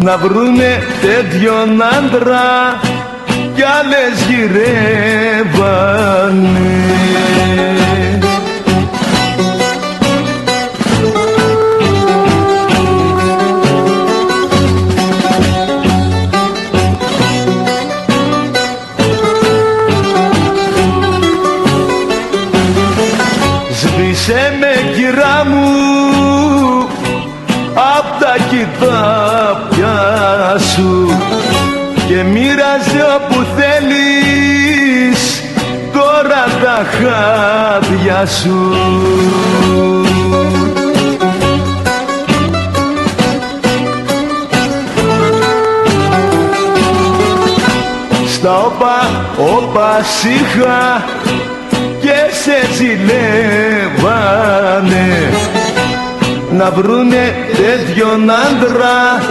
[0.00, 2.80] να βρουνε τέτοιον άντρα
[3.60, 5.50] κι άλλες γυρεύανε
[36.80, 38.58] στα χάδια σου.
[48.28, 51.04] Στα όπα, όπα σίχα
[52.00, 53.08] και σε ζηλεύανε.
[56.50, 59.22] Να βρουνε τέτοιον άντρα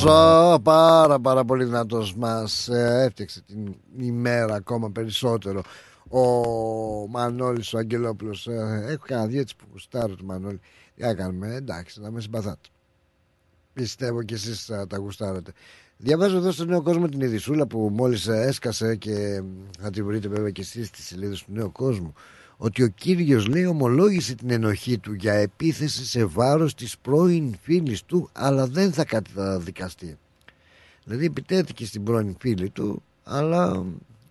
[0.00, 5.62] δυνατός, α, πάρα πάρα πολύ δυνατός μας ε, έφτιαξε την ημέρα ακόμα περισσότερο.
[6.08, 6.26] Ο
[7.08, 10.60] Μανώλης ο Αγγελόπουλος ε, έχω κανένα δύο έτσι που γουστάρω του Μανώλη.
[10.94, 12.68] Τι να κάνουμε, εντάξει να με συμπαθάτε.
[13.72, 15.52] Πιστεύω και εσείς θα τα γουστάρετε.
[15.96, 19.42] Διαβάζω εδώ στο Νέο Κόσμο την ειδισούλα που μόλις έσκασε και
[19.80, 22.12] θα τη βρείτε βέβαια και εσείς στις σελίδες του Νέου Κόσμου
[22.64, 28.04] ότι ο Κύριος λέει ομολόγησε την ενοχή του για επίθεση σε βάρος της πρώην φίλης
[28.04, 30.18] του αλλά δεν θα καταδικαστεί.
[31.04, 33.84] Δηλαδή επιτέθηκε στην πρώην φίλη του αλλά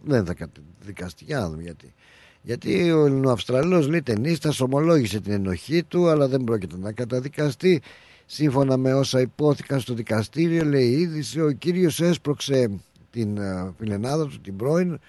[0.03, 1.23] δεν θα καταδικαστεί.
[1.23, 1.93] Για να δούμε γιατί.
[2.41, 7.81] Γιατί ο Ελληνοαυστραλός λέει ταινίστας ομολόγησε την ενοχή του αλλά δεν πρόκειται να καταδικαστεί.
[8.25, 12.79] Σύμφωνα με όσα υπόθηκαν στο δικαστήριο λέει η είδηση ο κύριος έσπρωξε
[13.11, 14.99] την ε, φιλενάδα του την πρώην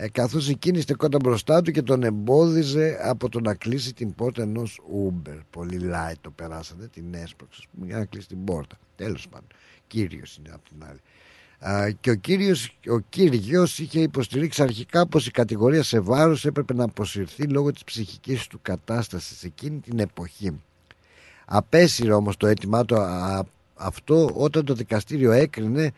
[0.00, 4.42] ε, καθώς εκείνη στεκόταν μπροστά του και τον εμπόδιζε από το να κλείσει την πόρτα
[4.42, 5.38] ενός Uber.
[5.50, 8.78] Πολύ light το περάσατε, την έσπρωξε για να κλείσει την πόρτα.
[8.96, 9.48] Τέλος πάντων,
[9.86, 10.98] κύριος είναι από την άλλη.
[11.58, 16.74] Α, και ο, κύριος, ο Κύριος είχε υποστηρίξει αρχικά πως η κατηγορία σε βάρος έπρεπε
[16.74, 20.60] να αποσυρθεί λόγω της ψυχικής του κατάστασης εκείνη την εποχή.
[21.44, 22.96] Απέσυρε όμως το αίτημά του
[23.74, 25.92] αυτό όταν το δικαστήριο έκρινε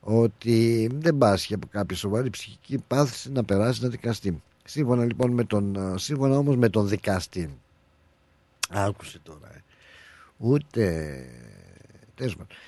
[0.00, 4.42] ότι δεν πάσχει από κάποια σοβαρή ψυχική πάθηση να περάσεις να δικαστεί.
[4.64, 7.58] Σύμφωνα λοιπόν με τον, σύμφωνα όμως με τον δικαστή.
[8.70, 9.48] Άκουσε τώρα.
[9.54, 9.62] Ε.
[10.36, 11.16] Ούτε...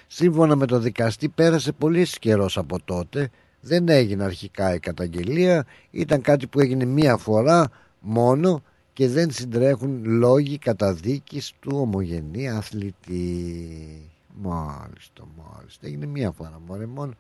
[0.07, 3.31] Σύμφωνα με τον δικαστή πέρασε πολύ καιρός από τότε.
[3.61, 5.67] Δεν έγινε αρχικά η καταγγελία.
[5.91, 14.12] Ήταν κάτι που έγινε μία φορά μόνο και δεν συντρέχουν λόγοι καταδίκης του ομογενή αθλητή.
[14.41, 15.87] Μάλιστα, μάλιστα.
[15.87, 17.13] Έγινε μία φορά μωρέ, μόνο.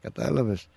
[0.00, 0.68] Κατάλαβες;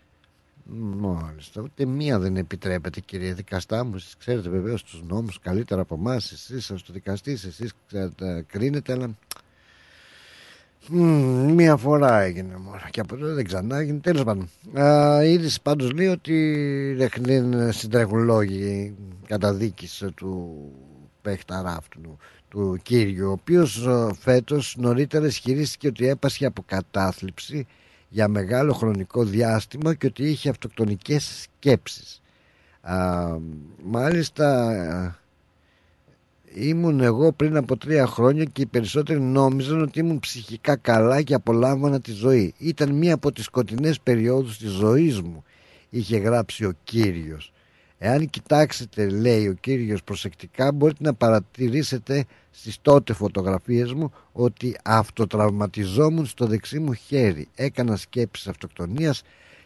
[0.73, 1.61] Μάλιστα.
[1.61, 3.95] Ούτε μία δεν επιτρέπεται κύριε δικαστά μου.
[3.95, 6.31] Εσείς ξέρετε βεβαίως τους νόμους καλύτερα από εμάς.
[6.31, 9.15] Εσείς είσαστε στο δικαστής, εσείς ξέρετε, κρίνετε, αλλά
[11.53, 13.99] μία φορά έγινε μόνο και από τότε δεν ξανά έγινε.
[13.99, 14.49] Τέλος πάντων.
[15.23, 18.95] η είδηση πάντως λέει ότι δεν συντρέχουν λόγοι
[19.27, 20.61] καταδίκης του
[21.21, 22.17] παίχταρα αυτού
[22.51, 27.67] του Κύριου, ο οποίος ε, φέτος νωρίτερα ισχυρίστηκε ότι έπασχε από κατάθλιψη
[28.09, 32.21] για μεγάλο χρονικό διάστημα και ότι είχε αυτοκτονικές σκέψεις.
[32.81, 33.27] Α,
[33.83, 34.75] μάλιστα
[36.53, 41.33] ήμουν εγώ πριν από τρία χρόνια και οι περισσότεροι νόμιζαν ότι ήμουν ψυχικά καλά και
[41.33, 42.53] απολάμβανα τη ζωή.
[42.57, 45.43] Ήταν μία από τις σκοτεινές περιόδους της ζωής μου,
[45.89, 47.53] είχε γράψει ο Κύριος.
[47.97, 56.25] Εάν κοιτάξετε, λέει ο Κύριος προσεκτικά, μπορείτε να παρατηρήσετε στις τότε φωτογραφίες μου ότι αυτοτραυματιζόμουν
[56.25, 57.47] στο δεξί μου χέρι.
[57.55, 59.23] Έκανα σκέψεις αυτοκτονίας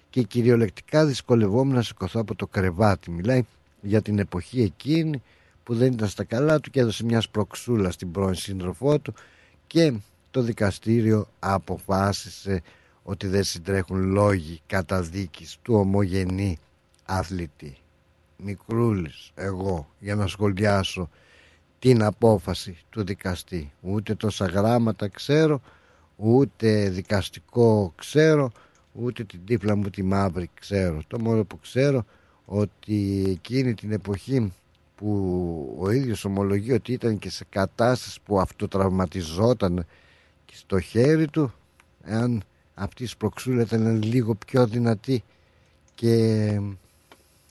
[0.10, 3.12] και κυριολεκτικά δυσκολευόμουν να σηκωθώ από το κρεβάτι.
[3.12, 3.44] Μιλάει
[3.82, 5.22] για την εποχή εκείνη
[5.64, 9.14] που δεν ήταν στα καλά του και έδωσε μια σπροξούλα στην πρώην σύντροφό του
[9.68, 9.94] και
[10.32, 12.62] το δικαστήριο αποφάσισε
[13.04, 16.58] ότι δεν συντρέχουν λόγοι καταδίκης του ομογενή
[17.06, 17.78] αθλητή.
[18.38, 21.10] Μικρούλης εγώ για να σχολιάσω
[21.86, 23.72] την απόφαση του δικαστή.
[23.82, 25.62] Ούτε τόσα γράμματα ξέρω,
[26.16, 28.52] ούτε δικαστικό ξέρω,
[28.94, 31.02] ούτε την τύφλα μου τη μαύρη ξέρω.
[31.08, 32.06] Το μόνο που ξέρω
[32.46, 34.54] ότι εκείνη την εποχή
[34.96, 39.86] που ο ίδιος ομολογεί ότι ήταν και σε κατάσταση που αυτοτραυματιζόταν
[40.46, 41.54] και στο χέρι του
[42.04, 42.44] εάν
[42.76, 45.24] αυτή η σπροξούλα ήταν λίγο πιο δυνατή
[45.96, 46.14] και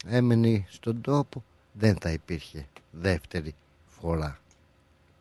[0.06, 3.55] έμενε στον τόπο δεν θα υπήρχε δεύτερη
[4.05, 4.37] ほら。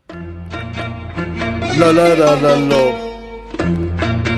[0.09, 4.32] ラララララ。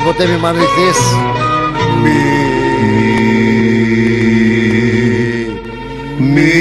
[0.00, 1.00] Και ποτέ μη μ' αρνηθείς.
[2.02, 2.20] Μη.
[6.18, 6.52] Μη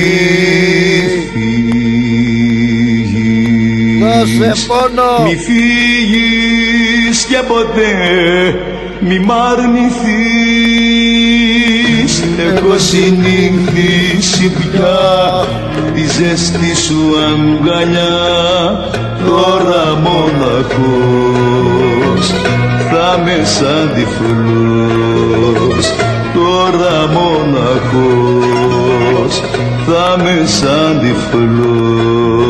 [3.99, 5.11] Δώσε πόνο.
[5.23, 7.93] Μη φύγεις και ποτέ
[8.99, 9.83] μη μ' αρνηθείς.
[12.53, 14.99] Έχω συνηθίσει πια
[15.93, 18.17] τη ζέστη σου αγκαλιά
[19.25, 21.88] τώρα μοναχός
[22.89, 25.85] θα με σαν τυφλός
[26.33, 28.53] τώρα μοναχός.
[29.85, 32.48] Θα με σαν τυφλός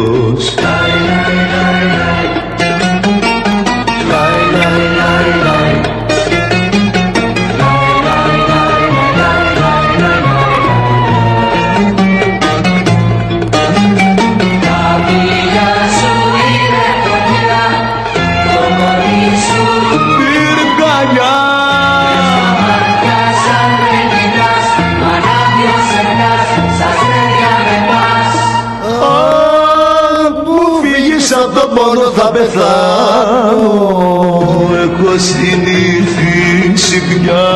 [35.09, 37.47] Έχω συνηθίσει πια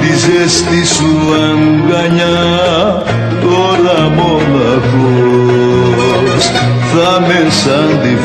[0.00, 2.38] τη ζέστη σου αγκαλιά
[3.40, 5.64] Τώρα μοναχός.
[6.92, 8.23] Θα με σαν τυφλός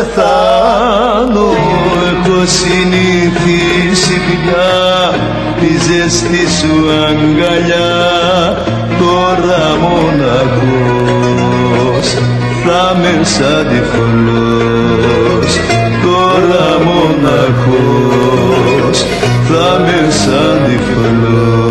[0.00, 1.48] πεθάνω
[2.10, 4.72] Έχω συνηθίσει πια
[5.60, 6.74] τη ζέστη σου
[7.06, 7.92] αγκαλιά.
[8.98, 11.28] Τώρα μοναχός
[12.64, 15.52] θα με σαν τυφλός
[16.02, 17.78] Τώρα μοναχός
[19.48, 21.69] θα με σαν τυφλός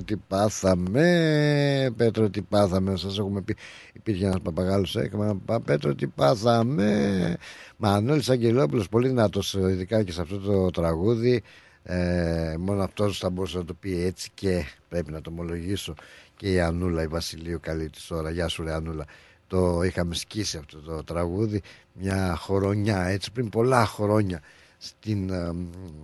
[0.00, 3.56] Ωρε φίλε τι πάθαμε Πέτρο τι πάθαμε Σας έχουμε πει
[3.92, 7.36] Υπήρχε ένας παπαγάλος έκμα «Πα, Πέτρο τι πάθαμε.
[7.76, 11.42] Μανώλης Αγγελόπουλος πολύ δυνατός Ειδικά και σε αυτό το τραγούδι.
[11.82, 15.94] Ε, Μόνο αυτός θα μπορούσε να το πει έτσι Και πρέπει να το ομολογήσω.
[16.36, 18.30] Και η Ανούλα η Βασιλείου καλή της ώρα.
[18.30, 19.04] Γεια σου ρε Ανούλα.
[19.46, 21.62] Το είχαμε σκίσει αυτό το τραγούδι
[21.92, 24.40] μια χρονιά έτσι πριν πολλά χρόνια
[24.78, 25.54] στην, ε,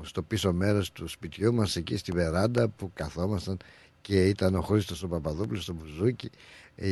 [0.02, 3.56] στο πίσω μέρος του σπιτιού μας εκεί στη βεράντα που καθόμασταν
[4.06, 6.30] και ήταν ο Χρήστος ο Παπαδόπουλος στο Μπουζούκι
[6.74, 6.90] η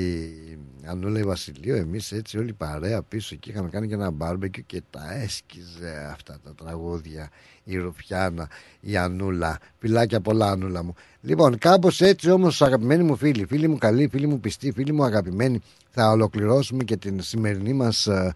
[0.84, 4.62] Ανούλα η Βασιλείου εμείς έτσι όλη η παρέα πίσω εκεί είχαμε κάνει και ένα μπάρμπεκι
[4.62, 7.30] και τα έσκιζε αυτά τα τραγούδια
[7.64, 8.48] η Ρουφιάνα,
[8.80, 10.94] η Ανούλα φιλάκια πολλά Ανούλα μου.
[11.20, 15.04] Λοιπόν κάπως έτσι όμως αγαπημένοι μου φίλοι φίλοι μου καλοί, φίλοι μου πιστοί, φίλοι μου
[15.04, 15.60] αγαπημένοι
[15.90, 18.34] θα ολοκληρώσουμε και την σημερινή μας ε,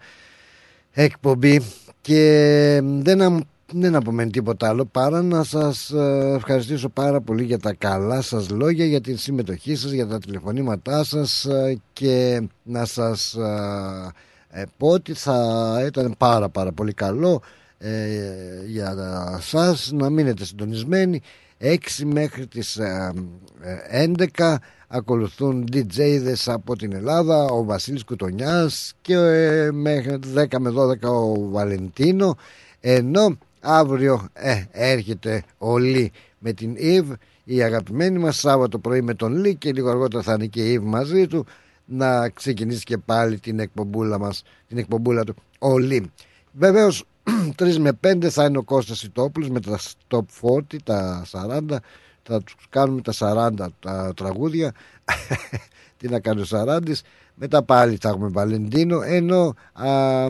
[0.92, 1.62] εκπομπή.
[2.00, 3.40] Και δεν, αμ-
[3.72, 8.50] δεν απομένει τίποτα άλλο παρά να σας ε, ευχαριστήσω πάρα πολύ για τα καλά σας
[8.50, 14.64] λόγια, για την συμμετοχή σας, για τα τηλεφωνήματά σας ε, και να σας ε, ε,
[14.76, 17.42] πω ότι θα ήταν πάρα πάρα πολύ καλό
[17.78, 18.08] ε,
[18.66, 18.94] για
[19.40, 21.20] σας να μείνετε συντονισμένοι.
[21.60, 23.12] 6 μέχρι τις ε,
[23.90, 24.54] ε, 11
[24.88, 31.50] ακολουθούν DJ'δες από την Ελλάδα ο Βασίλης Κουτονιάς και ε, μέχρι 10 με 12 ο
[31.50, 32.36] Βαλεντίνο.
[32.80, 33.38] Ενώ
[33.68, 37.12] αύριο ε, έρχεται ο Λί με την Ιβ
[37.44, 40.72] η αγαπημένη μας Σάββατο πρωί με τον Λί και λίγο αργότερα θα είναι και η
[40.72, 41.46] Ιβ μαζί του
[41.84, 46.10] να ξεκινήσει και πάλι την εκπομπούλα μας την εκπομπούλα του ο Λί.
[46.52, 47.04] Βεβαίως
[47.58, 49.78] 3 με 5 θα είναι ο Κώστας Ιτόπουλος με τα
[50.08, 51.76] top 40 τα 40
[52.22, 54.74] θα τους κάνουμε τα 40 τα τραγούδια.
[55.96, 57.02] Τι να κάνει ο Σαράντης
[57.38, 60.24] μετά πάλι θα έχουμε Βαλεντίνο ενώ α,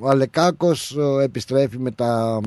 [0.00, 2.40] ο Αλεκάκος ε, επιστρέφει με τα,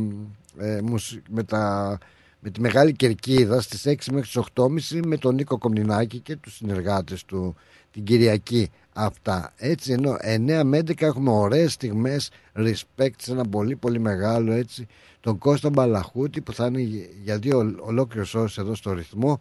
[0.57, 1.97] ε, μουσι- με τα
[2.39, 6.55] με τη Μεγάλη Κερκίδα στις 6 μέχρι τις 8.30 με τον Νίκο Κομνηνάκη και τους
[6.55, 7.55] συνεργάτες του
[7.91, 9.53] την Κυριακή αυτά.
[9.57, 14.87] Έτσι ενώ 9 με 11 έχουμε ωραίες στιγμές respect σε ένα πολύ πολύ μεγάλο έτσι
[15.19, 16.81] τον Κώστα Μπαλαχούτη που θα είναι
[17.23, 19.39] για δύο ολόκληρες ώρες εδώ στο ρυθμό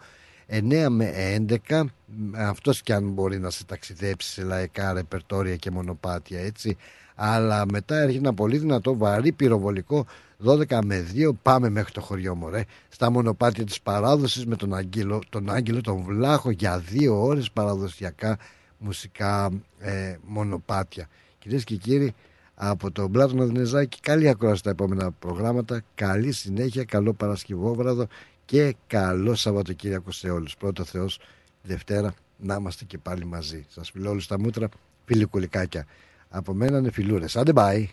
[0.54, 1.12] 9 με
[1.68, 1.84] 11
[2.36, 6.76] αυτός και αν μπορεί να σε ταξιδέψει σε λαϊκά ρεπερτόρια και μονοπάτια έτσι.
[7.14, 10.06] Αλλά μετά έρχεται ένα πολύ δυνατό βαρύ πυροβολικό
[10.44, 12.64] 12 με 2 πάμε μέχρι το χωριό Μωρέ.
[12.88, 18.38] Στα μονοπάτια της παράδοσης με τον Άγγελο, τον Άγγελο τον Βλάχο για δύο ώρες παραδοσιακά
[18.78, 21.08] μουσικά ε, μονοπάτια.
[21.38, 22.14] Κυρίες και κύριοι
[22.54, 25.82] από τον Πλάτωνα Δενεζάκη καλή ακρόαση στα επόμενα προγράμματα.
[25.94, 28.06] Καλή συνέχεια, καλό Παρασκευόβραδο
[28.52, 30.56] και καλό Σαββατοκύριακο σε όλους.
[30.56, 31.18] Πρώτο Θεός
[31.62, 33.64] Δευτέρα να είμαστε και πάλι μαζί.
[33.68, 34.68] Σας φιλώ όλους τα μούτρα,
[35.04, 35.86] φιλικουλικάκια.
[36.28, 37.36] Από μένα είναι φιλούρες.
[37.36, 37.84] Άντε bye.